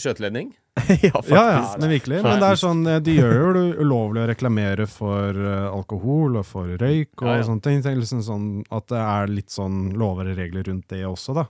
skjøteledning. 0.00 0.52
ja, 1.04 1.10
faktisk. 1.10 1.30
Ja, 1.34 1.42
ja, 1.54 1.76
men 1.78 1.90
virkelig. 1.92 2.22
Men 2.24 2.40
det 2.42 2.46
er 2.54 2.58
sånn, 2.58 2.80
eh, 2.90 3.00
de 3.06 3.12
gjør 3.18 3.34
jo 3.38 3.50
det 3.58 3.64
ulovlig 3.84 4.22
å 4.24 4.28
reklamere 4.30 4.86
for 4.90 5.34
eh, 5.38 5.66
alkohol 5.70 6.38
og 6.40 6.46
for 6.48 6.70
røyk 6.80 7.12
og 7.22 7.28
Ja, 7.28 7.36
ja. 7.40 7.44
sånne 7.50 7.62
ting. 7.66 7.82
Liksom 8.00 8.22
sånn 8.26 8.48
at 8.74 8.88
det 8.90 9.02
er 9.02 9.30
litt 9.30 9.50
sånn 9.54 9.92
lover 9.98 10.30
og 10.32 10.38
regler 10.40 10.66
rundt 10.70 10.88
det 10.94 11.02
også, 11.06 11.34
da. 11.42 11.44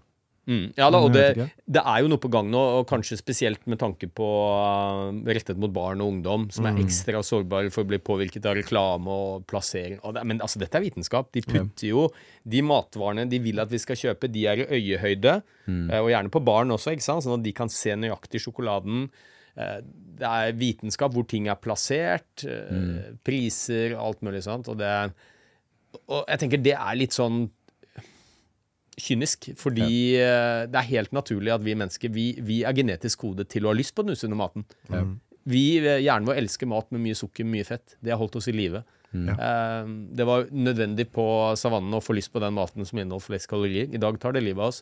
Mm. 0.46 0.74
Ja 0.76 0.90
da, 0.92 0.98
og 1.00 1.12
det, 1.14 1.22
vet 1.24 1.38
ikke. 1.38 1.62
det 1.72 1.82
er 1.88 2.00
jo 2.04 2.08
noe 2.12 2.20
på 2.20 2.28
gang 2.34 2.50
nå, 2.52 2.60
og 2.78 2.86
kanskje 2.90 3.16
spesielt 3.16 3.62
med 3.66 3.78
tanke 3.80 4.10
på 4.12 4.26
uh, 4.28 5.08
rettet 5.24 5.56
mot 5.56 5.72
barn 5.72 6.02
og 6.04 6.10
ungdom, 6.12 6.50
som 6.52 6.66
er 6.68 6.74
Mm. 6.76 6.82
ekstra 6.84 7.22
sårbare 7.24 7.70
for 7.72 7.84
å 7.84 7.88
bli 7.88 7.98
påvirket 7.98 8.44
av 8.50 8.56
reklame 8.58 9.08
og 9.08 9.46
plassering. 9.48 9.98
Og 10.04 10.12
det, 10.14 10.24
men 10.28 10.40
altså, 10.44 10.58
dette 10.60 10.76
er 10.76 10.84
vitenskap. 10.84 11.30
De 11.32 11.40
putter 11.40 11.88
jo 11.88 12.08
de 12.44 12.60
matvarene 12.60 13.24
de 13.30 13.38
vil 13.40 13.58
at 13.64 13.70
vi 13.72 13.78
skal 13.80 13.96
kjøpe, 13.96 14.28
de 14.30 14.44
er 14.46 14.64
i 14.64 14.68
øyehøyde, 14.80 15.38
eh, 15.68 16.00
og 16.02 16.10
gjerne 16.12 16.30
på 16.30 16.44
barn 16.44 16.68
også, 16.76 16.92
ikke 16.92 17.06
sant? 17.08 17.24
sånn 17.24 17.38
at 17.40 17.44
de 17.46 17.52
kan 17.56 17.68
se 17.72 17.96
nøyaktig 17.96 18.40
sjokoladen. 18.44 19.08
Eh, 19.56 19.80
Det 20.14 20.28
er 20.28 20.52
vitenskap 20.52 21.10
hvor 21.12 21.24
ting 21.26 21.48
er 21.48 21.56
plassert, 21.56 22.44
eh, 22.44 23.16
priser, 23.24 23.96
alt 23.98 24.20
mulig 24.22 24.42
sånt. 24.44 24.68
Og, 24.68 24.76
det, 24.78 24.92
og 26.08 26.24
jeg 26.28 26.38
tenker 26.38 26.62
det 26.62 26.74
er 26.76 26.94
litt 27.00 27.12
sånn 27.16 27.48
kynisk, 29.00 29.50
fordi 29.60 30.16
ja. 30.16 30.64
det 30.70 30.80
er 30.80 30.90
helt 30.90 31.14
naturlig 31.16 31.54
at 31.54 31.62
vi 31.64 31.76
mennesker 31.78 32.12
vi, 32.14 32.26
vi 32.44 32.62
er 32.66 32.76
genetisk 32.76 33.24
kodet 33.24 33.48
til 33.52 33.66
å 33.66 33.72
ha 33.72 33.78
lyst 33.78 33.94
på 33.96 34.04
den 34.06 34.16
usunne 34.16 34.38
maten. 34.38 34.66
Vi, 35.44 35.64
eh, 35.82 36.02
Hjernen 36.04 36.28
vår 36.28 36.40
elsker 36.40 36.70
mat 36.70 36.90
med 36.94 37.04
mye 37.04 37.18
sukker, 37.18 37.46
mye 37.48 37.66
fett. 37.68 37.98
Det 38.00 38.14
har 38.14 38.20
holdt 38.20 38.40
oss 38.40 38.50
i 38.50 38.56
live. 38.56 38.84
Ja. 39.14 39.84
det 40.10 40.24
var 40.26 40.48
nødvendig 40.50 41.04
på 41.14 41.22
savannen 41.54 41.94
å 41.94 42.00
få 42.02 42.16
lyst 42.16 42.32
på 42.34 42.40
den 42.42 42.56
maten 42.56 42.82
som 42.82 42.98
inneholdt 42.98 43.28
flest 43.28 43.46
kalorier. 43.46 43.86
I 43.94 44.00
dag 44.02 44.16
tar 44.18 44.34
det 44.34 44.42
livet 44.42 44.58
av 44.58 44.72
oss. 44.72 44.80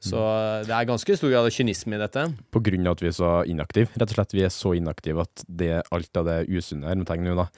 Så 0.00 0.16
eh, 0.16 0.62
det 0.64 0.72
er 0.72 0.88
ganske 0.88 1.16
stor 1.16 1.32
grad 1.32 1.46
av 1.46 1.52
kynisme 1.52 1.96
i 1.96 2.00
dette. 2.00 2.24
På 2.52 2.62
grunn 2.64 2.88
av 2.88 2.96
at 2.96 3.04
vi 3.04 3.10
er 3.10 3.16
så 3.16 3.32
inaktive. 3.48 3.92
Rett 4.00 4.08
og 4.08 4.16
slett, 4.16 4.34
vi 4.36 4.46
er 4.46 4.54
så 4.54 4.72
inaktive 4.78 5.26
at 5.26 5.44
det, 5.44 5.74
alt 5.92 6.20
av 6.20 6.28
det 6.28 6.38
usunne 6.48 6.88
her, 6.88 7.20
nå 7.20 7.36
da, 7.36 7.50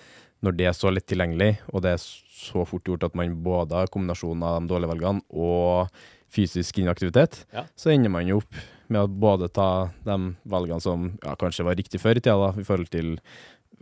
når 0.43 0.57
det 0.59 0.67
er 0.71 0.75
så 0.77 0.91
lett 0.91 1.07
tilgjengelig, 1.07 1.53
og 1.73 1.83
det 1.85 1.95
er 1.97 2.03
så 2.03 2.65
fort 2.67 2.85
gjort 2.89 3.05
at 3.07 3.15
man 3.19 3.37
både 3.45 3.77
har 3.79 3.91
kombinasjonen 3.95 4.43
av 4.43 4.61
de 4.61 4.71
dårlige 4.73 4.91
valgene 4.91 5.23
og 5.31 5.93
fysisk 6.33 6.79
inaktivitet, 6.83 7.45
Ja. 7.53 7.65
så 7.77 7.93
ender 7.93 8.11
man 8.11 8.27
jo 8.27 8.39
opp 8.41 8.55
med 8.89 9.03
å 9.05 9.09
både 9.09 9.49
ta 9.53 9.91
de 10.05 10.17
valgene 10.49 10.81
som 10.83 11.13
ja, 11.23 11.35
kanskje 11.37 11.65
var 11.65 11.77
riktig 11.79 12.01
før 12.01 12.17
i 12.19 12.21
tida, 12.25 12.37
da, 12.41 12.51
i 12.61 12.65
forhold 12.67 12.91
til 12.93 13.19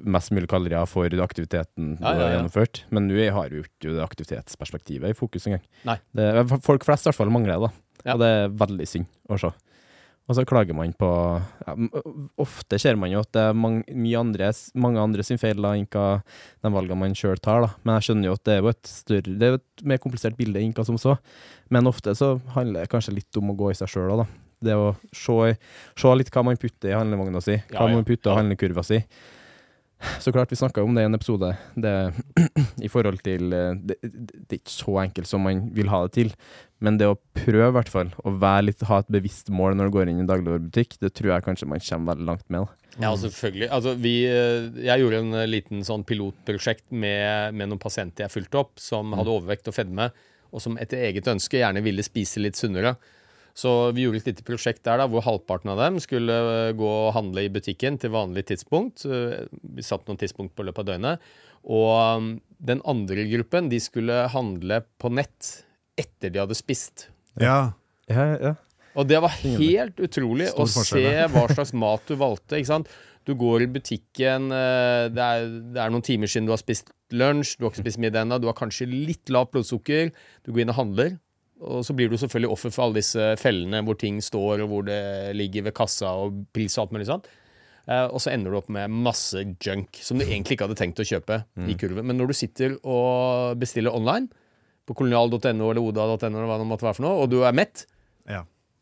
mest 0.00 0.30
mulig 0.32 0.48
kalorier 0.48 0.86
for 0.88 1.04
aktiviteten 1.22 1.96
du 1.98 2.04
Ja, 2.04 2.14
har 2.14 2.34
gjennomført. 2.36 2.84
Men 2.90 3.06
nå 3.08 3.18
har 3.32 3.50
vi 3.52 3.60
jo 3.60 3.64
ikke 3.66 3.94
det 3.96 4.04
aktivitetsperspektivet 4.04 5.10
i 5.12 5.16
fokus 5.18 5.46
engang. 5.46 5.64
Det, 6.16 6.60
folk 6.64 6.84
flest 6.86 7.04
i 7.06 7.10
hvert 7.10 7.18
fall 7.20 7.32
mangler 7.32 7.56
det, 7.56 7.68
da. 7.68 7.70
Ja. 8.04 8.14
Og 8.14 8.20
det 8.22 8.28
er 8.32 8.54
veldig 8.62 8.86
synd 8.88 9.06
å 9.28 9.38
se. 9.40 9.50
Og 10.30 10.36
så 10.38 10.44
klager 10.46 10.76
man 10.78 10.92
på 10.94 11.08
ja, 11.66 11.72
Ofte 12.38 12.78
ser 12.78 12.98
man 13.00 13.10
jo 13.10 13.22
at 13.24 13.32
det 13.34 13.42
er 13.48 13.56
mange, 13.58 13.82
mye 13.90 14.20
andres, 14.20 14.68
mange 14.78 15.02
andre 15.02 15.24
sin 15.26 15.40
feil 15.42 15.58
da, 15.58 15.72
enn 15.74 15.88
hva 15.90 16.20
de 16.62 16.70
valgene 16.70 17.00
man 17.00 17.16
sjøl 17.18 17.40
tar. 17.42 17.64
Da. 17.64 17.72
Men 17.82 17.98
jeg 17.98 18.06
skjønner 18.08 18.30
jo 18.30 18.36
at 18.38 18.44
det 18.46 18.54
er 18.54 18.62
jo 18.62 18.70
et 18.70 18.92
større 18.92 19.34
Det 19.40 19.48
er 19.48 19.58
et 19.58 19.84
mer 19.90 19.98
komplisert 20.02 20.38
bilde 20.38 20.62
enn 20.62 20.76
hva 20.76 20.86
som 20.86 21.00
så. 21.02 21.16
Men 21.74 21.90
ofte 21.90 22.14
så 22.14 22.36
handler 22.54 22.86
det 22.86 22.92
kanskje 22.94 23.16
litt 23.16 23.40
om 23.42 23.50
å 23.50 23.58
gå 23.58 23.72
i 23.72 23.80
seg 23.80 23.90
sjøl 23.90 24.14
òg, 24.14 24.22
da. 24.22 24.28
Det 24.70 24.76
å 24.76 24.88
se, 25.16 25.54
se 25.98 26.14
litt 26.20 26.30
hva 26.30 26.46
man 26.46 26.58
putter 26.60 26.92
i 26.92 26.96
handlevogna 26.96 27.42
si, 27.42 27.56
hva 27.72 27.88
Ja, 27.88 27.90
ja. 27.90 27.98
man 27.98 28.06
putter 28.06 28.30
i 28.30 28.38
handlekurva 28.38 28.86
si. 28.86 29.02
Så 30.20 30.32
klart, 30.32 30.52
vi 30.52 30.56
snakka 30.56 30.82
om 30.82 30.94
det 30.96 31.04
i 31.04 31.08
en 31.08 31.14
episode. 31.14 31.52
Det, 31.74 31.94
I 32.80 32.88
forhold 32.88 33.20
til 33.24 33.52
eh, 33.52 33.76
det, 33.76 33.98
det 34.02 34.56
er 34.56 34.60
ikke 34.60 34.72
så 34.72 34.96
enkelt 35.02 35.28
som 35.28 35.44
man 35.44 35.66
vil 35.76 35.90
ha 35.92 36.02
det 36.06 36.14
til. 36.16 36.32
Men 36.80 36.96
det 37.00 37.10
å 37.10 37.18
prøve, 37.36 37.68
i 37.68 37.76
hvert 37.76 37.92
fall, 37.92 38.12
å 38.24 38.32
litt, 38.64 38.84
ha 38.88 39.00
et 39.02 39.12
bevisst 39.12 39.50
mål 39.52 39.76
når 39.76 39.90
du 39.90 39.96
går 39.98 40.10
inn 40.10 40.22
i 40.22 40.24
en 40.24 40.30
dagligvarebutikk, 40.30 40.96
det 41.04 41.12
tror 41.16 41.34
jeg 41.34 41.44
kanskje 41.44 41.68
man 41.68 41.84
kommer 41.84 42.14
veldig 42.14 42.28
langt 42.30 42.46
med. 42.48 42.64
Da. 42.64 42.80
Ja, 43.04 43.12
selvfølgelig. 43.16 43.68
Altså, 43.76 43.94
vi, 44.00 44.14
eh, 44.28 44.70
jeg 44.88 45.04
gjorde 45.04 45.20
en 45.20 45.38
eh, 45.42 45.48
liten 45.50 45.84
sånn 45.86 46.04
pilotprosjekt 46.08 46.88
med, 46.90 47.54
med 47.54 47.70
noen 47.70 47.82
pasienter 47.82 48.26
jeg 48.26 48.34
fulgte 48.38 48.62
opp, 48.64 48.74
som 48.80 49.12
hadde 49.16 49.36
overvekt 49.36 49.68
og 49.70 49.76
fedme, 49.76 50.10
og 50.50 50.64
som 50.64 50.80
etter 50.82 51.04
eget 51.06 51.28
ønske 51.30 51.60
gjerne 51.60 51.84
ville 51.84 52.04
spise 52.04 52.42
litt 52.42 52.58
sunnere. 52.58 52.96
Så 53.54 53.92
vi 53.96 54.04
gjorde 54.06 54.20
et 54.22 54.30
lite 54.30 54.44
prosjekt 54.46 54.84
der 54.86 55.00
da, 55.02 55.06
hvor 55.10 55.24
halvparten 55.26 55.72
av 55.72 55.80
dem 55.82 55.98
skulle 56.02 56.32
eh, 56.32 56.72
gå 56.78 56.86
og 56.86 57.12
handle 57.16 57.44
i 57.46 57.50
butikken 57.52 57.98
til 58.00 58.12
vanlig 58.14 58.46
tidspunkt. 58.52 59.04
Eh, 59.04 59.46
Vi 59.76 59.82
satt 59.84 60.06
noen 60.08 60.20
tidspunkt 60.20 60.54
på 60.56 60.64
løpet 60.66 60.84
av 60.84 60.90
døgnet. 60.92 61.30
Og 61.68 61.90
um, 62.16 62.28
den 62.56 62.80
andre 62.88 63.26
gruppen 63.28 63.68
de 63.68 63.80
skulle 63.84 64.22
handle 64.32 64.80
på 65.00 65.10
nett 65.12 65.50
etter 66.00 66.32
de 66.32 66.40
hadde 66.40 66.56
spist. 66.56 67.08
Ja. 67.40 67.72
Ja, 68.08 68.24
ja. 68.40 68.54
Og 68.98 69.06
det 69.06 69.20
var 69.22 69.30
helt 69.44 70.00
utrolig 70.02 70.48
Stor 70.50 70.64
å 70.64 70.70
forskjell, 70.72 71.04
se 71.04 71.26
hva 71.30 71.44
slags 71.52 71.72
mat 71.78 72.08
du 72.08 72.16
valgte. 72.18 72.56
ikke 72.58 72.72
sant? 72.72 72.88
Du 73.28 73.34
går 73.38 73.66
i 73.66 73.68
butikken, 73.70 74.48
eh, 74.56 75.04
det 75.12 75.20
er, 75.22 75.44
det 75.74 75.82
er 75.84 75.92
noen 75.92 76.02
timer 76.06 76.30
siden 76.32 76.48
du 76.48 76.54
har 76.54 76.62
spist 76.62 76.88
lunsj, 77.12 77.58
du 77.58 77.66
har 77.66 77.74
ikke 77.74 77.84
spist 77.84 78.00
middag 78.02 78.24
ennå, 78.24 78.40
du 78.40 78.48
har 78.48 78.56
kanskje 78.58 78.88
litt 78.90 79.30
lavt 79.30 79.52
blodsukker. 79.54 80.10
Du 80.46 80.50
går 80.54 80.64
inn 80.64 80.72
og 80.72 80.78
handler, 80.80 81.18
og 81.60 81.84
så 81.84 81.94
blir 81.96 82.08
du 82.10 82.16
selvfølgelig 82.16 82.50
offer 82.54 82.72
for 82.74 82.86
alle 82.86 83.00
disse 83.00 83.28
fellene 83.40 83.82
hvor 83.86 83.98
ting 84.00 84.20
står, 84.24 84.62
og 84.64 84.68
hvor 84.72 84.86
det 84.88 85.00
ligger 85.36 85.66
ved 85.68 85.74
kassa 85.76 86.12
og 86.24 86.42
pris 86.56 86.76
og 86.78 86.86
alt 86.86 86.92
mulig 86.96 87.06
sånt. 87.10 87.28
Eh, 87.90 88.06
og 88.12 88.20
så 88.22 88.30
ender 88.34 88.52
du 88.52 88.58
opp 88.60 88.68
med 88.72 88.90
masse 88.92 89.40
junk 89.64 89.98
som 90.04 90.18
du 90.20 90.24
egentlig 90.26 90.56
ikke 90.58 90.66
hadde 90.68 90.78
tenkt 90.78 91.00
å 91.02 91.06
kjøpe 91.08 91.40
i 91.68 91.74
kurven. 91.80 92.06
Men 92.06 92.16
når 92.20 92.30
du 92.32 92.36
sitter 92.38 92.76
og 92.84 93.56
bestiller 93.60 93.94
online, 93.96 94.28
på 94.88 94.94
kolonial.no 94.98 95.70
eller 95.70 95.80
oda.no, 95.84 96.26
eller 96.30 96.48
hva 96.50 96.56
det 96.58 96.66
måtte 96.66 96.86
være 96.86 96.96
for 96.98 97.06
noe, 97.06 97.18
og 97.24 97.30
du 97.30 97.40
er 97.46 97.52
mett, 97.54 97.84
ja. 98.26 98.40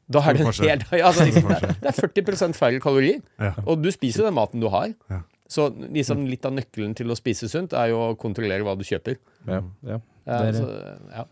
da 0.08 0.22
er 0.24 0.38
det, 0.38 0.40
en 0.44 0.48
forskjell. 0.48 0.68
helt, 0.70 0.86
ja, 0.96 1.08
altså, 1.10 1.26
det, 1.26 1.42
er- 1.42 1.74
det 1.82 1.90
er 1.90 1.98
40 1.98 2.54
færre 2.56 2.80
kalorier. 2.80 3.18
Ja. 3.42 3.50
Og 3.66 3.82
du 3.84 3.90
spiser 3.92 4.24
den 4.28 4.36
maten 4.38 4.62
du 4.62 4.68
har. 4.72 4.94
Ja. 5.12 5.22
Så 5.48 5.70
liksom, 5.92 6.26
litt 6.28 6.44
av 6.44 6.52
nøkkelen 6.56 6.94
til 6.96 7.08
å 7.12 7.16
spise 7.16 7.48
sunt 7.48 7.72
er 7.76 7.90
jo 7.92 8.00
å 8.10 8.16
kontrollere 8.20 8.64
hva 8.66 8.74
du 8.76 8.84
kjøper. 8.88 9.16
ja, 9.48 9.62
ja. 9.88 9.98
Ja, 10.28 10.38
Det 10.44 10.48
er- 10.48 10.58
så, 10.60 10.96
ja. 11.16 11.22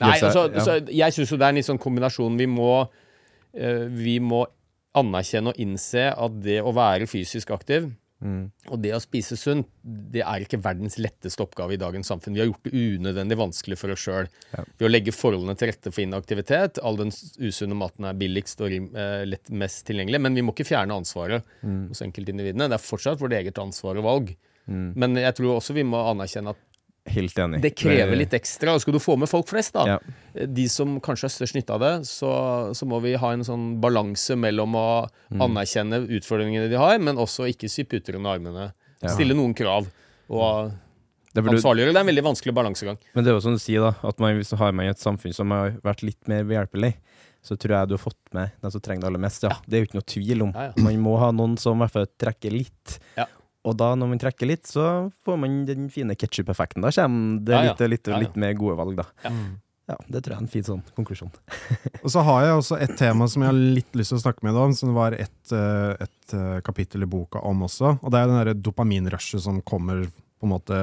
Nei, 0.00 0.18
altså, 0.20 0.46
ja. 0.52 0.64
så 0.64 0.78
jeg 0.90 1.12
syns 1.14 1.30
jo 1.30 1.36
det 1.38 1.46
er 1.46 1.54
en 1.54 1.60
litt 1.60 1.68
sånn 1.68 1.78
kombinasjon. 1.82 2.38
Vi 2.40 2.46
må, 2.50 2.70
uh, 2.88 3.84
vi 3.94 4.18
må 4.20 4.44
anerkjenne 4.94 5.50
og 5.52 5.58
innse 5.58 6.08
at 6.14 6.40
det 6.42 6.60
å 6.62 6.72
være 6.74 7.06
fysisk 7.10 7.50
aktiv 7.56 7.92
Mm. 8.24 8.46
og 8.70 8.78
det 8.80 8.92
å 8.94 9.00
spise 9.02 9.36
sunt, 9.36 9.66
det 9.84 10.22
er 10.24 10.40
ikke 10.46 10.56
verdens 10.62 10.94
letteste 10.96 11.42
oppgave 11.44 11.74
i 11.74 11.76
dagens 11.76 12.08
samfunn. 12.08 12.32
Vi 12.32 12.40
har 12.40 12.46
gjort 12.46 12.62
det 12.64 12.72
unødvendig 12.72 13.36
vanskelig 13.36 13.76
for 13.76 13.92
oss 13.92 14.00
sjøl 14.06 14.28
Ja. 14.54 14.62
ved 14.78 14.86
å 14.86 14.90
legge 14.90 15.12
forholdene 15.12 15.56
til 15.58 15.68
rette 15.68 15.92
for 15.92 16.00
inaktivitet. 16.00 16.78
All 16.82 16.96
den 16.96 17.10
usunne 17.10 17.76
maten 17.76 18.06
er 18.06 18.14
billigst 18.14 18.62
og 18.64 18.72
eh, 18.72 19.24
lett 19.26 19.50
mest 19.50 19.84
tilgjengelig. 19.84 20.20
Men 20.22 20.34
vi 20.34 20.40
må 20.46 20.54
ikke 20.54 20.64
fjerne 20.64 20.96
ansvaret 20.96 21.42
Mm. 21.62 21.88
hos 21.88 22.00
enkeltindividene. 22.00 22.70
Det 22.70 22.78
er 22.80 22.86
fortsatt 22.86 23.20
vårt 23.20 23.32
eget 23.36 23.58
ansvar 23.58 23.98
og 23.98 24.04
valg. 24.04 24.36
Men 24.68 25.16
jeg 25.16 25.34
tror 25.34 25.58
også 25.58 25.74
vi 25.74 25.82
må 25.82 26.00
anerkjenne 26.08 26.54
at 26.54 26.56
Helt 27.06 27.36
enig. 27.38 27.60
det 27.60 27.74
krever 27.76 28.16
litt 28.16 28.32
ekstra. 28.32 28.74
Og 28.74 28.80
skal 28.80 28.94
du 28.96 28.98
få 28.98 29.16
med 29.18 29.28
folk 29.28 29.46
flest, 29.50 29.74
da, 29.74 29.84
Ja. 29.86 30.46
de 30.46 30.66
som 30.68 31.00
kanskje 31.00 31.28
har 31.28 31.34
størst 31.34 31.54
nytte 31.54 31.70
av 31.74 31.80
det, 31.80 31.92
så, 32.08 32.72
så 32.74 32.86
må 32.88 33.00
vi 33.02 33.14
ha 33.14 33.32
en 33.32 33.44
sånn 33.44 33.80
balanse 33.80 34.36
mellom 34.36 34.72
å 34.74 35.08
Mm. 35.30 35.40
anerkjenne 35.40 36.06
utfordringene 36.08 36.68
de 36.70 36.76
har, 36.76 36.98
men 36.98 37.16
også 37.16 37.44
ikke 37.50 37.68
sy 37.68 37.84
puter 37.84 38.16
under 38.16 38.30
armene. 38.38 38.72
Ja. 39.02 39.08
Stille 39.08 39.34
noen 39.34 39.54
krav 39.54 39.86
og 40.30 40.72
Det 41.34 41.42
er 41.44 41.50
du- 41.50 41.56
ansvarliggjøre. 41.56 41.92
Det 41.92 41.96
er 41.96 42.00
en 42.00 42.06
veldig 42.14 42.24
vanskelig 42.24 42.54
balansegang. 42.54 42.98
Men 43.14 43.24
det 43.24 43.30
er 43.30 43.34
jo 43.34 43.40
som 43.40 43.52
du 43.52 43.58
sier, 43.58 43.80
da, 43.80 44.08
at 44.08 44.18
man, 44.20 44.36
hvis 44.38 44.50
du 44.50 44.56
har 44.56 44.72
med 44.72 44.86
i 44.86 44.90
et 44.90 44.98
samfunn 44.98 45.34
som 45.34 45.50
har 45.50 45.72
vært 45.84 46.02
litt 46.02 46.28
mer 46.28 46.44
behjelpelig, 46.44 46.94
så 47.42 47.58
tror 47.58 47.76
jeg 47.80 47.88
du 47.88 47.94
har 47.98 48.04
fått 48.10 48.32
med 48.32 48.52
den 48.62 48.70
som 48.70 48.80
trenger 48.80 49.00
det 49.02 49.06
aller 49.10 49.18
mest. 49.18 49.42
Ja. 49.42 49.50
Det 49.68 49.74
er 49.76 49.84
jo 49.84 49.86
ikke 49.90 50.00
noe 50.00 50.08
tvil 50.08 50.42
om. 50.42 50.52
Ja, 50.54 50.72
ja. 50.74 50.82
Man 50.82 50.96
må 51.02 51.18
ha 51.18 51.30
noen 51.32 51.58
som 51.58 51.76
i 51.76 51.84
hvert 51.84 51.90
fall 51.92 52.06
trekker 52.18 52.50
litt. 52.52 52.98
Og 53.64 53.76
da, 53.80 53.94
når 53.96 54.08
man 54.12 54.18
trekker 54.20 54.46
litt, 54.50 54.66
så 54.68 55.10
får 55.24 55.38
man 55.40 55.64
den 55.66 55.86
fine 55.88 56.12
ketsjup-effekten. 56.20 56.82
Da 56.84 56.90
kommer 56.92 57.44
det 57.44 57.52
Ja, 57.54 57.62
ja. 57.64 57.70
litt, 57.72 57.90
litt, 57.90 58.06
Ja, 58.08 58.12
ja. 58.18 58.18
litt 58.26 58.36
mer 58.36 58.52
gode 58.54 58.76
valg, 58.76 58.96
da. 58.96 59.06
Ja. 59.24 59.30
Ja, 59.86 59.96
det 60.08 60.22
tror 60.24 60.32
jeg 60.32 60.38
er 60.38 60.44
en 60.46 60.48
fin 60.48 60.64
sånn 60.64 60.82
konklusjon. 60.96 61.30
Og 62.04 62.08
så 62.08 62.22
har 62.24 62.44
jeg 62.46 62.54
også 62.56 62.78
et 62.80 62.94
tema 62.96 63.26
som 63.28 63.42
jeg 63.44 63.50
har 63.50 63.58
litt 63.76 63.92
lyst 64.00 64.14
til 64.14 64.16
å 64.16 64.22
snakke 64.22 64.40
med 64.46 64.54
deg 64.56 64.62
om, 64.62 64.72
som 64.72 64.88
det 64.88 64.94
var 64.96 65.12
et, 65.12 65.52
eh, 65.52 66.04
et 66.06 66.32
eh, 66.32 66.60
kapittel 66.64 67.02
i 67.04 67.08
boka 67.12 67.42
om 67.44 67.60
også. 67.66 67.98
Og 68.00 68.10
det 68.14 68.20
er 68.22 68.30
den 68.32 68.46
det 68.48 68.62
dopaminrushet 68.64 69.42
som 69.44 69.60
kommer 69.60 70.06
på 70.08 70.48
en 70.48 70.54
måte 70.54 70.78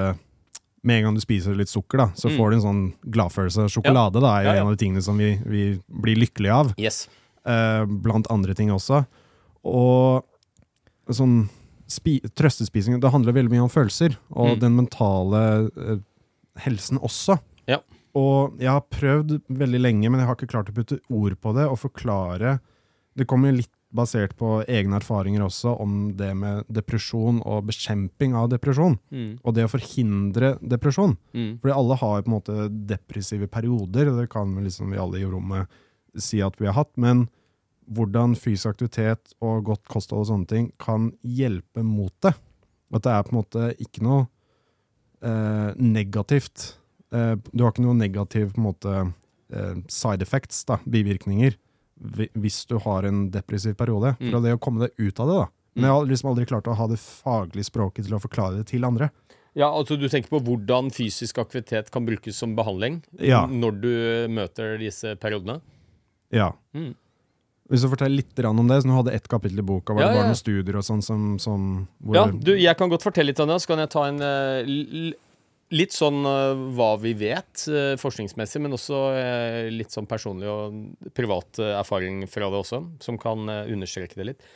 Med 0.83 0.97
en 0.97 1.03
gang 1.03 1.13
du 1.17 1.21
spiser 1.21 1.53
litt 1.53 1.69
sukker, 1.69 1.97
da, 1.97 2.05
så 2.17 2.25
Mm. 2.29 2.37
får 2.37 2.49
du 2.49 2.55
en 2.55 2.61
sånn 2.61 2.93
gladfølelse. 3.05 3.65
Sjokolade 3.69 4.17
da, 4.21 4.31
er 4.39 4.43
jo 4.43 4.49
Ja, 4.49 4.53
ja. 4.55 4.61
en 4.61 4.67
av 4.71 4.77
de 4.77 4.83
tingene 4.85 5.01
som 5.05 5.17
vi, 5.17 5.35
vi 5.45 5.79
blir 5.89 6.15
lykkelige 6.17 6.53
av. 6.55 6.71
Yes. 6.77 7.07
eh, 7.45 7.85
blant 7.85 8.25
andre 8.33 8.53
ting 8.57 8.69
også. 8.73 9.05
Og 9.65 10.23
sånn 11.09 11.49
trøstespising 11.99 12.99
Det 13.01 13.11
handler 13.11 13.33
veldig 13.35 13.51
mye 13.55 13.65
om 13.65 13.71
følelser, 13.73 14.17
og 14.31 14.55
Mm. 14.55 14.59
den 14.61 14.75
mentale 14.79 15.41
uh, 15.75 15.99
helsen 16.63 16.97
også. 16.99 17.39
Ja. 17.67 17.79
Og 18.15 18.57
jeg 18.59 18.69
har 18.71 18.81
prøvd 18.91 19.41
veldig 19.49 19.79
lenge, 19.81 20.09
men 20.09 20.19
jeg 20.19 20.27
har 20.27 20.35
ikke 20.35 20.51
klart 20.51 20.69
å 20.71 20.75
putte 20.75 20.99
ord 21.09 21.35
på 21.41 21.53
det 21.55 21.67
og 21.69 21.79
forklare 21.79 22.59
Det 23.15 23.25
kommer 23.27 23.51
litt 23.51 23.69
basert 23.93 24.37
på 24.39 24.63
egne 24.71 24.95
erfaringer 25.01 25.41
også 25.43 25.73
om 25.83 26.13
det 26.15 26.29
med 26.33 26.63
depresjon 26.71 27.41
og 27.43 27.65
bekjemping 27.67 28.33
av 28.39 28.47
depresjon. 28.53 28.97
Mm. 29.11 29.39
Og 29.43 29.53
det 29.53 29.65
å 29.67 29.71
forhindre 29.73 30.53
depresjon. 30.63 31.17
Mm. 31.35 31.59
Fordi 31.59 31.73
alle 31.75 31.97
har 31.99 32.21
på 32.23 32.31
en 32.31 32.37
måte 32.37 32.69
depressive 32.87 33.47
perioder, 33.51 34.07
og 34.13 34.21
det 34.21 34.29
kan 34.31 34.55
liksom 34.63 34.91
vi 34.91 34.97
alle 34.97 35.19
i 35.19 35.25
rommet 35.27 35.67
si 36.15 36.39
at 36.41 36.55
vi 36.57 36.67
har 36.67 36.73
hatt, 36.79 36.91
men 36.95 37.27
hvordan 37.91 38.35
fysisk 38.39 38.71
aktivitet 38.73 39.33
og 39.43 39.65
godt 39.67 39.87
kosthold 39.91 40.23
og 40.25 40.29
sånne 40.31 40.49
ting 40.49 40.69
kan 40.81 41.11
hjelpe 41.21 41.83
mot 41.85 42.13
det. 42.23 42.33
At 42.91 43.05
det 43.05 43.13
er 43.13 43.25
på 43.27 43.33
en 43.33 43.39
måte 43.41 43.65
ikke 43.83 44.03
noe 44.05 44.27
eh, 45.23 45.71
negativt. 45.79 46.75
Eh, 47.13 47.35
du 47.51 47.63
har 47.63 47.73
ikke 47.73 47.85
noe 47.85 47.97
negativ 47.99 48.53
på 48.55 48.61
en 48.61 48.67
måte 48.67 48.95
eh, 49.53 49.81
side 49.91 50.25
effects, 50.25 50.63
da, 50.67 50.79
bivirkninger, 50.83 51.57
hvis 52.33 52.63
du 52.69 52.77
har 52.81 53.05
en 53.07 53.25
depressiv 53.33 53.75
periode. 53.79 54.15
Mm. 54.19 54.37
Det 54.43 54.55
å 54.57 54.61
komme 54.61 54.87
deg 54.87 54.95
ut 55.11 55.19
av 55.21 55.29
det, 55.29 55.41
da. 55.43 55.49
Men 55.75 55.87
jeg 55.87 55.95
har 55.95 56.07
liksom 56.09 56.31
aldri 56.33 56.47
klart 56.49 56.67
å 56.67 56.75
ha 56.75 56.87
det 56.91 56.99
faglige 56.99 57.69
språket 57.69 58.07
til 58.07 58.17
å 58.17 58.23
forklare 58.23 58.59
det 58.59 58.67
til 58.73 58.83
andre. 58.87 59.11
Ja, 59.55 59.67
altså 59.67 59.97
Du 59.99 60.07
tenker 60.07 60.31
på 60.31 60.39
hvordan 60.47 60.89
fysisk 60.95 61.39
aktivitet 61.43 61.91
kan 61.91 62.05
brukes 62.07 62.37
som 62.39 62.55
behandling 62.55 63.01
Ja. 63.19 63.45
når 63.47 63.81
du 63.81 63.93
møter 64.31 64.77
disse 64.79 65.15
periodene? 65.19 65.59
Ja. 66.31 66.53
Mm. 66.73 66.93
Hvis 67.71 67.85
du 67.85 67.87
forteller 67.87 68.19
litt 68.19 68.39
om 68.43 68.67
det, 68.67 68.81
så 68.81 68.89
du 68.89 68.93
hadde 68.97 69.15
ett 69.15 69.27
kapittel 69.31 69.61
i 69.63 69.65
boka, 69.65 69.95
var 69.95 70.03
Ja, 70.03 70.07
det 70.09 70.17
bare 70.17 70.25
ja. 70.25 70.31
noen 70.33 70.39
studier 70.39 70.77
og 70.81 70.83
sånn 70.83 71.03
som, 71.05 71.27
som 71.39 71.67
hvor, 72.03 72.17
Ja, 72.17 72.25
du, 72.27 72.55
jeg 72.59 72.77
kan 72.79 72.91
godt 72.91 73.05
fortelle 73.07 73.31
litt 73.31 73.39
om 73.39 73.51
det, 73.51 73.61
så 73.63 73.71
kan 73.71 73.79
jeg 73.79 73.91
ta 73.93 74.03
en 74.09 74.19
eh, 74.27 75.13
litt 75.71 75.95
sånn 75.95 76.19
eh, 76.27 76.63
hva 76.75 76.89
vi 76.99 77.13
vet 77.15 77.63
eh, 77.71 77.93
forskningsmessig, 78.01 78.59
men 78.65 78.75
også 78.75 78.99
litt 79.71 79.95
sånn 79.95 80.09
personlig 80.09 80.51
og 80.51 81.13
privat 81.15 81.63
erfaring 81.71 82.25
fra 82.27 82.51
det 82.51 82.59
også, 82.59 82.83
som 83.07 83.19
kan 83.21 83.47
understreke 83.47 84.19
det 84.19 84.33
litt. 84.33 84.51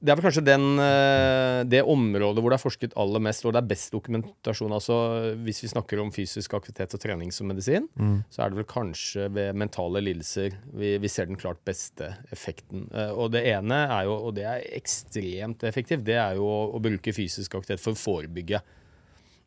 Det 0.00 0.08
er 0.08 0.16
vel 0.16 0.24
kanskje 0.24 0.42
den, 0.46 0.62
eh, 0.80 1.62
det 1.68 1.82
området 1.84 2.40
hvor 2.40 2.48
det 2.48 2.56
er 2.56 2.62
forsket 2.62 2.94
aller 2.96 3.20
mest, 3.20 3.42
hvor 3.44 3.52
det 3.52 3.60
er 3.60 3.68
best 3.68 3.92
dokumentasjon. 3.92 4.72
Altså 4.72 4.96
hvis 5.44 5.60
vi 5.60 5.68
snakker 5.68 6.00
om 6.00 6.08
fysisk 6.14 6.54
aktivitet 6.56 6.94
og 6.96 7.02
trening 7.02 7.30
som 7.36 7.46
medisin, 7.52 7.84
så 8.32 8.42
er 8.46 8.48
det 8.54 8.56
vel 8.62 8.64
kanskje 8.70 9.26
ved 9.30 9.54
mentale 9.60 10.00
lidelser 10.00 10.56
vi, 10.72 10.94
vi 10.98 11.08
ser 11.12 11.26
den 11.28 11.36
klart 11.36 11.60
beste 11.68 12.14
effekten. 12.32 12.86
Eh, 12.96 13.12
Og 13.12 13.30
det 13.32 13.44
ene 13.52 13.82
er 13.92 14.04
jo, 14.08 14.16
og 14.30 14.34
det 14.40 14.44
er 14.48 14.64
ekstremt 14.78 15.62
effektivt, 15.68 16.02
det 16.08 16.16
er 16.16 16.36
jo 16.40 16.48
å, 16.48 16.72
å 16.74 16.80
bruke 16.80 17.12
fysisk 17.12 17.54
aktivitet 17.60 17.84
for 17.84 17.92
å 17.92 18.00
forebygge. 18.00 18.62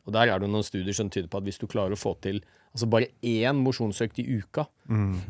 Og 0.06 0.14
der 0.14 0.28
er 0.30 0.38
det 0.44 0.50
noen 0.52 0.64
studier 0.68 0.94
som 0.94 1.10
tyder 1.10 1.30
på 1.32 1.40
at 1.42 1.46
hvis 1.48 1.58
du 1.58 1.66
klarer 1.66 1.96
å 1.96 1.98
få 1.98 2.14
til 2.22 2.44
altså 2.74 2.88
bare 2.90 3.08
én 3.24 3.56
mosjonsøkt 3.64 4.18
i 4.20 4.26
uka, 4.38 4.68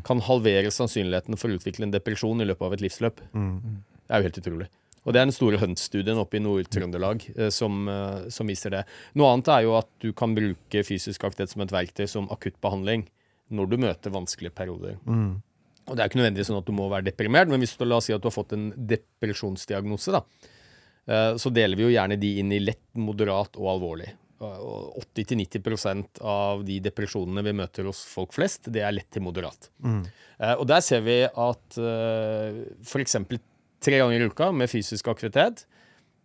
kan 0.04 0.20
halvere 0.20 0.68
sannsynligheten 0.72 1.36
for 1.38 1.48
å 1.48 1.56
utvikle 1.58 1.84
en 1.88 1.92
depresjon 1.92 2.40
i 2.40 2.46
løpet 2.48 2.64
av 2.66 2.72
et 2.76 2.80
livsløp. 2.84 3.20
Det 3.32 4.10
er 4.12 4.20
jo 4.20 4.26
helt 4.28 4.40
utrolig. 4.42 4.68
Og 5.04 5.12
det 5.12 5.20
er 5.20 5.26
den 5.28 5.34
store 5.36 5.58
Hunt-studien 5.60 6.16
oppe 6.18 6.38
i 6.38 6.40
Nord-Trøndelag 6.44 7.26
eh, 7.36 7.50
som, 7.52 7.82
eh, 7.88 8.28
som 8.32 8.48
viser 8.48 8.70
det. 8.72 8.84
Noe 9.20 9.32
annet 9.34 9.48
er 9.52 9.66
jo 9.66 9.74
at 9.76 9.88
du 10.00 10.12
kan 10.16 10.32
bruke 10.36 10.84
fysisk 10.88 11.24
aktivitet 11.28 11.52
som 11.52 11.62
et 11.66 11.74
verktøy 11.74 12.06
som 12.08 12.28
akuttbehandling 12.32 13.04
når 13.52 13.68
du 13.68 13.76
møter 13.84 14.10
vanskelige 14.14 14.54
perioder. 14.56 14.96
Og 15.84 15.92
det 15.96 16.00
er 16.00 16.08
ikke 16.08 16.16
nødvendigvis 16.22 16.48
sånn 16.48 16.62
at 16.62 16.64
du 16.64 16.72
må 16.72 16.86
være 16.88 17.04
deprimert, 17.10 17.50
men 17.52 17.60
hvis 17.60 17.76
du 17.76 17.84
la 17.84 17.98
oss 18.00 18.06
si 18.08 18.14
at 18.16 18.22
du 18.24 18.30
har 18.30 18.32
fått 18.32 18.54
en 18.56 18.70
depresjonsdiagnose, 18.88 20.14
da, 20.16 20.22
eh, 21.06 21.36
så 21.36 21.52
deler 21.52 21.76
vi 21.76 21.84
jo 21.84 21.92
gjerne 21.92 22.16
de 22.18 22.30
inn 22.40 22.52
i 22.56 22.62
lett, 22.64 22.80
moderat 22.96 23.58
og 23.60 23.68
alvorlig. 23.76 24.08
80-90% 24.44 26.20
av 26.24 26.64
de 26.66 26.78
depresjonene 26.84 27.44
vi 27.46 27.52
møter 27.56 27.86
hos 27.88 28.00
folk 28.08 28.32
flest, 28.36 28.70
det 28.72 28.82
er 28.84 28.92
lett 28.96 29.10
til 29.14 29.22
moderat. 29.24 29.68
Eh, 30.40 30.54
Og 30.58 30.66
der 30.66 30.80
ser 30.84 31.00
vi 31.06 31.20
at 31.28 31.78
f.eks. 32.84 33.16
tre 33.84 34.00
ganger 34.00 34.24
i 34.24 34.28
uka 34.32 34.50
med 34.56 34.72
fysisk 34.72 35.08
aktivitet 35.12 35.66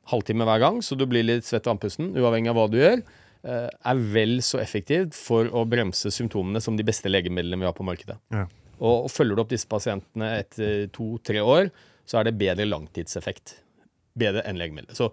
halvtime 0.10 0.48
hver 0.48 0.62
gang, 0.64 0.80
så 0.86 0.98
du 0.98 1.06
blir 1.10 1.26
litt 1.26 1.48
svett 1.48 1.68
og 1.68 1.76
andpusten, 1.76 2.14
uavhengig 2.18 2.52
av 2.52 2.58
hva 2.58 2.68
du 2.72 2.80
gjør, 2.80 3.04
eh, 3.46 3.68
er 3.70 4.04
vel 4.16 4.40
så 4.46 4.62
effektivt 4.62 5.18
for 5.18 5.50
å 5.54 5.66
bremse 5.70 6.12
symptomene 6.14 6.62
som 6.64 6.78
de 6.80 6.86
beste 6.88 7.12
legemidlene 7.12 7.62
vi 7.62 7.70
har 7.70 7.78
på 7.78 7.86
markedet. 7.88 8.18
Ja. 8.34 8.48
Og, 8.80 9.06
og 9.06 9.10
følger 9.12 9.36
du 9.36 9.44
opp 9.44 9.52
disse 9.52 9.70
pasientene 9.70 10.32
etter 10.40 10.88
to-tre 10.96 11.44
år, 11.44 11.70
så 12.10 12.20
er 12.20 12.30
det 12.30 12.40
bedre 12.40 12.66
langtidseffekt. 12.66 13.60
Bedre 14.20 14.42
enn 14.50 14.58
legemidler. 14.60 14.96
Så 14.98 15.12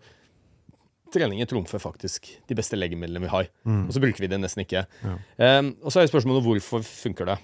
treninger 1.12 1.48
trumfer 1.50 1.82
faktisk 1.82 2.28
de 2.48 2.56
beste 2.58 2.78
legemidlene 2.78 3.26
vi 3.26 3.32
har. 3.32 3.50
Og 3.86 3.92
så 3.94 4.00
bruker 4.02 4.24
vi 4.24 4.30
det 4.30 4.38
nesten 4.40 4.64
ikke. 4.64 4.86
Um, 5.38 5.74
og 5.82 5.92
så 5.92 6.00
er 6.00 6.08
spørsmålet 6.10 6.46
hvorfor 6.46 6.82
funker 6.86 7.28
det. 7.30 7.36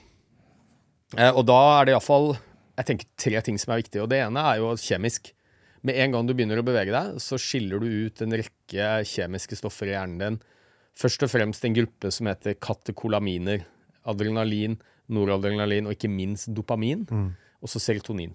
Uh, 1.19 1.31
og 1.31 1.45
da 1.51 1.59
er 1.77 1.87
det 1.87 1.95
iallfall 1.95 2.33
jeg 2.83 2.91
tenker 2.91 3.09
tre 3.21 3.41
ting 3.47 3.59
som 3.61 3.73
er 3.73 3.83
viktige. 3.83 4.03
Og 4.05 4.11
det 4.11 4.21
ene 4.25 4.43
er 4.51 4.61
jo 4.61 4.75
kjemisk. 4.81 5.33
Med 5.83 5.99
en 5.99 6.15
gang 6.15 6.27
du 6.27 6.35
begynner 6.35 6.61
å 6.61 6.67
bevege 6.67 6.95
deg, 6.95 7.17
så 7.23 7.39
skiller 7.41 7.83
du 7.83 7.89
ut 8.07 8.23
en 8.23 8.37
rekke 8.39 8.91
kjemiske 9.09 9.59
stoffer 9.59 9.91
i 9.91 9.97
hjernen 9.97 10.21
din. 10.21 10.39
Først 10.99 11.25
og 11.25 11.33
fremst 11.33 11.65
en 11.67 11.75
gruppe 11.75 12.11
som 12.15 12.29
heter 12.31 12.59
katekolaminer. 12.63 13.65
Adrenalin, 14.07 14.77
noradrenalin 15.13 15.89
og 15.89 15.97
ikke 15.97 16.11
minst 16.11 16.51
dopamin. 16.55 17.07
Og 17.63 17.71
så 17.71 17.83
serotonin. 17.83 18.35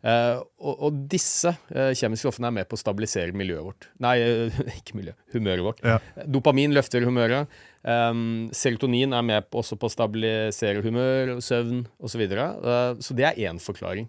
Eh, 0.00 0.38
og, 0.64 0.84
og 0.86 1.00
disse 1.12 1.50
eh, 1.74 1.90
kjemiske 1.98 2.24
stoffene 2.24 2.48
er 2.48 2.54
med 2.56 2.68
på 2.68 2.78
å 2.78 2.80
stabilisere 2.80 3.36
miljøet 3.36 3.66
vårt. 3.66 3.88
Nei, 4.00 4.14
eh, 4.24 4.60
ikke 4.78 4.96
miljø, 4.96 5.14
humøret 5.34 5.66
vårt. 5.66 5.82
Ja. 5.84 5.98
Dopamin 6.24 6.74
løfter 6.76 7.04
humøret. 7.04 7.52
Um, 7.80 8.50
serotonin 8.52 9.14
er 9.16 9.24
med 9.24 9.46
på, 9.48 9.62
også 9.62 9.78
på 9.80 9.88
å 9.88 9.92
stabilisere 9.92 10.82
humør, 10.84 11.38
søvn 11.44 11.86
osv. 11.96 12.12
Så, 12.12 12.20
videre. 12.20 12.48
uh, 12.60 12.98
så 13.00 13.16
det 13.16 13.28
er 13.28 13.40
én 13.48 13.60
forklaring. 13.62 14.08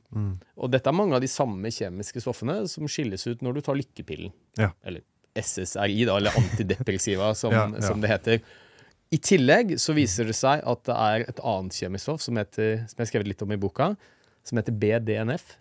Og 0.59 0.71
dette 0.71 0.91
er 0.91 0.97
mange 0.97 1.15
av 1.15 1.23
de 1.23 1.31
samme 1.31 1.71
kjemiske 1.71 2.23
stoffene 2.23 2.61
som 2.71 2.89
skilles 2.91 3.23
ut 3.27 3.43
når 3.43 3.59
du 3.59 3.63
tar 3.67 3.79
lykkepillen. 3.79 4.33
Ja. 4.59 4.73
Eller 4.83 5.05
SSRI, 5.35 6.03
da, 6.07 6.17
eller 6.19 6.35
antidepressiva, 6.35 7.31
som, 7.41 7.55
ja. 7.55 7.67
som 7.83 8.03
det 8.03 8.11
heter. 8.11 8.43
I 9.11 9.19
tillegg 9.19 9.75
så 9.79 9.95
viser 9.95 10.27
det 10.27 10.37
seg 10.39 10.63
at 10.67 10.83
det 10.87 10.95
er 10.95 11.25
et 11.27 11.39
annet 11.43 11.75
kjemisk 11.75 12.07
stoff 12.07 12.23
som, 12.23 12.37
heter, 12.39 12.85
som 12.87 12.95
jeg 12.95 13.03
har 13.03 13.09
skrevet 13.09 13.31
litt 13.33 13.43
om 13.43 13.51
i 13.51 13.59
boka, 13.59 13.89
som 14.43 14.57
heter 14.57 14.73
BDNF. 14.73 15.57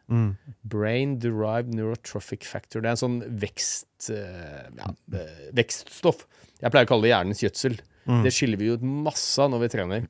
Brain 0.62 1.18
Derived 1.20 1.74
Neurotrophic 1.74 2.44
Factor. 2.48 2.80
Det 2.80 2.88
er 2.90 2.96
en 2.96 3.02
sånn 3.04 3.20
vekst, 3.42 4.10
eh, 4.14 4.66
ja, 4.78 4.90
eh, 5.20 5.46
vekststoff. 5.56 6.26
Jeg 6.60 6.72
pleier 6.72 6.86
å 6.88 6.92
kalle 6.94 7.08
det 7.08 7.14
hjernens 7.14 7.42
gjødsel. 7.44 7.80
Det 8.24 8.32
skiller 8.32 8.58
vi 8.58 8.70
ut 8.72 8.82
masse 8.82 9.38
av 9.38 9.50
når 9.52 9.60
vi 9.60 9.68
trener. 9.70 10.06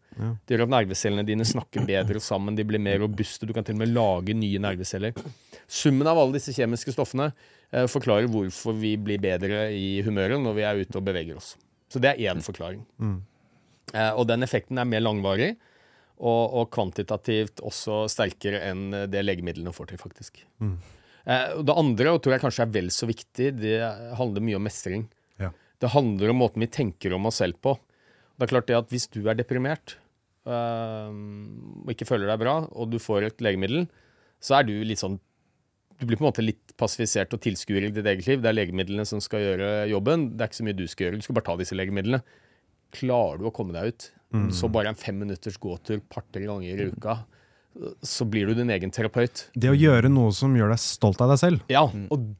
Det 0.47 0.55
gjør 0.55 0.63
at 0.65 0.73
nervecellene 0.73 1.25
dine 1.27 1.45
snakker 1.45 1.85
bedre 1.85 2.21
sammen, 2.23 2.57
de 2.57 2.65
blir 2.65 2.81
mer 2.81 3.01
robuste. 3.03 3.45
Du 3.47 3.53
kan 3.53 3.65
til 3.67 3.75
og 3.75 3.83
med 3.83 3.93
lage 3.93 4.33
nye 4.33 4.59
nerveceller. 4.63 5.13
Summen 5.69 6.07
av 6.09 6.17
alle 6.17 6.39
disse 6.39 6.55
kjemiske 6.57 6.95
stoffene 6.95 7.33
eh, 7.73 7.85
forklarer 7.91 8.31
hvorfor 8.31 8.79
vi 8.79 8.95
blir 8.97 9.21
bedre 9.21 9.67
i 9.75 10.01
humøret 10.07 10.41
når 10.41 10.57
vi 10.57 10.63
er 10.63 10.81
ute 10.81 10.97
og 10.97 11.05
beveger 11.05 11.37
oss. 11.37 11.57
Så 11.91 12.01
det 12.01 12.15
er 12.15 12.33
én 12.33 12.41
forklaring. 12.41 12.87
Eh, 13.93 14.13
og 14.15 14.27
den 14.31 14.47
effekten 14.47 14.79
er 14.79 14.89
mer 14.89 15.03
langvarig. 15.05 15.57
Og, 16.21 16.55
og 16.61 16.67
kvantitativt 16.75 17.63
også 17.65 18.03
sterkere 18.13 18.59
enn 18.69 18.91
det 19.09 19.23
legemidlene 19.25 19.73
får 19.73 19.87
til, 19.89 20.01
faktisk. 20.03 20.43
Mm. 20.61 20.75
det 21.65 21.77
andre, 21.81 22.13
og 22.13 22.19
tror 22.21 22.35
jeg 22.35 22.43
kanskje 22.43 22.67
er 22.67 22.75
vel 22.75 22.91
så 22.93 23.09
viktig, 23.09 23.47
det 23.57 23.79
handler 24.19 24.45
mye 24.45 24.59
om 24.59 24.67
mestring. 24.69 25.07
Ja. 25.41 25.49
Det 25.81 25.95
handler 25.95 26.35
om 26.35 26.43
måten 26.43 26.61
vi 26.61 26.69
tenker 26.69 27.17
om 27.17 27.31
oss 27.31 27.41
selv 27.41 27.57
på. 27.65 27.73
Det 28.41 28.47
er 28.47 28.53
klart 28.55 28.69
det 28.71 28.77
at 28.79 28.93
Hvis 28.93 29.09
du 29.13 29.21
er 29.29 29.37
deprimert 29.37 29.99
øh, 30.49 31.11
og 31.85 31.91
ikke 31.93 32.09
føler 32.09 32.31
deg 32.31 32.41
bra, 32.41 32.55
og 32.73 32.93
du 32.93 32.97
får 33.03 33.29
et 33.29 33.43
legemiddel, 33.45 33.85
så 34.41 34.61
er 34.61 34.69
du 34.69 34.73
litt 34.81 35.03
sånn 35.03 35.19
Du 36.01 36.07
blir 36.09 36.17
på 36.17 36.25
en 36.25 36.31
måte 36.31 36.45
litt 36.45 36.73
passifisert 36.81 37.35
og 37.37 37.43
tilskuer 37.45 37.85
i 37.85 37.91
ditt 37.93 38.07
eget 38.09 38.25
liv. 38.25 38.41
Det 38.41 38.49
er 38.49 38.57
legemidlene 38.57 39.05
som 39.05 39.21
skal 39.21 39.43
gjøre 39.45 39.67
jobben. 39.91 40.31
Det 40.33 40.41
er 40.41 40.49
ikke 40.49 40.61
så 40.63 40.65
mye 40.65 40.79
du 40.79 40.87
skal 40.89 41.07
gjøre. 41.07 41.19
Du 41.21 41.27
skal 41.27 41.37
bare 41.37 41.49
ta 41.51 41.57
disse 41.61 41.77
legemidlene. 41.77 42.23
Klarer 42.97 43.37
du 43.37 43.45
å 43.51 43.53
komme 43.53 43.77
deg 43.77 43.93
ut, 43.93 44.07
så 44.55 44.69
bare 44.71 44.93
en 44.93 44.99
fem 44.99 45.17
minutters 45.19 45.59
gåtur 45.59 46.03
par-tre 46.09 46.45
ganger 46.47 46.85
i 46.85 46.91
uka, 46.93 47.17
så 48.03 48.27
blir 48.27 48.51
du 48.51 48.55
din 48.59 48.71
egen 48.71 48.93
terapeut. 48.95 49.49
Det 49.55 49.71
å 49.71 49.79
gjøre 49.79 50.11
noe 50.11 50.35
som 50.35 50.55
gjør 50.59 50.73
deg 50.75 50.83
stolt 50.83 51.23
av 51.23 51.33
deg 51.33 51.43
selv. 51.43 51.67
Ja, 51.71 51.85
og 51.87 52.31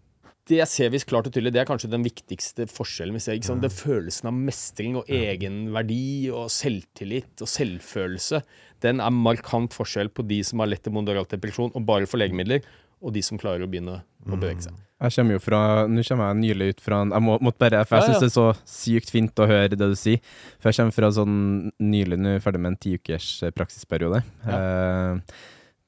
det 0.51 0.65
ser 0.67 0.91
vi 0.91 0.99
klart 1.07 1.29
og 1.29 1.35
tydelig. 1.35 1.53
Det 1.55 1.63
er 1.63 1.69
kanskje 1.69 1.93
den 1.93 2.03
viktigste 2.03 2.67
forskjellen 2.71 3.15
vi 3.15 3.23
ser. 3.23 3.39
Ikke 3.39 3.51
sant? 3.53 3.63
Den 3.63 3.75
følelsen 3.75 4.31
av 4.31 4.39
mestring 4.39 4.99
og 4.99 5.11
egenverdi 5.11 6.31
og 6.35 6.51
selvtillit 6.51 7.45
og 7.45 7.51
selvfølelse, 7.51 8.43
den 8.83 9.03
er 9.05 9.15
markant 9.15 9.77
forskjell 9.77 10.11
på 10.15 10.25
de 10.27 10.41
som 10.47 10.63
har 10.63 10.73
lett 10.73 10.83
til 10.87 10.95
moderat 10.97 11.31
depresjon 11.31 11.75
og 11.75 11.87
bare 11.87 12.09
får 12.11 12.25
legemidler, 12.25 12.65
og 13.03 13.13
de 13.15 13.23
som 13.23 13.39
klarer 13.41 13.63
å 13.65 13.69
begynne 13.71 14.03
å 14.27 14.37
bevege 14.37 14.63
seg. 14.67 14.75
Jeg 15.01 15.15
kommer 15.17 15.33
jo 15.33 15.41
fra 15.41 15.61
Nå 15.89 16.03
kommer 16.05 16.27
jeg 16.29 16.37
nylig 16.43 16.67
ut 16.75 16.81
fra 16.85 16.99
en 17.01 17.11
Jeg 17.15 17.23
må, 17.25 17.39
måtte 17.41 17.57
bare 17.63 17.79
For 17.89 17.97
jeg 17.97 18.03
Ja, 18.11 18.13
ja. 18.13 18.21
det 18.21 18.27
er 18.29 18.35
så 18.35 18.49
sykt 18.69 19.09
fint 19.11 19.41
å 19.41 19.47
høre 19.49 19.71
det 19.73 19.79
du 19.79 19.95
sier. 19.97 20.21
For 20.61 20.69
jeg 20.69 20.77
kommer 20.77 20.93
fra 20.93 21.09
sånn 21.17 21.39
nylig 21.81 22.19
nå 22.21 22.35
ferdig 22.45 22.61
med 22.61 22.73
en 22.75 22.77
tiukers 22.77 23.31
praksisperiode. 23.57 24.21
praksisperiode. 24.45 25.23
Eh, 25.25 25.41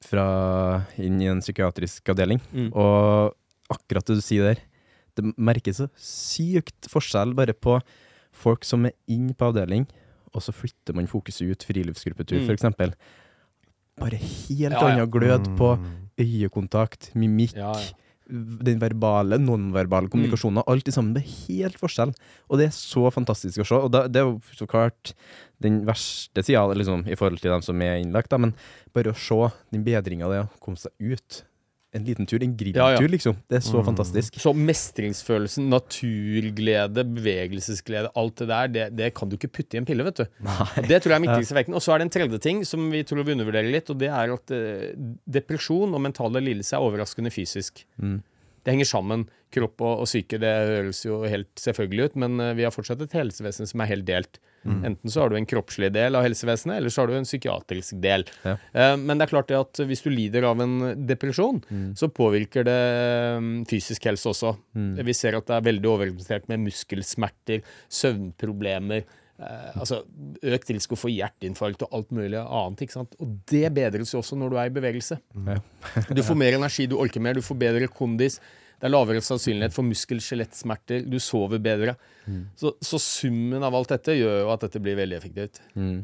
fra 0.08 0.24
inn 0.98 1.20
i 1.20 1.28
en 1.30 1.40
psykiatrisk 1.44 2.08
avdeling. 2.08 2.40
Mm. 2.56 2.70
Og 2.72 3.34
akkurat 3.70 4.04
det 4.08 4.16
du 4.18 4.22
sier 4.24 4.48
der, 4.48 4.62
det 5.14 5.34
merkes 5.36 5.76
så 5.82 5.90
sykt 6.00 6.88
forskjell 6.90 7.34
bare 7.36 7.52
på 7.52 7.76
folk 8.32 8.64
som 8.64 8.86
er 8.88 8.96
inn 9.12 9.34
på 9.36 9.50
avdeling, 9.52 9.84
og 10.32 10.40
så 10.40 10.52
flytter 10.56 10.96
man 10.96 11.06
fokuset 11.06 11.44
ut, 11.52 11.62
friluftsgruppetur 11.68 12.40
Mm. 12.40 12.48
eksempel. 12.56 12.94
Bare 14.00 14.16
helt 14.16 14.48
Ja, 14.58 14.70
ja. 14.70 14.80
annen 14.88 15.10
glød 15.10 15.52
på 15.58 15.76
øyekontakt, 16.22 17.10
mimikk, 17.18 17.54
Ja, 17.58 17.72
ja. 17.74 17.98
den 18.32 18.78
verbale, 18.80 19.36
nonverbale 19.42 20.08
kommunikasjonen. 20.08 20.62
Alt 20.70 20.88
i 20.88 20.94
sammen. 20.94 21.12
Det 21.16 21.24
er 21.24 21.34
helt 21.50 21.76
forskjell. 21.80 22.14
Og 22.48 22.58
det 22.60 22.68
er 22.70 22.74
så 22.76 23.10
fantastisk 23.12 23.60
å 23.60 23.66
se. 23.68 23.74
Og 23.76 23.90
da, 23.92 24.06
det 24.08 24.22
er 24.22 24.28
jo 24.30 24.38
så 24.56 24.68
klart 24.70 25.12
den 25.62 25.82
verste 25.86 26.42
sida 26.46 26.62
liksom, 26.78 27.04
i 27.10 27.18
forhold 27.18 27.42
til 27.42 27.52
dem 27.52 27.62
som 27.66 27.82
er 27.84 27.98
innlagt, 28.00 28.30
da, 28.32 28.38
men 28.40 28.54
bare 28.94 29.12
å 29.12 29.18
se 29.18 29.50
den 29.74 29.84
bedringa 29.84 30.30
det 30.32 30.40
å 30.46 30.48
komme 30.62 30.80
seg 30.80 30.94
ut. 31.02 31.42
En 31.92 32.04
liten 32.08 32.24
tur, 32.24 32.40
en 32.42 32.54
grilltur, 32.56 32.80
Ja, 32.80 32.94
ja. 32.96 33.08
liksom. 33.12 33.36
Det 33.52 33.58
er 33.58 33.64
så 33.66 33.82
fantastisk. 33.84 34.38
Så 34.40 34.54
mestringsfølelsen, 34.56 35.66
naturglede, 35.68 37.04
bevegelsesglede, 37.04 38.08
alt 38.16 38.38
det 38.40 38.46
der, 38.48 38.70
det, 38.72 38.86
det 38.96 39.10
kan 39.18 39.28
du 39.28 39.36
ikke 39.36 39.50
putte 39.58 39.76
i 39.76 39.80
en 39.82 39.88
pille, 39.88 40.06
vet 40.06 40.22
du. 40.22 40.24
Nei. 40.46 40.66
Det 40.88 41.02
tror 41.04 41.12
jeg 41.12 41.18
er 41.18 41.20
den 41.20 41.28
viktigste 41.28 41.56
effekten. 41.56 41.76
Og 41.76 41.84
så 41.84 41.92
er 41.92 42.00
det 42.00 42.06
en 42.08 42.14
tredje 42.16 42.40
ting 42.48 42.62
som 42.68 42.86
vi 42.94 43.02
tror 43.04 43.26
vi 43.28 43.34
undervurderer 43.36 43.68
litt, 43.74 43.92
og 43.92 44.00
det 44.00 44.08
er 44.08 44.32
at 44.38 44.54
eh, 44.56 44.86
depresjon 45.36 45.92
og 45.92 46.00
mentale 46.08 46.40
lidelser 46.44 46.78
er 46.78 46.86
overraskende 46.88 47.32
fysisk. 47.34 47.84
Det 48.00 48.72
henger 48.72 48.88
sammen. 48.88 49.26
Kropp 49.52 49.82
og, 49.84 50.06
og 50.06 50.08
psyke, 50.08 50.38
det 50.40 50.48
høres 50.72 51.02
jo 51.04 51.20
helt 51.28 51.50
selvfølgelig 51.60 52.08
ut, 52.12 52.16
men 52.24 52.40
eh, 52.40 52.54
vi 52.56 52.64
har 52.64 52.72
fortsatt 52.72 53.04
et 53.04 53.18
helsevesen 53.20 53.68
som 53.68 53.84
er 53.84 53.92
helt 53.92 54.08
delt. 54.08 54.40
Enten 54.64 55.10
så 55.10 55.20
har 55.24 55.32
du 55.32 55.36
en 55.36 55.46
kroppslig 55.48 55.88
del 55.94 56.14
av 56.14 56.22
helsevesenet, 56.22 56.76
eller 56.78 56.92
så 56.94 57.02
har 57.02 57.10
du 57.10 57.16
en 57.18 57.24
psykiatrisk 57.26 57.96
del. 58.02 58.24
Ja. 58.46 58.56
Eh, 58.72 58.96
Men 58.96 59.18
det 59.18 59.26
er 59.26 59.32
klart 59.32 59.48
det 59.50 59.58
at 59.58 59.80
hvis 59.88 60.04
du 60.04 60.10
lider 60.12 60.44
av 60.46 60.60
en 60.62 60.76
depresjon, 61.08 61.62
så 61.98 62.08
påvirker 62.08 62.64
det 62.68 62.78
mm, 63.42 63.64
fysisk 63.70 64.04
helse 64.06 64.28
også. 64.30 64.54
Vi 65.02 65.14
ser 65.18 65.34
at 65.40 65.46
det 65.50 65.56
er 65.58 65.66
veldig 65.72 65.90
overrepresentert 65.96 66.46
med 66.52 66.62
muskelsmerter, 66.68 67.64
søvnproblemer. 67.90 69.04
Eh, 69.42 69.70
altså 69.80 70.02
Økt 70.42 70.70
risiko 70.74 70.96
for 70.98 71.10
hjerteinfarkt 71.10 71.82
og 71.86 71.94
alt 71.98 72.10
mulig 72.14 72.38
annet. 72.38 72.82
ikke 72.84 72.98
sant? 73.00 73.14
Og 73.22 73.38
det 73.50 73.66
bedres 73.74 74.12
jo 74.14 74.20
også 74.22 74.38
når 74.38 74.52
du 74.52 74.58
er 74.60 74.70
i 74.70 74.74
bevegelse. 74.76 75.18
Ja. 75.48 75.58
Du 76.12 76.22
får 76.22 76.38
mer 76.38 76.58
energi, 76.58 76.86
du 76.90 76.98
orker 77.00 77.22
mer, 77.24 77.34
du 77.38 77.42
får 77.42 77.58
bedre 77.58 77.88
kondis. 77.90 78.38
Det 78.82 78.88
er 78.88 78.96
lavere 78.96 79.22
sannsynlighet 79.22 79.74
for 79.76 79.86
muskel-skjelettsmerter, 79.86 81.04
du 81.06 81.20
sover 81.22 81.60
bedre. 81.62 81.92
Så, 82.58 82.72
så 82.82 82.98
summen 82.98 83.62
av 83.62 83.76
alt 83.78 83.92
dette 83.94 84.16
gjør 84.18 84.40
jo 84.40 84.48
at 84.50 84.64
dette 84.64 84.82
blir 84.82 84.98
veldig 84.98 85.20
effektivt. 85.20 85.60
Mm. 85.78 86.00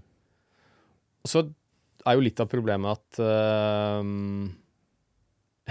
Så 1.27 1.43
er 2.07 2.15
jo 2.15 2.23
litt 2.23 2.39
av 2.39 2.47
problemet 2.53 2.95
at 2.95 3.19
øhm, 3.19 4.47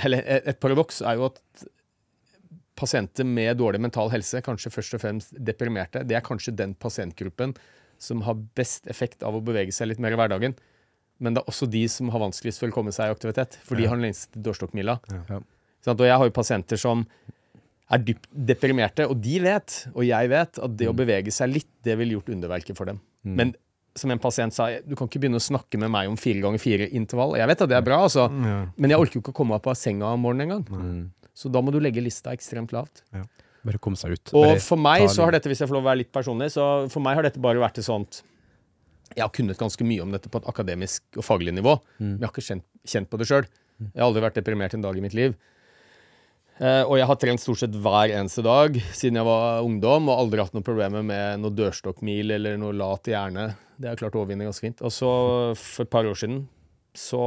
Eller 0.03 0.19
et, 0.27 0.51
et 0.51 0.59
paradoks 0.59 0.99
er 1.07 1.15
jo 1.15 1.29
at 1.29 1.41
pasienter 2.77 3.25
med 3.25 3.55
dårlig 3.57 3.79
mental 3.81 4.11
helse, 4.11 4.43
kanskje 4.45 4.75
først 4.75 4.99
og 4.99 5.01
fremst 5.01 5.37
deprimerte, 5.39 6.03
det 6.05 6.19
er 6.19 6.27
kanskje 6.27 6.53
den 6.59 6.75
pasientgruppen 6.77 7.55
som 7.97 8.19
har 8.27 8.37
best 8.59 8.85
effekt 8.91 9.23
av 9.25 9.33
å 9.33 9.41
bevege 9.41 9.73
seg 9.73 9.89
litt 9.89 10.03
mer 10.03 10.13
i 10.13 10.19
hverdagen. 10.19 10.59
Men 11.23 11.33
det 11.33 11.41
er 11.41 11.49
også 11.49 11.65
de 11.71 11.87
som 11.89 12.11
har 12.13 12.21
vanskeligst 12.21 12.61
for 12.61 12.69
å 12.69 12.75
komme 12.75 12.93
seg 12.93 13.09
i 13.09 13.15
aktivitet, 13.15 13.57
for 13.65 13.79
de 13.79 13.87
har 13.87 13.97
den 13.97 14.05
lengste 14.05 14.43
dørstokkmila. 14.45 14.99
Ja. 15.31 15.39
Og 15.85 16.01
jeg 16.03 16.17
har 16.17 16.25
jo 16.25 16.33
pasienter 16.35 16.79
som 16.81 17.05
er 17.87 18.01
dypt 18.03 18.25
deprimerte, 18.31 19.05
og 19.07 19.21
de 19.23 19.37
vet, 19.39 19.77
og 19.93 20.03
jeg 20.03 20.29
vet, 20.29 20.59
at 20.59 20.73
det 20.75 20.89
å 20.89 20.95
bevege 20.97 21.31
seg 21.31 21.53
litt, 21.53 21.69
det 21.87 21.95
ville 21.99 22.17
gjort 22.17 22.33
underverket 22.33 22.75
for 22.75 22.89
dem. 22.89 22.99
Men 23.23 23.53
som 23.97 24.11
en 24.13 24.19
pasient 24.21 24.53
sa, 24.53 24.67
du 24.85 24.95
kan 24.95 25.07
ikke 25.07 25.21
begynne 25.23 25.39
å 25.39 25.43
snakke 25.43 25.79
med 25.81 25.89
meg 25.89 26.09
om 26.11 26.17
fire 26.19 26.41
ganger 26.43 26.61
fire 26.61 26.87
intervall. 26.93 27.37
Jeg 27.39 27.49
vet 27.49 27.63
at 27.65 27.71
det 27.71 27.77
er 27.77 27.85
bra, 27.85 28.01
altså, 28.05 28.27
Ja. 28.29 28.67
men 28.77 28.89
jeg 28.91 28.99
orker 28.99 29.17
jo 29.17 29.21
ikke 29.21 29.33
å 29.33 29.39
komme 29.39 29.55
opp 29.55 29.67
av 29.67 29.75
senga 29.75 30.11
om 30.13 30.21
morgenen 30.21 30.45
engang. 30.51 30.65
Mm. 30.69 31.11
Så 31.33 31.51
da 31.51 31.61
må 31.61 31.71
du 31.71 31.79
legge 31.79 32.03
lista 32.03 32.31
ekstremt 32.31 32.71
lavt. 32.71 33.03
Bare 33.65 33.79
komme 33.79 33.97
seg 33.97 34.11
ut. 34.11 34.33
Og 34.33 34.59
for 34.61 34.77
meg 34.77 35.07
så 35.09 35.23
har 35.25 35.31
dette, 35.31 35.49
hvis 35.49 35.59
jeg 35.59 35.67
får 35.67 35.79
lov 35.79 35.83
å 35.83 35.89
være 35.91 36.03
litt 36.03 36.11
personlig, 36.11 36.51
så 36.51 36.89
for 36.91 36.99
meg 36.99 37.15
har 37.15 37.23
dette 37.23 37.39
bare 37.41 37.59
vært 37.59 37.79
et 37.79 37.85
sånt 37.85 38.21
Jeg 39.15 39.23
har 39.23 39.29
kunnet 39.31 39.57
ganske 39.57 39.83
mye 39.87 40.01
om 40.03 40.11
dette 40.11 40.29
på 40.29 40.37
et 40.37 40.47
akademisk 40.51 41.01
og 41.15 41.23
faglig 41.23 41.53
nivå, 41.55 41.79
men 41.97 42.19
jeg 42.19 42.27
har 42.27 42.33
ikke 42.33 42.43
kjent, 42.43 42.63
kjent 42.85 43.09
på 43.09 43.17
det 43.17 43.25
sjøl. 43.25 43.45
Jeg 43.79 44.01
har 44.01 44.09
aldri 44.11 44.21
vært 44.21 44.35
deprimert 44.35 44.73
en 44.75 44.81
dag 44.81 44.97
i 44.97 45.01
mitt 45.01 45.13
liv. 45.13 45.33
Eh, 46.57 46.83
og 46.87 46.95
jeg 46.97 47.05
har 47.05 47.17
trent 47.21 47.41
stort 47.41 47.61
sett 47.61 47.75
hver 47.77 48.11
eneste 48.17 48.41
dag 48.45 48.77
siden 48.89 49.19
jeg 49.19 49.27
var 49.27 49.65
ungdom, 49.65 50.09
og 50.09 50.23
aldri 50.23 50.41
hatt 50.41 50.55
noen 50.57 50.65
problemer 50.65 51.05
med 51.05 51.43
noe 51.43 51.53
dørstokkmil 51.53 52.33
eller 52.39 52.57
noe 52.61 52.73
lat 52.73 53.09
hjerne. 53.11 53.51
Det 53.77 53.89
har 53.89 53.93
jeg 53.93 54.01
klart 54.01 54.17
å 54.17 54.23
overvinne 54.23 54.47
ganske 54.47 54.65
fint. 54.65 54.81
Og 54.81 54.93
så, 54.93 55.11
for 55.59 55.85
et 55.85 55.93
par 55.93 56.09
år 56.09 56.17
siden, 56.17 56.41
så 56.97 57.21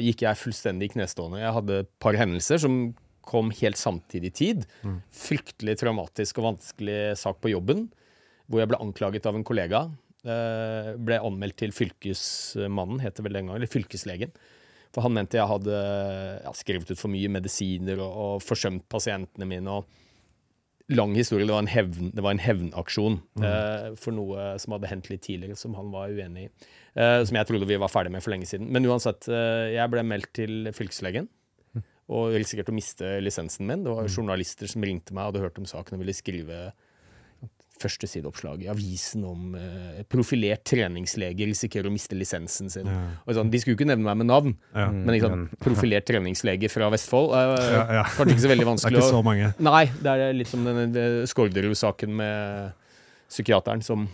gikk 0.00 0.24
jeg 0.24 0.40
fullstendig 0.40 0.88
i 0.88 0.94
knestående. 0.94 1.42
Jeg 1.42 1.56
hadde 1.58 1.80
et 1.82 1.90
par 2.00 2.16
hendelser 2.16 2.62
som 2.62 2.78
kom 3.30 3.50
helt 3.60 3.78
samtidig 3.78 4.30
i 4.30 4.36
tid. 4.38 4.62
Fryktelig 5.14 5.76
traumatisk 5.82 6.40
og 6.40 6.54
vanskelig 6.54 7.18
sak 7.20 7.42
på 7.44 7.52
jobben, 7.52 7.90
hvor 8.48 8.62
jeg 8.62 8.70
ble 8.72 8.80
anklaget 8.80 9.28
av 9.28 9.36
en 9.36 9.44
kollega. 9.46 9.84
Eh, 10.24 10.94
ble 11.00 11.20
anmeldt 11.20 11.60
til 11.60 11.76
Fylkesmannen, 11.76 13.04
het 13.04 13.16
det 13.16 13.26
vel 13.28 13.36
den 13.36 13.46
gangen, 13.50 13.60
eller 13.60 13.70
Fylkeslegen. 13.70 14.32
For 14.94 15.06
han 15.06 15.14
mente 15.14 15.38
jeg 15.38 15.46
hadde 15.46 15.80
ja, 16.42 16.52
skrevet 16.56 16.90
ut 16.90 16.98
for 16.98 17.12
mye 17.12 17.30
medisiner 17.30 18.00
og, 18.02 18.20
og 18.24 18.44
forsømt 18.44 18.88
pasientene 18.90 19.48
mine. 19.48 19.80
og 19.80 20.90
Lang 20.90 21.14
historie. 21.14 21.46
Det 21.46 21.54
var 21.54 21.62
en, 21.62 21.70
hevn, 21.70 22.08
det 22.16 22.22
var 22.24 22.34
en 22.34 22.42
hevnaksjon 22.42 23.20
eh, 23.46 23.90
for 24.00 24.16
noe 24.16 24.56
som 24.58 24.74
hadde 24.74 24.88
hendt 24.90 25.10
litt 25.12 25.22
tidligere, 25.22 25.54
som 25.58 25.76
han 25.78 25.92
var 25.94 26.10
uenig 26.10 26.48
i. 26.48 26.50
Eh, 26.98 27.20
som 27.28 27.38
jeg 27.38 27.46
trodde 27.46 27.68
vi 27.70 27.78
var 27.78 27.92
ferdig 27.92 28.10
med 28.10 28.24
for 28.24 28.34
lenge 28.34 28.48
siden. 28.50 28.66
Men 28.74 28.88
uansett, 28.90 29.28
eh, 29.30 29.68
jeg 29.76 29.92
ble 29.92 30.02
meldt 30.02 30.32
til 30.40 30.72
fylkeslegen. 30.74 31.30
Og 32.10 32.34
risikerte 32.34 32.72
å 32.72 32.74
miste 32.74 33.06
lisensen 33.22 33.68
min. 33.68 33.84
Det 33.86 33.94
var 33.94 34.10
journalister 34.10 34.66
som 34.66 34.82
ringte 34.82 35.14
meg 35.14 35.28
og 35.28 35.30
hadde 35.30 35.44
hørt 35.44 35.60
om 35.62 35.68
saken 35.70 35.94
og 35.94 36.02
ville 36.02 36.16
skrive 36.18 36.72
første 37.80 38.08
sideoppslag 38.10 38.62
i 38.64 38.68
avisen 38.72 39.24
om 39.28 39.54
eh, 39.58 40.00
profilert 40.10 40.62
treningslege 40.68 41.48
risikerer 41.50 41.88
å 41.88 41.94
miste 41.94 42.16
lisensen 42.18 42.70
sin. 42.72 42.88
Og 43.26 43.34
sånn, 43.36 43.50
de 43.52 43.60
skulle 43.62 43.78
ikke 43.78 43.88
nevne 43.90 44.04
meg 44.06 44.20
med 44.22 44.30
navn, 44.30 44.54
Ja. 44.76 44.88
men 44.92 45.16
ikke 45.16 45.32
profilert 45.66 46.06
treningslege 46.10 46.68
fra 46.72 46.90
Vestfold 46.92 47.32
eh, 47.36 47.68
Ja, 47.74 47.84
ja. 48.00 48.06
Kanskje 48.16 48.36
ikke 48.36 48.46
så 48.46 48.52
veldig 48.54 48.68
vanskelig. 48.74 48.96
Det 48.96 49.02
er 49.02 49.08
ikke 49.08 49.16
så 49.16 49.22
å 49.24 49.28
mange. 49.32 49.52
Nei, 49.70 49.84
det 50.04 50.16
er 50.16 50.34
litt 50.36 50.50
som 50.52 50.64
denne 50.68 51.06
Skårderud-saken 51.30 52.18
med 52.20 52.74
psykiateren 53.30 53.82
som 53.86 54.08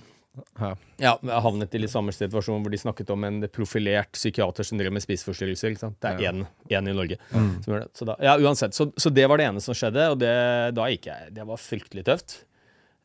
Ja. 0.61 0.75
ja, 1.01 1.15
havnet 1.41 1.73
i 1.73 1.79
litt 1.81 1.89
samme 1.93 2.13
situasjon 2.13 2.61
hvor 2.61 2.69
de 2.73 2.77
snakket 2.77 3.09
om 3.15 3.23
en 3.25 3.39
profilert 3.49 4.11
psykiater 4.13 4.67
som 4.69 4.77
drev 4.77 4.93
med 4.93 5.01
spiseforstyrrelser. 5.01 5.79
Det 5.81 6.11
er 6.11 6.19
én, 6.29 6.43
én 6.69 6.91
i 6.91 6.93
Norge 6.93 7.17
Mm. 7.33 7.55
Så 7.97 8.05
da, 8.05 8.17
ja, 8.21 8.35
uansett. 8.37 8.75
Så, 8.77 8.91
så 9.01 9.09
det 9.11 9.25
var 9.33 9.41
det 9.41 9.47
ene 9.49 9.63
som 9.65 9.73
skjedde, 9.75 10.11
og 10.13 10.19
det, 10.21 10.35
da 10.77 10.91
gikk 10.93 11.09
jeg 11.09 11.33
Det 11.39 11.47
var 11.49 11.57
fryktelig 11.57 12.05
tøft. 12.05 12.37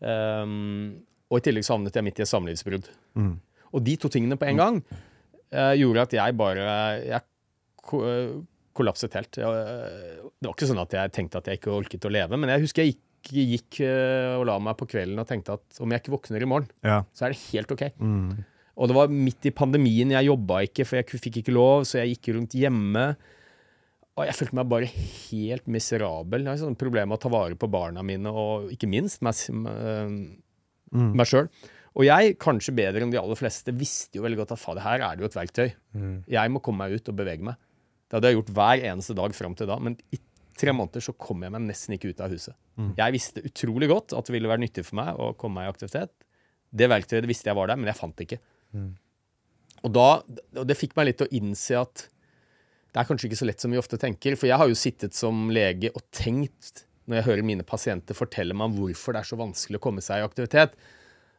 Ehm, 0.01 1.01
og 1.31 1.39
i 1.39 1.43
tillegg 1.45 1.65
så 1.65 1.75
havnet 1.77 1.95
jeg 1.95 2.03
midt 2.05 2.19
i 2.19 2.25
et 2.25 2.31
samlivsbrudd. 2.31 2.87
Og 3.71 3.83
de 3.85 3.95
to 4.01 4.09
tingene 4.11 4.35
på 4.39 4.49
en 4.49 4.59
gang 4.59 4.79
uh, 4.83 5.73
gjorde 5.79 6.03
at 6.03 6.15
jeg 6.17 6.35
bare 6.35 6.63
Jeg 7.07 7.21
ko 7.81 8.01
eh, 8.03 8.33
kollapset 8.77 9.15
helt. 9.15 9.37
Jeg, 9.39 9.47
eh, 9.47 10.19
det 10.41 10.47
var 10.49 10.53
ikke 10.57 10.67
sånn 10.69 10.81
at 10.83 10.93
jeg 10.97 11.13
tenkte 11.15 11.39
at 11.39 11.47
jeg 11.49 11.59
ikke 11.59 11.71
orket 11.73 12.05
å 12.07 12.11
leve, 12.11 12.37
men 12.39 12.51
jeg 12.51 12.65
husker 12.65 12.83
jeg 12.85 12.93
gikk, 12.93 13.31
gikk 13.31 13.79
og 14.37 14.45
la 14.49 14.57
meg 14.63 14.77
på 14.79 14.87
kvelden 14.91 15.19
og 15.21 15.27
tenkte 15.29 15.55
at 15.57 15.81
om 15.83 15.91
jeg 15.93 16.01
ikke 16.03 16.13
våkner 16.13 16.43
i 16.45 16.49
morgen, 16.49 16.69
Ja. 16.85 17.01
så 17.13 17.25
er 17.25 17.33
det 17.33 17.41
helt 17.51 17.73
OK. 17.73 17.83
Og 18.77 18.87
det 18.89 18.95
var 18.95 19.11
midt 19.13 19.45
i 19.49 19.51
pandemien. 19.53 20.13
Jeg 20.13 20.29
jobba 20.29 20.61
ikke, 20.65 20.85
for 20.87 20.97
jeg 21.01 21.21
fikk 21.21 21.41
ikke 21.41 21.53
lov, 21.53 21.83
så 21.89 21.99
jeg 22.01 22.15
gikk 22.15 22.31
rundt 22.37 22.55
hjemme. 22.57 23.03
Og 24.21 24.29
jeg 24.29 24.37
følte 24.37 24.57
meg 24.59 24.69
bare 24.69 24.87
helt 24.93 25.69
miserabel. 25.71 26.45
Jeg 26.45 26.51
har 26.51 26.61
sånn 26.61 26.77
problem 26.79 27.09
med 27.09 27.17
å 27.17 27.23
ta 27.23 27.31
vare 27.33 27.57
på 27.57 27.69
barna 27.71 28.03
mine, 28.05 28.29
og 28.29 28.69
ikke 28.73 28.89
minst 28.91 29.23
meg, 29.25 29.37
mm. 29.49 29.69
øh, 29.73 31.05
meg 31.17 31.29
sjøl. 31.29 31.49
Og 31.97 32.05
jeg, 32.07 32.35
kanskje 32.39 32.75
bedre 32.77 33.03
enn 33.03 33.11
de 33.11 33.19
aller 33.19 33.39
fleste, 33.39 33.73
visste 33.75 34.19
jo 34.19 34.23
veldig 34.23 34.43
godt 34.43 34.53
at 34.55 34.61
fader, 34.61 34.85
her 34.85 35.03
er 35.03 35.17
det 35.17 35.25
jo 35.25 35.31
et 35.31 35.35
verktøy. 35.35 35.65
Jeg 36.31 36.53
må 36.53 36.61
komme 36.63 36.85
meg 36.85 37.01
ut 37.01 37.11
og 37.11 37.17
bevege 37.17 37.43
meg. 37.49 37.57
Det 38.07 38.17
hadde 38.17 38.29
jeg 38.31 38.37
gjort 38.37 38.53
hver 38.55 38.83
eneste 38.91 39.15
dag 39.17 39.35
fram 39.35 39.57
til 39.57 39.67
da, 39.71 39.79
men 39.81 39.97
i 40.15 40.19
tre 40.61 40.71
måneder 40.75 41.03
så 41.03 41.15
kom 41.17 41.43
jeg 41.43 41.51
meg 41.55 41.65
nesten 41.65 41.97
ikke 41.97 42.13
ut 42.13 42.23
av 42.23 42.31
huset. 42.31 42.55
Jeg 42.99 43.15
visste 43.15 43.43
utrolig 43.47 43.89
godt 43.91 44.15
at 44.15 44.27
det 44.27 44.35
ville 44.35 44.51
være 44.51 44.63
nyttig 44.63 44.85
for 44.87 45.01
meg 45.01 45.19
å 45.19 45.31
komme 45.39 45.59
meg 45.59 45.67
i 45.67 45.73
aktivitet. 45.73 46.13
Det 46.71 46.87
verktøyet 46.91 47.27
visste 47.27 47.51
jeg 47.51 47.57
var 47.59 47.71
der, 47.71 47.79
men 47.81 47.91
jeg 47.91 47.99
fant 47.99 48.15
det 48.15 48.27
ikke. 48.29 48.39
Og, 49.81 49.91
da, 49.91 50.07
og 50.61 50.65
det 50.69 50.77
fikk 50.79 50.95
meg 50.95 51.09
litt 51.09 51.19
til 51.19 51.27
å 51.27 51.39
innse 51.41 51.79
at 51.81 52.05
det 52.91 52.99
er 52.99 53.07
kanskje 53.07 53.29
ikke 53.29 53.39
så 53.39 53.47
lett 53.47 53.63
som 53.63 53.71
vi 53.71 53.79
ofte 53.79 53.99
tenker. 53.99 54.35
For 54.39 54.49
jeg 54.49 54.59
har 54.59 54.67
jo 54.67 54.77
sittet 54.77 55.15
som 55.15 55.45
lege 55.53 55.93
og 55.95 56.03
tenkt, 56.15 56.85
når 57.07 57.21
jeg 57.21 57.27
hører 57.29 57.47
mine 57.47 57.65
pasienter 57.67 58.15
fortelle 58.17 58.55
meg 58.57 58.75
hvorfor 58.77 59.15
det 59.15 59.23
er 59.23 59.29
så 59.31 59.39
vanskelig 59.39 59.79
å 59.79 59.83
komme 59.83 60.03
seg 60.03 60.21
i 60.21 60.25
aktivitet, 60.27 60.75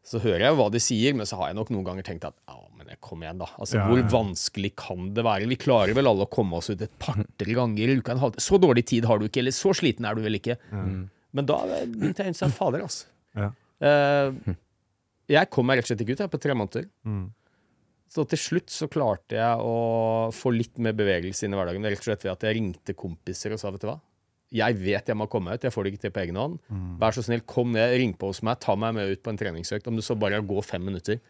så 0.02 0.18
hører 0.18 0.46
jeg 0.46 0.54
jo 0.54 0.58
hva 0.58 0.68
de 0.74 0.80
sier, 0.82 1.14
men 1.14 1.28
så 1.28 1.38
har 1.38 1.52
jeg 1.52 1.58
nok 1.60 1.70
noen 1.70 1.86
ganger 1.86 2.06
tenkt 2.08 2.24
at 2.26 2.34
ja, 2.50 2.56
men 2.74 2.90
kom 3.04 3.22
igjen, 3.22 3.38
da. 3.38 3.46
Altså, 3.54 3.78
Ja, 3.78 3.84
Hvor 3.86 4.02
vanskelig 4.10 4.72
kan 4.80 5.12
det 5.14 5.22
være? 5.24 5.46
Vi 5.52 5.60
klarer 5.62 5.94
vel 5.94 6.10
alle 6.10 6.26
å 6.26 6.30
komme 6.32 6.58
oss 6.58 6.72
ut 6.72 6.82
et 6.82 6.96
par-tre 6.98 7.54
ganger 7.54 7.92
i 7.92 7.98
uka. 8.00 8.16
Så 8.42 8.58
dårlig 8.60 8.84
tid 8.90 9.06
har 9.06 9.20
du 9.20 9.28
ikke, 9.28 9.44
eller 9.44 9.54
så 9.54 9.70
sliten 9.76 10.08
er 10.08 10.18
du 10.18 10.24
vel 10.24 10.40
ikke. 10.40 10.58
Men 10.72 11.48
da 11.48 11.60
begynte 11.86 12.24
jeg 12.24 12.32
å 12.32 12.32
innse 12.34 12.50
fader, 12.52 12.82
altså. 12.88 13.06
Ja. 13.38 13.52
Uh, 13.82 14.56
jeg 15.32 15.48
kom 15.54 15.66
meg 15.66 15.78
rett 15.78 15.86
og 15.86 15.92
slett 15.92 16.02
ikke 16.04 16.16
ut 16.18 16.24
jeg, 16.24 16.32
på 16.34 16.42
tre 16.42 16.56
måneder. 16.58 16.88
Mm. 17.08 17.24
Så 18.12 18.26
til 18.28 18.36
slutt 18.40 18.68
så 18.74 18.88
klarte 18.92 19.38
jeg 19.38 19.62
å 19.64 20.28
få 20.36 20.50
litt 20.52 20.76
mer 20.84 20.92
bevegelse 20.98 21.46
inn 21.46 21.54
i 21.54 21.56
hverdagen. 21.56 21.84
Rett 21.88 22.02
og 22.02 22.08
slett 22.10 22.24
ved 22.26 22.32
at 22.34 22.42
jeg 22.44 22.58
ringte 22.58 22.92
kompiser 22.98 23.54
og 23.54 23.60
sa 23.62 23.70
vet 23.72 23.80
du 23.84 23.88
hva, 23.88 23.98
jeg 24.52 24.76
vet 24.76 25.06
jeg 25.08 25.16
må 25.16 25.24
komme 25.32 25.54
ut, 25.56 25.62
jeg 25.64 25.72
får 25.72 25.86
det 25.86 25.92
ikke 25.94 26.02
til 26.02 26.12
på 26.12 26.20
egen 26.26 26.36
hånd. 26.36 26.58
Mm. 26.68 26.90
Vær 27.00 27.14
så 27.16 27.22
snill, 27.24 27.40
kom 27.48 27.70
ned, 27.72 27.94
ring 27.96 28.12
på 28.20 28.28
hos 28.28 28.42
meg, 28.44 28.58
ta 28.60 28.74
meg 28.76 28.92
med 28.98 29.14
ut 29.14 29.22
på 29.24 29.32
en 29.32 29.38
treningsøkt, 29.40 29.86
om 29.88 29.96
du 29.96 30.02
så 30.04 30.12
bare 30.20 30.42
går 30.44 30.66
fem 30.68 30.84
minutter. 30.84 31.22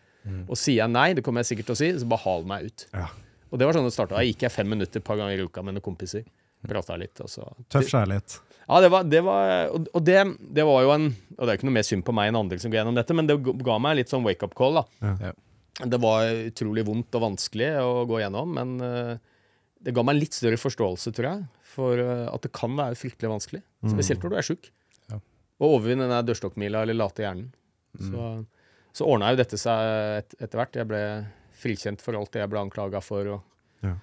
Og 0.48 0.54
sier 0.58 0.80
jeg 0.80 0.90
nei, 0.90 1.12
det 1.18 1.22
kommer 1.26 1.42
jeg 1.42 1.52
sikkert 1.52 1.70
til 1.70 1.76
å 1.76 1.78
si, 1.82 1.90
så 2.02 2.08
bare 2.10 2.22
hal 2.24 2.44
meg 2.50 2.66
ut. 2.66 2.86
Mm. 2.90 2.98
Ja. 2.98 3.06
Og 3.52 3.60
det 3.60 3.68
var 3.68 3.76
sånn 3.78 3.86
det 3.86 3.94
starta. 3.94 4.16
Da 4.18 4.26
gikk 4.26 4.42
jeg 4.48 4.54
fem 4.54 4.68
minutter 4.74 4.98
et 4.98 5.06
par 5.06 5.18
ganger 5.22 5.38
i 5.38 5.46
uka 5.46 5.62
med 5.62 5.76
noen 5.78 5.84
kompiser. 5.86 6.26
Prata 6.66 6.94
litt, 6.98 7.18
og 7.22 7.30
så 7.30 7.46
Tøff 7.74 7.88
kjærlighet. 7.90 8.36
ja, 8.68 8.76
det 8.82 8.90
var, 8.94 9.02
det 9.10 9.20
var 9.26 9.70
Og, 9.74 9.96
det, 10.06 10.18
det 10.54 10.62
var 10.66 10.82
jo 10.86 10.92
en 10.94 11.08
Og 11.34 11.40
det 11.42 11.48
er 11.50 11.58
ikke 11.58 11.66
noe 11.66 11.74
mer 11.74 11.86
synd 11.88 12.04
på 12.06 12.14
meg 12.14 12.30
enn 12.30 12.38
andre 12.38 12.58
som 12.62 12.70
går 12.70 12.78
gjennom 12.80 12.94
dette, 12.98 13.14
men 13.18 13.26
det 13.26 13.34
ga- 13.42 13.54
ga 13.66 13.78
meg 13.82 13.96
litt 13.98 14.12
sånn 14.14 14.22
wake-up 14.26 14.54
call, 14.58 14.78
da. 14.78 14.84
Ja. 15.02 15.32
Det 15.80 15.98
var 16.02 16.28
utrolig 16.50 16.84
vondt 16.84 17.16
og 17.16 17.22
vanskelig 17.24 17.70
å 17.80 18.02
gå 18.10 18.18
gjennom, 18.20 18.50
men 18.58 18.74
eh, 18.84 19.14
det 19.82 19.94
ga 19.96 20.04
meg 20.04 20.14
en 20.18 20.20
litt 20.20 20.36
større 20.36 20.58
forståelse, 20.60 21.12
tror 21.16 21.28
jeg, 21.30 21.46
for 21.72 21.98
eh, 22.02 22.26
at 22.28 22.44
det 22.44 22.52
kan 22.54 22.76
være 22.78 22.98
fryktelig 23.00 23.30
vanskelig. 23.32 23.62
Spesielt 23.88 24.22
når 24.22 24.34
du 24.34 24.36
er 24.38 24.46
sjuk. 24.46 24.68
Ja. 25.10 25.18
Å 25.62 25.70
overvinne 25.78 26.10
den 26.10 26.28
dørstokkmila 26.28 26.84
eller 26.84 26.98
late 27.00 27.24
hjernen. 27.24 27.48
Så, 27.98 28.26
så 28.96 29.08
ordna 29.08 29.32
jo 29.32 29.40
dette 29.40 29.58
seg 29.60 30.20
et, 30.20 30.36
etter 30.44 30.60
hvert. 30.60 30.76
Jeg 30.80 30.88
ble 30.92 31.00
frikjent 31.62 32.04
for 32.04 32.16
alt 32.20 32.30
det 32.36 32.44
jeg 32.44 32.52
ble 32.52 32.62
anklaga 32.66 33.00
for, 33.04 33.32
og, 33.38 33.42
Ja. 33.84 33.96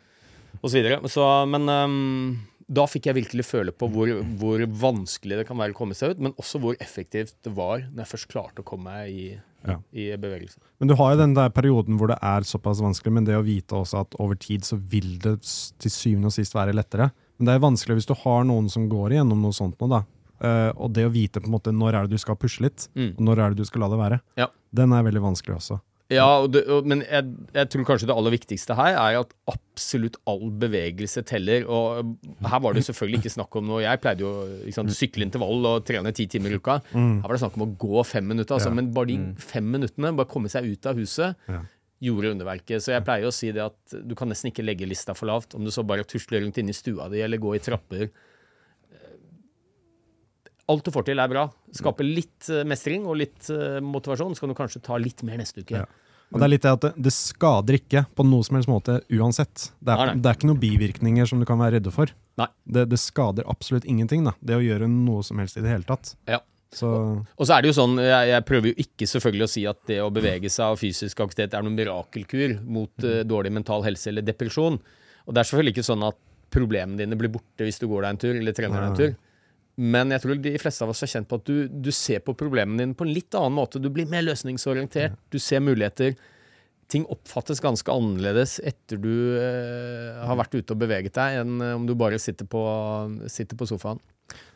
og 0.60 0.66
så 0.68 0.74
videre. 0.76 1.00
Så, 1.10 1.24
men 1.54 1.70
ehm, 1.70 2.38
da 2.72 2.84
fikk 2.86 3.08
jeg 3.10 3.16
virkelig 3.18 3.46
føle 3.48 3.72
på 3.74 3.88
hvor, 3.90 4.12
hvor 4.38 4.62
vanskelig 4.82 5.40
det 5.40 5.48
kan 5.50 5.58
være 5.58 5.74
å 5.74 5.78
komme 5.80 5.96
seg 5.98 6.12
ut, 6.14 6.20
men 6.22 6.34
også 6.38 6.60
hvor 6.62 6.76
effektivt 6.80 7.34
det 7.44 7.54
var 7.58 7.80
når 7.90 8.04
jeg 8.04 8.12
først 8.14 8.28
klarte 8.30 8.62
å 8.62 8.68
komme 8.68 8.92
meg 8.92 9.10
i, 9.10 9.30
Ja. 9.68 9.76
i 9.92 10.06
bevegelse. 10.16 10.56
Men 10.80 10.88
du 10.88 10.96
har 10.96 11.12
jo 11.16 11.18
den 11.20 11.34
der 11.34 11.50
perioden 11.50 11.98
hvor 12.00 12.08
det 12.08 12.20
er 12.22 12.46
såpass 12.48 12.80
vanskelig, 12.80 13.12
men 13.12 13.26
det 13.26 13.36
å 13.36 13.44
vite 13.44 13.76
også 13.76 14.02
at 14.06 14.16
over 14.22 14.36
tid 14.40 14.62
så 14.64 14.78
vil 14.78 15.18
det 15.20 15.40
til 15.80 15.92
syvende 15.92 16.30
og 16.30 16.32
sist 16.38 16.54
være 16.56 16.74
lettere. 16.78 17.10
Men 17.40 17.46
det 17.50 17.56
er 17.56 17.66
vanskelig 17.66 17.98
hvis 18.00 18.08
du 18.08 18.14
har 18.22 18.46
noen 18.48 18.70
som 18.70 18.88
går 18.88 19.18
igjennom 19.18 19.42
noe 19.42 19.52
sånt 19.52 19.76
nå, 19.82 19.90
da. 19.90 20.04
Uh, 20.40 20.72
og 20.80 20.94
det 20.96 21.04
å 21.04 21.12
vite 21.12 21.42
på 21.42 21.50
en 21.50 21.58
måte 21.58 21.74
når 21.76 21.94
er 21.98 22.08
det 22.08 22.12
du 22.16 22.18
skal 22.22 22.38
pushe 22.40 22.62
litt, 22.64 22.88
Mm. 22.96 23.16
og 23.18 23.20
når 23.26 23.40
er 23.40 23.50
det 23.50 23.58
du 23.58 23.66
skal 23.66 23.82
la 23.82 23.90
det 23.90 23.98
være, 24.00 24.22
Ja. 24.38 24.48
den 24.74 24.94
er 24.94 25.04
veldig 25.04 25.20
vanskelig 25.26 25.56
også. 25.58 25.82
Ja, 26.10 26.26
og 26.42 26.48
det, 26.56 26.64
og, 26.74 26.88
men 26.90 27.04
jeg, 27.06 27.26
jeg 27.54 27.70
tror 27.70 27.84
kanskje 27.86 28.08
det 28.10 28.16
aller 28.18 28.34
viktigste 28.34 28.74
her 28.74 28.96
er 28.98 29.18
at 29.20 29.34
absolutt 29.52 30.16
all 30.30 30.48
bevegelse 30.58 31.22
teller. 31.30 31.68
Og 31.70 32.16
her 32.50 32.64
var 32.66 32.74
det 32.74 32.82
selvfølgelig 32.88 33.20
ikke 33.22 33.34
snakk 33.36 33.58
om 33.60 33.68
noe 33.70 33.84
Jeg 33.84 34.02
pleide 34.02 34.26
jo 34.26 34.32
sant, 34.74 34.90
sykle 34.98 35.28
intervall 35.28 35.68
og 35.70 35.84
trene 35.86 36.10
ti 36.18 36.26
timer 36.34 36.56
i 36.56 36.58
uka. 36.58 36.80
Her 36.96 37.28
var 37.28 37.36
det 37.38 37.44
snakk 37.44 37.60
om 37.60 37.68
å 37.68 37.74
gå 37.86 38.02
fem 38.10 38.26
minutter. 38.26 38.58
Altså, 38.58 38.72
Ja. 38.74 38.78
Men 38.80 38.90
bare 38.96 39.12
de 39.12 39.20
fem 39.38 39.70
minuttene, 39.70 40.16
bare 40.18 40.32
komme 40.34 40.50
seg 40.50 40.66
ut 40.72 40.90
av 40.90 40.98
huset, 40.98 41.36
Ja. 41.48 41.62
gjorde 42.02 42.32
underverket. 42.34 42.82
Så 42.82 42.94
jeg 42.96 43.06
pleier 43.06 43.28
å 43.30 43.34
si 43.36 43.52
det 43.52 43.62
at 43.70 43.96
du 44.08 44.16
kan 44.16 44.30
nesten 44.32 44.50
ikke 44.50 44.66
legge 44.66 44.88
lista 44.90 45.14
for 45.14 45.28
lavt. 45.30 45.54
Om 45.54 45.66
du 45.66 45.70
så 45.70 45.86
bare 45.86 46.06
tusler 46.10 46.42
rundt 46.42 46.58
inne 46.58 46.74
i 46.74 46.78
stua 46.78 47.10
di 47.12 47.22
eller 47.22 47.38
går 47.38 47.56
i 47.60 47.60
trapper. 47.60 48.10
Alt 50.70 50.86
du 50.86 50.94
får 50.94 51.08
til, 51.08 51.22
er 51.22 51.32
bra. 51.32 51.48
Skape 51.76 52.06
litt 52.06 52.50
eh, 52.54 52.66
mestring 52.68 53.08
og 53.10 53.18
litt 53.22 53.50
eh, 53.54 53.80
motivasjon, 53.82 54.36
så 54.38 54.46
kan 54.46 54.54
du 54.54 54.58
kanskje 54.58 54.84
ta 54.86 55.00
litt 55.02 55.24
mer 55.28 55.42
neste 55.42 55.64
uke. 55.64 55.82
Ja. 55.82 55.88
Og 56.30 56.38
det 56.38 56.46
er 56.46 56.52
litt 56.52 56.66
det 56.66 56.72
at 56.76 56.84
det, 56.94 57.12
skader 57.16 57.80
ikke 57.80 58.04
på 58.14 58.24
noe 58.28 58.46
som 58.46 58.60
helst 58.60 58.70
måte 58.70 59.00
uansett. 59.10 59.72
Det 59.82 59.96
er, 59.96 60.12
det 60.14 60.30
er 60.30 60.38
ikke 60.38 60.50
noen 60.52 60.62
bivirkninger 60.62 61.30
som 61.30 61.42
du 61.42 61.48
kan 61.50 61.58
være 61.58 61.80
redde 61.80 61.94
for. 61.94 62.12
Det, 62.38 62.86
det 62.92 63.00
skader 63.02 63.48
absolutt 63.50 63.88
ingenting, 63.90 64.22
da. 64.28 64.36
Det 64.38 64.60
å 64.60 64.62
gjøre 64.62 64.86
noe 64.92 65.26
som 65.26 65.42
helst 65.42 65.58
i 65.58 65.64
det 65.66 65.74
hele 65.74 65.90
tatt. 65.90 66.14
Ja. 66.30 66.44
Så 66.70 66.90
Og 67.34 67.48
så 67.48 67.56
er 67.56 67.64
det 67.64 67.72
jo 67.72 67.78
sånn, 67.80 67.98
jeg, 67.98 68.30
jeg 68.30 68.46
prøver 68.46 68.70
jo 68.70 68.84
ikke 68.84 69.08
selvfølgelig 69.10 69.46
å 69.48 69.52
si 69.56 69.64
at 69.66 69.80
det 69.90 69.98
å 70.04 70.12
bevege 70.14 70.52
seg 70.54 70.76
og 70.76 70.78
fysisk 70.78 71.24
aktivitet 71.26 71.56
er 71.58 71.66
noen 71.66 71.78
mirakelkur 71.80 72.60
mot 72.62 73.08
uh, 73.08 73.24
dårlig 73.26 73.56
mental 73.56 73.82
helse 73.88 74.12
eller 74.12 74.28
depresjon. 74.28 74.78
Og 75.26 75.34
det 75.34 75.42
er 75.42 75.50
selvfølgelig 75.50 75.76
ikke 75.78 75.88
sånn 75.90 76.06
at 76.06 76.20
problemene 76.54 77.02
dine 77.02 77.18
blir 77.18 77.34
borte 77.34 77.66
hvis 77.66 77.82
du 77.82 77.88
går 77.90 78.06
deg 78.06 78.14
en 78.14 78.22
tur 78.22 78.36
eller 78.36 78.58
trener 78.58 78.84
deg 78.84 78.92
en 78.92 79.00
tur. 79.02 79.18
Men 79.80 80.12
jeg 80.12 80.24
tror 80.26 80.40
de 80.44 80.52
fleste 80.60 80.84
av 80.84 80.92
oss 80.92 81.04
er 81.06 81.12
kjent 81.14 81.30
på 81.30 81.38
at 81.40 81.46
du, 81.48 81.70
du 81.72 81.90
ser 81.96 82.20
på 82.26 82.34
problemene 82.36 82.82
dine 82.82 82.98
på 83.00 83.06
en 83.08 83.14
litt 83.16 83.36
annen 83.40 83.56
måte. 83.56 83.80
Du 83.80 83.88
blir 83.94 84.10
mer 84.12 84.26
løsningsorientert, 84.28 85.16
du 85.32 85.38
ser 85.40 85.64
muligheter. 85.64 86.18
Ting 86.90 87.06
oppfattes 87.14 87.62
ganske 87.64 87.94
annerledes 87.94 88.58
etter 88.66 88.98
du 89.00 89.12
eh, 89.38 90.20
har 90.26 90.40
vært 90.40 90.58
ute 90.58 90.74
og 90.74 90.82
beveget 90.82 91.14
deg, 91.16 91.38
enn 91.44 91.62
eh, 91.62 91.76
om 91.78 91.86
du 91.88 91.94
bare 91.96 92.18
sitter 92.20 92.50
på, 92.50 92.64
sitter 93.30 93.56
på 93.60 93.68
sofaen. 93.70 94.02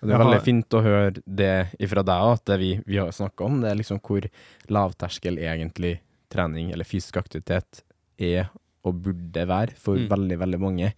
Det 0.03 0.11
er 0.13 0.21
veldig 0.21 0.41
fint 0.45 0.75
å 0.77 0.81
høre 0.85 1.13
det 1.25 1.53
ifra 1.81 2.03
deg 2.05 2.25
òg, 2.27 2.35
at 2.41 2.45
det 2.51 2.57
vi, 2.61 2.71
vi 2.89 2.99
har 2.99 3.13
snakka 3.15 3.45
om, 3.47 3.61
det 3.63 3.71
er 3.71 3.79
liksom 3.79 4.01
hvor 4.05 4.27
lavterskel 4.69 5.39
egentlig 5.41 5.95
trening 6.33 6.71
eller 6.73 6.85
fysisk 6.89 7.17
aktivitet 7.21 7.83
er 8.21 8.49
og 8.83 8.99
burde 9.05 9.45
være 9.47 9.77
for 9.79 9.95
Mm. 10.01 10.09
veldig, 10.11 10.37
veldig 10.41 10.59
mange. 10.59 10.91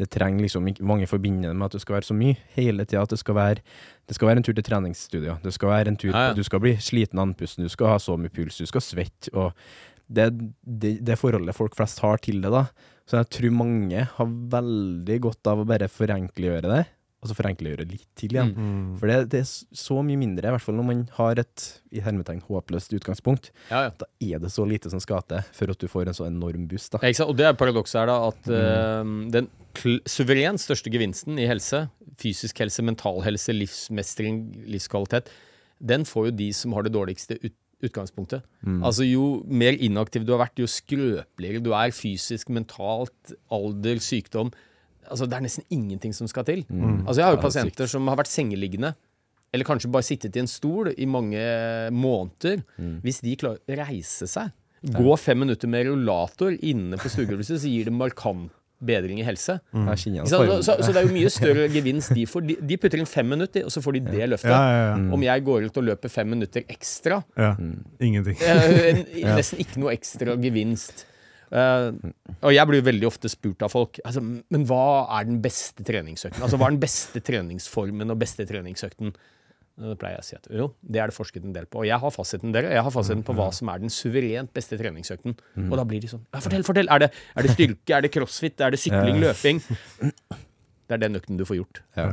Det 0.00 0.08
trenger 0.12 0.46
liksom 0.46 0.68
ikke 0.70 0.86
Mange 0.86 1.08
forbinder 1.10 1.52
det 1.52 1.58
med 1.60 1.68
at 1.68 1.76
det 1.76 1.82
skal 1.84 1.98
være 1.98 2.08
så 2.08 2.16
mye 2.16 2.38
hele 2.56 2.86
tida. 2.88 3.04
At 3.04 3.12
det 3.12 3.20
skal 3.20 3.36
være 3.36 3.64
Det 4.08 4.16
skal 4.16 4.30
være 4.30 4.42
en 4.42 4.46
tur 4.46 4.56
til 4.56 4.66
treningsstudio. 4.66 5.36
Det 5.44 5.52
skal 5.56 5.72
være 5.74 5.92
en 5.92 6.00
tur 6.00 6.10
Ja, 6.10 6.30
ja. 6.30 6.36
Du 6.36 6.42
skal 6.46 6.62
bli 6.64 6.74
sliten 6.80 7.20
av 7.20 7.28
andpusten, 7.28 7.66
du 7.66 7.72
skal 7.72 7.92
ha 7.92 7.98
så 8.02 8.16
mye 8.18 8.32
puls, 8.32 8.58
du 8.58 8.66
skal 8.66 8.84
svette. 8.84 9.30
Og 9.36 9.52
det, 10.10 10.30
det, 10.66 10.96
det 11.06 11.18
forholdet 11.20 11.54
folk 11.54 11.76
flest 11.78 12.00
har 12.02 12.18
til 12.24 12.40
det, 12.42 12.50
da. 12.50 12.64
Så 13.06 13.20
jeg 13.20 13.30
tror 13.36 13.54
mange 13.54 14.06
har 14.16 14.32
veldig 14.54 15.18
godt 15.26 15.50
av 15.50 15.62
å 15.62 15.66
bare 15.68 15.90
forenklegjøre 15.90 16.70
det, 16.70 16.82
og 17.20 17.28
så 17.28 17.34
forenklegjøre 17.36 17.84
litt 17.84 18.06
til 18.16 18.32
igjen. 18.32 18.54
Mm. 18.56 18.84
For 18.96 19.10
det, 19.10 19.16
det 19.34 19.40
er 19.42 19.48
så 19.76 19.98
mye 20.00 20.16
mindre, 20.16 20.48
i 20.48 20.54
hvert 20.54 20.64
fall 20.64 20.78
når 20.78 20.86
man 20.88 21.02
har 21.18 21.40
et 21.42 21.64
i 21.92 22.00
hermetegn 22.00 22.40
håpløst 22.46 22.94
utgangspunkt. 22.96 23.50
Ja, 23.68 23.82
ja. 23.88 23.90
Da 24.00 24.08
er 24.24 24.40
det 24.40 24.52
så 24.54 24.64
lite 24.64 24.88
som 24.92 25.02
skal 25.04 25.20
til 25.28 25.42
for 25.52 25.74
at 25.74 25.82
du 25.82 25.88
får 25.90 26.08
en 26.08 26.16
så 26.16 26.24
enorm 26.30 26.64
boost. 26.70 26.92
da. 26.94 27.02
Ja? 27.04 27.26
Og 27.26 27.36
det 27.36 27.44
er 27.50 27.58
paradokset 27.60 28.00
her, 28.00 28.08
da, 28.08 28.16
at 28.32 28.48
eh, 28.56 29.12
den 29.36 29.50
kl- 29.76 30.00
suverent 30.08 30.62
største 30.64 30.88
gevinsten 30.94 31.36
i 31.38 31.44
helse, 31.50 31.84
fysisk 32.20 32.58
helse, 32.64 32.82
mental 32.88 33.20
helse, 33.26 33.52
livsmestring, 33.52 34.40
livskvalitet, 34.72 35.28
den 35.80 36.04
får 36.08 36.30
jo 36.30 36.36
de 36.40 36.48
som 36.56 36.72
har 36.76 36.84
det 36.88 36.92
dårligste 36.96 37.36
ut 37.44 37.56
utgangspunktet. 37.80 38.42
Altså 38.84 39.06
Jo 39.08 39.42
mer 39.48 39.72
inaktiv 39.72 40.26
du 40.28 40.34
har 40.34 40.42
vært, 40.42 40.58
jo 40.60 40.66
skrøpeligere 40.68 41.62
du 41.64 41.70
er 41.72 41.94
fysisk, 41.96 42.50
mentalt, 42.52 43.32
alder, 43.48 43.96
sykdom. 44.04 44.50
Altså 45.10 45.26
Det 45.28 45.36
er 45.38 45.44
nesten 45.46 45.64
ingenting 45.74 46.14
som 46.16 46.28
skal 46.30 46.46
til. 46.48 46.64
Altså 46.70 47.20
Jeg 47.20 47.26
har 47.28 47.34
jo 47.36 47.40
er 47.40 47.46
pasienter 47.48 47.90
som 47.90 48.06
har 48.08 48.20
vært 48.20 48.30
sengeliggende, 48.32 48.94
eller 49.52 49.66
kanskje 49.66 49.90
bare 49.90 50.06
sittet 50.06 50.36
i 50.38 50.44
en 50.44 50.50
stol 50.50 50.92
i 50.94 51.06
mange 51.10 51.42
måneder. 51.90 52.62
Hvis 53.02 53.20
de 53.26 53.36
klarer 53.40 53.58
å 53.58 53.78
reise 53.84 54.28
seg, 54.30 54.52
gå 54.94 55.16
fem 55.20 55.42
minutter 55.42 55.68
med 55.68 55.90
rullator 55.90 56.54
inne 56.62 56.96
på 56.96 57.10
stuegulvet, 57.12 57.50
så 57.50 57.58
gir 57.68 57.90
det 57.90 57.92
markant 57.92 58.48
bedring 58.80 59.20
i 59.20 59.24
helse. 59.26 59.58
Mm. 59.76 59.88
det 59.90 60.28
Så, 60.64 60.76
så 60.80 60.92
det 60.92 61.02
er 61.02 61.04
jo 61.04 61.12
mye 61.12 61.30
større 61.32 61.66
gevinst 61.68 62.14
de 62.16 62.24
får. 62.24 62.46
De, 62.48 62.56
de 62.70 62.78
putter 62.80 63.02
inn 63.02 63.08
fem 63.08 63.28
minutter, 63.28 63.66
og 63.68 63.74
så 63.74 63.82
får 63.84 63.98
de 63.98 64.02
det 64.08 64.28
løftet. 64.32 64.50
Ja, 64.54 64.62
ja, 64.72 64.86
ja. 64.94 65.12
Om 65.16 65.26
jeg 65.26 65.44
går 65.44 65.68
ut 65.68 65.80
og 65.82 65.86
løper 65.90 66.12
fem 66.12 66.32
minutter 66.32 66.64
ekstra, 66.72 67.20
ja. 67.36 67.52
Ingenting. 68.00 68.40
eh, 68.40 69.02
nesten 69.36 69.60
ikke 69.60 69.82
noe 69.82 69.92
ekstra 69.92 70.36
gevinst. 70.40 71.04
Eh, 71.50 71.88
og 72.46 72.52
jeg 72.54 72.70
blir 72.70 72.84
veldig 72.86 73.08
ofte 73.08 73.26
spurt 73.26 73.64
av 73.66 73.72
folk 73.72 73.96
altså, 74.06 74.20
Men 74.22 74.66
hva 74.68 75.08
er 75.16 75.24
den 75.26 75.40
beste 75.42 75.82
treningsøkten? 75.82 76.44
Altså, 76.46 76.60
hva 76.60 76.68
er 76.68 76.76
den 76.76 76.84
beste 76.84 77.22
treningsformen 77.26 78.14
og 78.14 78.20
beste 78.20 78.46
treningsøkten? 78.46 79.10
Det 79.80 79.96
pleier 79.98 80.18
jeg 80.18 80.22
å 80.22 80.26
si 80.28 80.36
at 80.36 80.46
jo, 80.60 80.68
det 80.84 81.00
er 81.00 81.10
det 81.10 81.16
forsket 81.16 81.46
en 81.48 81.54
del 81.56 81.66
på. 81.70 81.80
Og 81.82 81.88
jeg 81.88 81.96
har 82.02 82.12
fasiten 82.12 82.52
dere. 82.52 82.70
Jeg 82.74 82.84
har 82.84 82.92
fasiten 82.92 83.24
på 83.24 83.34
hva 83.38 83.48
som 83.56 83.70
er 83.72 83.80
den 83.80 83.92
suverent 83.92 84.52
beste 84.54 84.76
treningsøkten. 84.76 85.34
Og 85.64 85.76
da 85.80 85.86
blir 85.88 86.02
de 86.04 86.10
sånn 86.10 86.22
ja, 86.26 86.42
Fortell, 86.44 86.66
fortell! 86.66 86.90
Er 86.92 87.06
det, 87.06 87.08
er 87.32 87.46
det 87.46 87.54
styrke? 87.54 87.94
Er 87.96 88.04
det 88.04 88.12
crossfit? 88.12 88.60
Er 88.60 88.74
det 88.74 88.82
sykling? 88.82 89.22
Løping? 89.24 89.62
Det 90.90 90.98
er 90.98 91.02
den 91.06 91.16
økten 91.16 91.40
du 91.40 91.46
får 91.48 91.62
gjort. 91.62 91.80
Ja. 91.96 92.10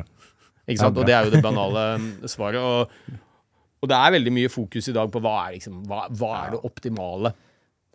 Ikke 0.68 0.80
sant? 0.84 1.00
Og 1.02 1.08
det 1.08 1.16
er 1.18 1.28
jo 1.28 1.34
det 1.36 1.44
banale 1.44 1.84
mm, 2.00 2.08
svaret. 2.32 2.62
Og, 2.62 3.20
og 3.84 3.92
det 3.92 4.00
er 4.00 4.16
veldig 4.16 4.34
mye 4.40 4.54
fokus 4.54 4.88
i 4.88 4.96
dag 4.96 5.12
på 5.12 5.22
hva 5.24 5.36
er, 5.44 5.58
liksom, 5.58 5.84
hva, 5.90 6.06
hva 6.22 6.32
er 6.40 6.56
det 6.56 6.64
optimale. 6.72 7.34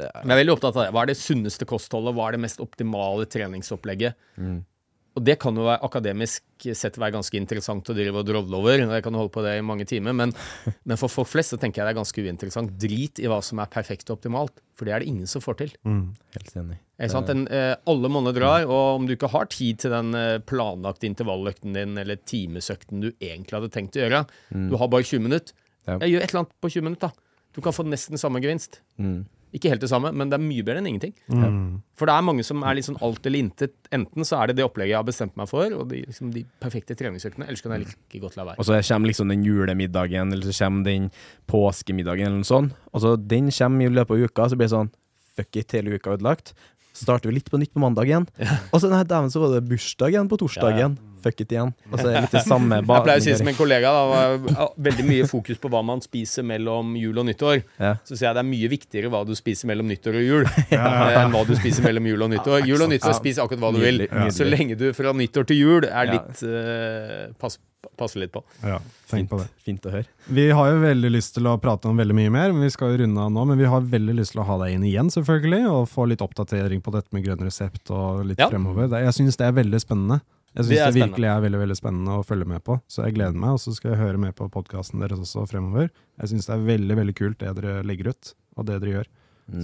Jeg 0.02 0.32
er 0.34 0.40
veldig 0.42 0.56
opptatt 0.56 0.76
av 0.76 0.84
det. 0.86 0.90
Hva 0.94 1.02
er 1.06 1.12
det 1.12 1.18
sunneste 1.20 1.68
kostholdet? 1.68 2.14
Hva 2.16 2.28
er 2.28 2.36
det 2.38 2.44
mest 2.44 2.60
optimale 2.64 3.26
treningsopplegget? 3.30 4.14
Og 5.12 5.20
det 5.26 5.34
kan 5.42 5.52
jo 5.52 5.66
være 5.66 5.84
akademisk 5.84 6.64
sett 6.72 6.94
være 6.96 7.12
ganske 7.18 7.36
interessant 7.36 7.84
å 7.84 7.94
drive 7.96 8.22
og 8.22 8.24
drovle 8.24 8.56
over. 8.56 8.80
Jeg 8.80 9.04
kan 9.04 9.16
holde 9.18 9.32
på 9.34 9.42
det 9.44 9.58
i 9.58 9.64
mange 9.64 9.84
timer, 9.84 10.14
men, 10.16 10.30
men 10.88 10.96
for 11.00 11.12
folk 11.12 11.28
flest 11.28 11.52
så 11.52 11.58
tenker 11.60 11.82
jeg 11.82 11.88
det 11.90 11.92
er 11.92 11.98
ganske 11.98 12.24
uinteressant. 12.24 12.72
Drit 12.80 13.20
i 13.20 13.28
hva 13.28 13.42
som 13.44 13.60
er 13.60 13.68
perfekt 13.72 14.08
og 14.08 14.16
optimalt, 14.16 14.62
for 14.78 14.88
det 14.88 14.94
er 14.96 15.04
det 15.04 15.10
ingen 15.12 15.28
som 15.28 15.44
får 15.44 15.58
til. 15.60 15.74
Helt 15.84 16.54
enig. 16.56 16.78
Sant? 17.12 17.28
Den, 17.28 17.44
eh, 17.52 17.74
alle 17.92 18.08
måneder 18.14 18.38
drar, 18.40 18.64
og 18.70 19.02
om 19.02 19.08
du 19.10 19.12
ikke 19.16 19.28
har 19.34 19.50
tid 19.52 19.82
til 19.84 19.92
den 19.92 20.14
eh, 20.16 20.38
planlagte 20.48 21.08
intervalløkten 21.10 21.76
din, 21.76 21.92
eller 22.00 22.16
timesøkten 22.16 23.02
du 23.04 23.10
egentlig 23.18 23.58
hadde 23.58 23.72
tenkt 23.74 23.98
å 23.98 24.04
gjøre, 24.06 24.22
du 24.70 24.78
har 24.80 24.88
bare 24.96 25.04
20 25.04 25.26
minutter, 25.28 25.52
Ja. 25.82 25.98
jeg 25.98 26.12
gjør 26.14 26.22
et 26.22 26.30
eller 26.30 26.44
annet 26.44 26.56
på 26.62 26.70
20 26.72 26.84
minutter, 26.88 27.10
da. 27.12 27.28
Du 27.52 27.60
kan 27.60 27.74
få 27.74 27.84
nesten 27.84 28.16
samme 28.16 28.40
gevinst. 28.40 28.78
Mm. 29.02 29.26
Ikke 29.52 29.68
helt 29.68 29.82
det 29.84 29.90
samme, 29.92 30.08
men 30.16 30.30
det 30.32 30.38
er 30.38 30.44
mye 30.44 30.64
bedre 30.64 30.80
enn 30.80 30.88
ingenting. 30.88 31.12
Mm. 31.28 31.82
For 31.98 32.08
det 32.08 32.14
er 32.14 32.24
mange 32.24 32.44
som 32.46 32.62
er 32.64 32.78
litt 32.78 32.86
sånn 32.86 32.96
alt 33.04 33.26
eller 33.28 33.44
intet. 33.44 33.74
Enten 33.92 34.24
så 34.24 34.38
er 34.40 34.48
det 34.48 34.56
det 34.58 34.64
opplegget 34.64 34.94
jeg 34.94 35.00
har 35.02 35.08
bestemt 35.08 35.36
meg 35.36 35.50
for, 35.50 35.76
og 35.76 35.90
de, 35.90 36.00
liksom, 36.08 36.30
de 36.32 36.46
perfekte 36.62 36.96
treningsøktene, 36.96 37.44
ellers 37.44 37.64
kan 37.64 37.76
jeg 37.76 37.84
like 37.84 38.22
godt 38.22 38.38
la 38.40 38.48
være. 38.48 38.62
Og 38.62 38.68
så 38.68 38.80
kommer 38.88 39.12
liksom 39.12 39.34
den 39.34 39.44
julemiddagen, 39.44 40.32
eller 40.32 40.48
så 40.48 40.64
kommer 40.64 40.88
den 40.88 41.10
påskemiddagen, 41.52 42.30
eller 42.30 42.40
noe 42.40 42.48
sånt. 42.48 42.76
Og 42.92 43.04
så 43.04 43.14
den 43.20 43.52
kommer 43.52 43.84
i 43.84 43.92
løpet 43.92 44.16
av 44.16 44.24
uka, 44.24 44.48
så 44.48 44.58
blir 44.58 44.70
det 44.70 44.76
sånn 44.76 44.92
Fuck 45.32 45.56
it, 45.56 45.72
hele 45.72 45.96
uka 45.96 46.12
ødelagt. 46.12 46.50
Så 46.92 47.06
starter 47.06 47.30
vi 47.30 47.38
litt 47.38 47.48
på 47.48 47.56
nytt 47.56 47.72
på 47.72 47.80
mandag 47.80 48.10
igjen. 48.10 48.26
Og 48.68 48.82
så 48.82 48.90
nei, 48.92 49.00
dæven, 49.08 49.32
så 49.32 49.40
var 49.40 49.54
det 49.54 49.62
bursdag 49.64 50.12
igjen 50.12 50.28
på 50.28 50.36
torsdagen. 50.42 50.98
Fuck 51.22 51.40
it 51.44 51.52
igjen. 51.54 51.72
Altså, 51.90 52.04
så 52.04 52.10
er 52.12 52.24
litt 52.26 52.34
det 52.36 52.42
samme 52.46 52.78
Jeg 52.82 52.86
pleier 53.06 53.22
å 53.22 53.24
si 53.24 53.34
som 53.38 53.48
en 53.52 53.58
kollega, 53.58 53.92
da, 53.94 54.04
var- 54.10 54.72
veldig 54.88 55.06
mye 55.08 55.28
fokus 55.30 55.60
på 55.62 55.70
hva 55.72 55.82
man 55.86 56.02
spiser 56.04 56.46
mellom 56.46 56.94
jul 56.98 57.18
og 57.22 57.28
nyttår. 57.30 57.62
Ja. 57.78 57.94
Så 58.04 58.16
sier 58.16 58.28
jeg 58.30 58.38
det 58.38 58.44
er 58.44 58.50
mye 58.52 58.70
viktigere 58.72 59.12
hva 59.12 59.24
du 59.28 59.34
spiser 59.38 59.70
mellom 59.70 59.90
nyttår 59.92 60.20
og 60.20 60.28
jul, 60.28 60.46
ja. 60.76 60.86
enn 61.24 61.34
hva 61.34 61.44
du 61.48 61.54
spiser 61.58 61.86
mellom 61.86 62.06
jul 62.12 62.22
og 62.28 62.32
nyttår. 62.34 62.66
Jul 62.68 62.82
og 62.86 62.92
nyttår, 62.92 63.16
spiser 63.18 63.44
akkurat 63.46 63.64
hva 63.66 63.72
du 63.76 63.82
vil. 63.82 64.06
Så 64.34 64.46
lenge 64.48 64.78
du 64.78 64.88
fra 64.96 65.12
nyttår 65.16 65.48
til 65.52 65.62
jul 65.62 65.88
er 65.90 66.16
litt 66.16 66.42
uh, 66.46 67.28
pass, 67.38 67.58
Passer 67.98 68.20
litt 68.22 68.30
på. 68.32 68.40
Ja, 68.62 68.76
tenk 69.10 69.26
på 69.28 69.40
det. 69.40 69.48
Fint 69.66 69.82
å 69.88 69.90
høre. 69.90 70.06
Vi 70.30 70.44
har 70.54 70.68
jo 70.70 70.76
veldig 70.84 71.08
lyst 71.10 71.32
til 71.34 71.48
å 71.50 71.56
prate 71.60 71.90
om 71.90 71.98
veldig 71.98 72.14
mye 72.14 72.30
mer, 72.30 72.52
men 72.54 72.62
vi 72.62 72.70
skal 72.70 72.92
jo 72.94 73.00
runde 73.02 73.24
av 73.24 73.32
nå. 73.34 73.42
Men 73.50 73.58
vi 73.58 73.66
har 73.68 73.82
veldig 73.90 74.14
lyst 74.20 74.36
til 74.36 74.42
å 74.44 74.46
ha 74.46 74.54
deg 74.62 74.76
inn 74.76 74.84
igjen, 74.86 75.10
selvfølgelig, 75.10 75.64
og 75.66 75.88
få 75.90 76.06
litt 76.12 76.22
oppdatering 76.22 76.78
på 76.84 76.94
dette 76.94 77.10
med 77.10 77.26
grønn 77.26 77.42
resept 77.42 77.90
og 77.90 78.22
litt 78.30 78.38
Ja. 78.38 78.46
fremover. 78.52 78.86
Jeg 79.02 79.16
syns 79.18 79.36
det 79.40 79.48
er 79.48 79.56
veldig 79.58 79.80
spennende. 79.82 80.20
Jeg 80.52 80.66
syns 80.66 80.68
Det 80.68 80.84
det, 80.84 81.00
virkelig 81.00 81.28
er 81.32 81.40
veldig 81.46 81.60
veldig 81.62 81.76
spennende 81.78 82.18
å 82.18 82.24
følge 82.28 82.44
med 82.48 82.60
på, 82.66 82.76
så 82.92 83.06
jeg 83.06 83.16
gleder 83.16 83.38
meg. 83.40 83.54
Og 83.56 83.60
så 83.62 83.72
skal 83.72 83.94
jeg 83.94 84.02
høre 84.02 84.20
med 84.20 84.34
på 84.36 84.50
podkasten 84.52 85.00
deres 85.00 85.22
også 85.24 85.46
fremover. 85.48 85.88
Jeg 86.20 86.32
syns 86.34 86.48
det 86.50 86.54
er 86.58 86.66
veldig 86.66 86.98
veldig 86.98 87.14
kult 87.16 87.38
det 87.40 87.54
dere 87.56 87.80
legger 87.88 88.12
ut, 88.12 88.34
og 88.58 88.68
det 88.68 88.76
dere 88.82 88.92
gjør. 88.98 89.08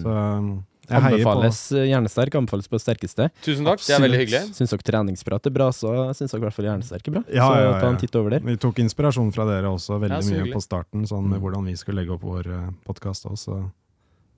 Så 0.00 0.14
um, 0.14 0.48
jeg 0.88 1.04
heier 1.04 1.20
på 1.20 1.32
Anbefales 1.34 1.58
eh, 1.76 1.84
hjernesterk, 1.90 2.38
anbefales 2.40 2.68
på 2.72 2.78
det 2.78 2.84
sterkeste. 2.86 3.26
Tusen 3.44 3.68
takk, 3.68 3.82
det 3.84 3.94
er 3.94 4.00
veldig 4.06 4.20
hyggelig. 4.22 4.40
Syns 4.56 4.72
dere 4.72 4.86
treningsprat 4.88 5.48
er 5.50 5.54
bra, 5.58 5.66
så 5.76 5.92
syns 6.16 6.32
dere 6.32 6.40
i 6.40 6.46
hvert 6.46 6.56
fall 6.56 6.68
hjernesterk 6.70 7.10
er 7.10 7.16
bra. 7.18 7.22
Ja, 7.28 7.44
så 7.44 7.58
ja, 7.58 7.66
ja, 7.66 7.74
ta 7.84 7.90
en 7.92 8.00
titt 8.00 8.16
over 8.16 8.32
der. 8.32 8.46
Vi 8.48 8.56
tok 8.64 8.80
inspirasjon 8.80 9.28
fra 9.36 9.44
dere 9.50 9.68
også 9.68 10.00
veldig 10.00 10.22
Ja, 10.22 10.24
mye 10.24 10.40
hyggelig. 10.40 10.56
på 10.56 10.64
starten, 10.64 11.04
sånn 11.10 11.28
med 11.28 11.44
hvordan 11.44 11.68
vi 11.68 11.76
skulle 11.76 12.00
legge 12.00 12.16
opp 12.16 12.24
vår 12.24 12.48
podkast 12.88 13.28
òg, 13.28 13.36
så 13.36 13.60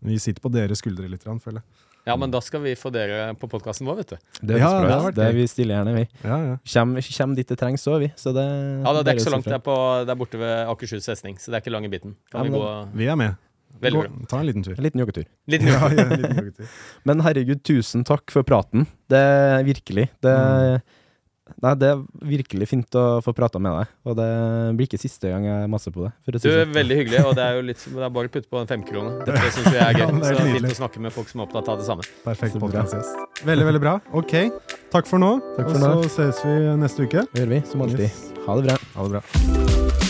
Vi 0.03 0.17
sitter 0.19 0.41
på 0.41 0.49
deres 0.51 0.81
skuldre 0.81 1.07
litt, 1.13 1.23
grann, 1.23 1.39
føler 1.45 1.61
jeg. 1.61 1.90
Ja, 2.09 2.17
men 2.17 2.31
da 2.33 2.41
skal 2.41 2.63
vi 2.65 2.73
få 2.81 2.91
dere 2.95 3.35
på 3.37 3.49
podkasten 3.53 3.87
vår, 3.87 3.97
vet 4.01 4.15
du. 4.15 4.17
Det, 4.41 4.57
Ja, 4.59 4.71
det 4.81 4.91
har 4.95 5.05
vært 5.11 5.19
det 5.21 5.29
vi 5.37 5.45
stiller 5.51 5.77
gjerne, 5.79 5.93
vi. 5.99 6.05
Ja, 6.25 6.39
ja. 6.47 6.55
Kjem, 6.65 6.97
kjem 7.05 7.35
dit 7.37 7.49
det 7.53 7.59
trengs 7.61 7.85
òg, 7.93 7.99
vi. 8.07 8.09
Så 8.17 8.33
det, 8.33 8.47
Ja, 8.47 8.95
det, 8.97 9.05
det 9.05 9.13
er 9.13 9.19
ikke 9.21 9.27
så 9.29 9.35
langt. 9.35 9.45
der 9.45 9.53
Det 9.53 9.61
er, 9.61 9.65
på, 9.69 9.77
det 10.09 10.15
er 10.15 10.21
borte 10.23 10.41
ved 10.41 10.55
Akershus 10.73 11.07
festning, 11.13 11.37
så 11.39 11.51
det 11.53 11.59
er 11.61 11.65
ikke 11.65 11.75
lang 11.77 11.85
i 11.85 11.93
biten. 11.93 12.17
Kan 12.33 12.45
Ja, 12.45 12.49
vi 12.49 12.57
gå 12.57 12.71
Vi 13.03 13.07
er 13.13 13.17
med. 13.21 13.37
Gå, 13.81 14.01
ta 14.29 14.41
en 14.41 14.47
liten 14.49 14.65
tur. 14.67 14.75
En 14.77 14.83
liten 14.85 15.01
joggetur. 15.01 15.25
Litt 15.49 15.63
Ja, 15.63 15.79
ja, 15.89 16.03
en 16.05 16.11
liten 16.21 16.37
joggetur. 16.41 16.67
Men 17.09 17.21
herregud, 17.25 17.63
tusen 17.65 18.03
takk 18.05 18.33
for 18.35 18.43
praten. 18.45 18.87
Det 19.09 19.21
er 19.21 19.63
virkelig. 19.65 20.09
Det, 20.21 20.35
Mm. 20.41 20.81
Nei, 21.65 21.73
det 21.81 21.89
er 21.91 22.03
virkelig 22.31 22.69
fint 22.71 22.97
å 22.99 23.05
få 23.25 23.35
prata 23.37 23.59
med 23.63 23.73
deg. 23.79 23.91
Og 24.07 24.17
det 24.19 24.29
blir 24.79 24.87
ikke 24.89 25.01
siste 25.01 25.31
gang 25.33 25.45
jeg 25.49 25.71
maser 25.73 25.95
på 25.95 26.05
det. 26.07 26.13
For 26.25 26.37
å 26.39 26.43
Du 26.43 26.49
er 26.51 26.65
sånn. 26.65 26.75
veldig 26.77 26.99
hyggelig, 27.01 27.23
og 27.27 27.35
det 27.39 27.45
er 27.47 27.59
jo 27.59 27.63
litt 27.71 27.85
Det 27.85 28.05
er 28.07 28.15
bare 28.17 28.31
å 28.31 28.35
putte 28.37 28.49
på 28.51 28.61
en 28.63 28.71
femkrone. 28.71 29.15
Det 29.27 29.39
syns 29.57 29.71
vi 29.71 29.79
er 29.79 29.93
gøy. 29.95 30.05
Ja, 30.05 30.11
det 30.11 30.21
er 30.21 30.25
Så 30.25 30.35
det 30.37 30.47
er 30.47 30.59
fint 30.61 30.71
å 30.75 30.79
snakke 30.83 31.01
med 31.07 31.13
folk 31.17 31.29
som 31.33 31.41
er 31.41 31.49
opptatt 31.49 31.73
av 31.75 31.81
det 31.83 31.89
samme. 31.89 32.07
Perfekt 32.25 32.61
podkast. 32.63 33.17
Veldig, 33.45 33.67
veldig 33.71 33.83
bra. 33.83 33.97
Ok, 34.13 34.37
takk 34.93 35.07
for 35.11 35.19
nå. 35.23 35.33
Takk 35.57 35.73
for 35.73 35.81
og 35.81 36.05
nå. 36.05 36.05
så 36.09 36.29
ses 36.29 36.45
vi 36.45 36.57
neste 36.81 37.09
uke. 37.09 37.27
Det 37.35 37.45
gjør 37.45 37.57
vi, 37.57 37.63
som 37.73 37.83
alltid. 37.87 38.07
Yes. 38.11 38.23
Ha 38.47 38.61
det 38.61 38.71
bra. 38.71 38.79
Ha 38.97 39.09
det 39.09 39.19
bra. 39.19 40.10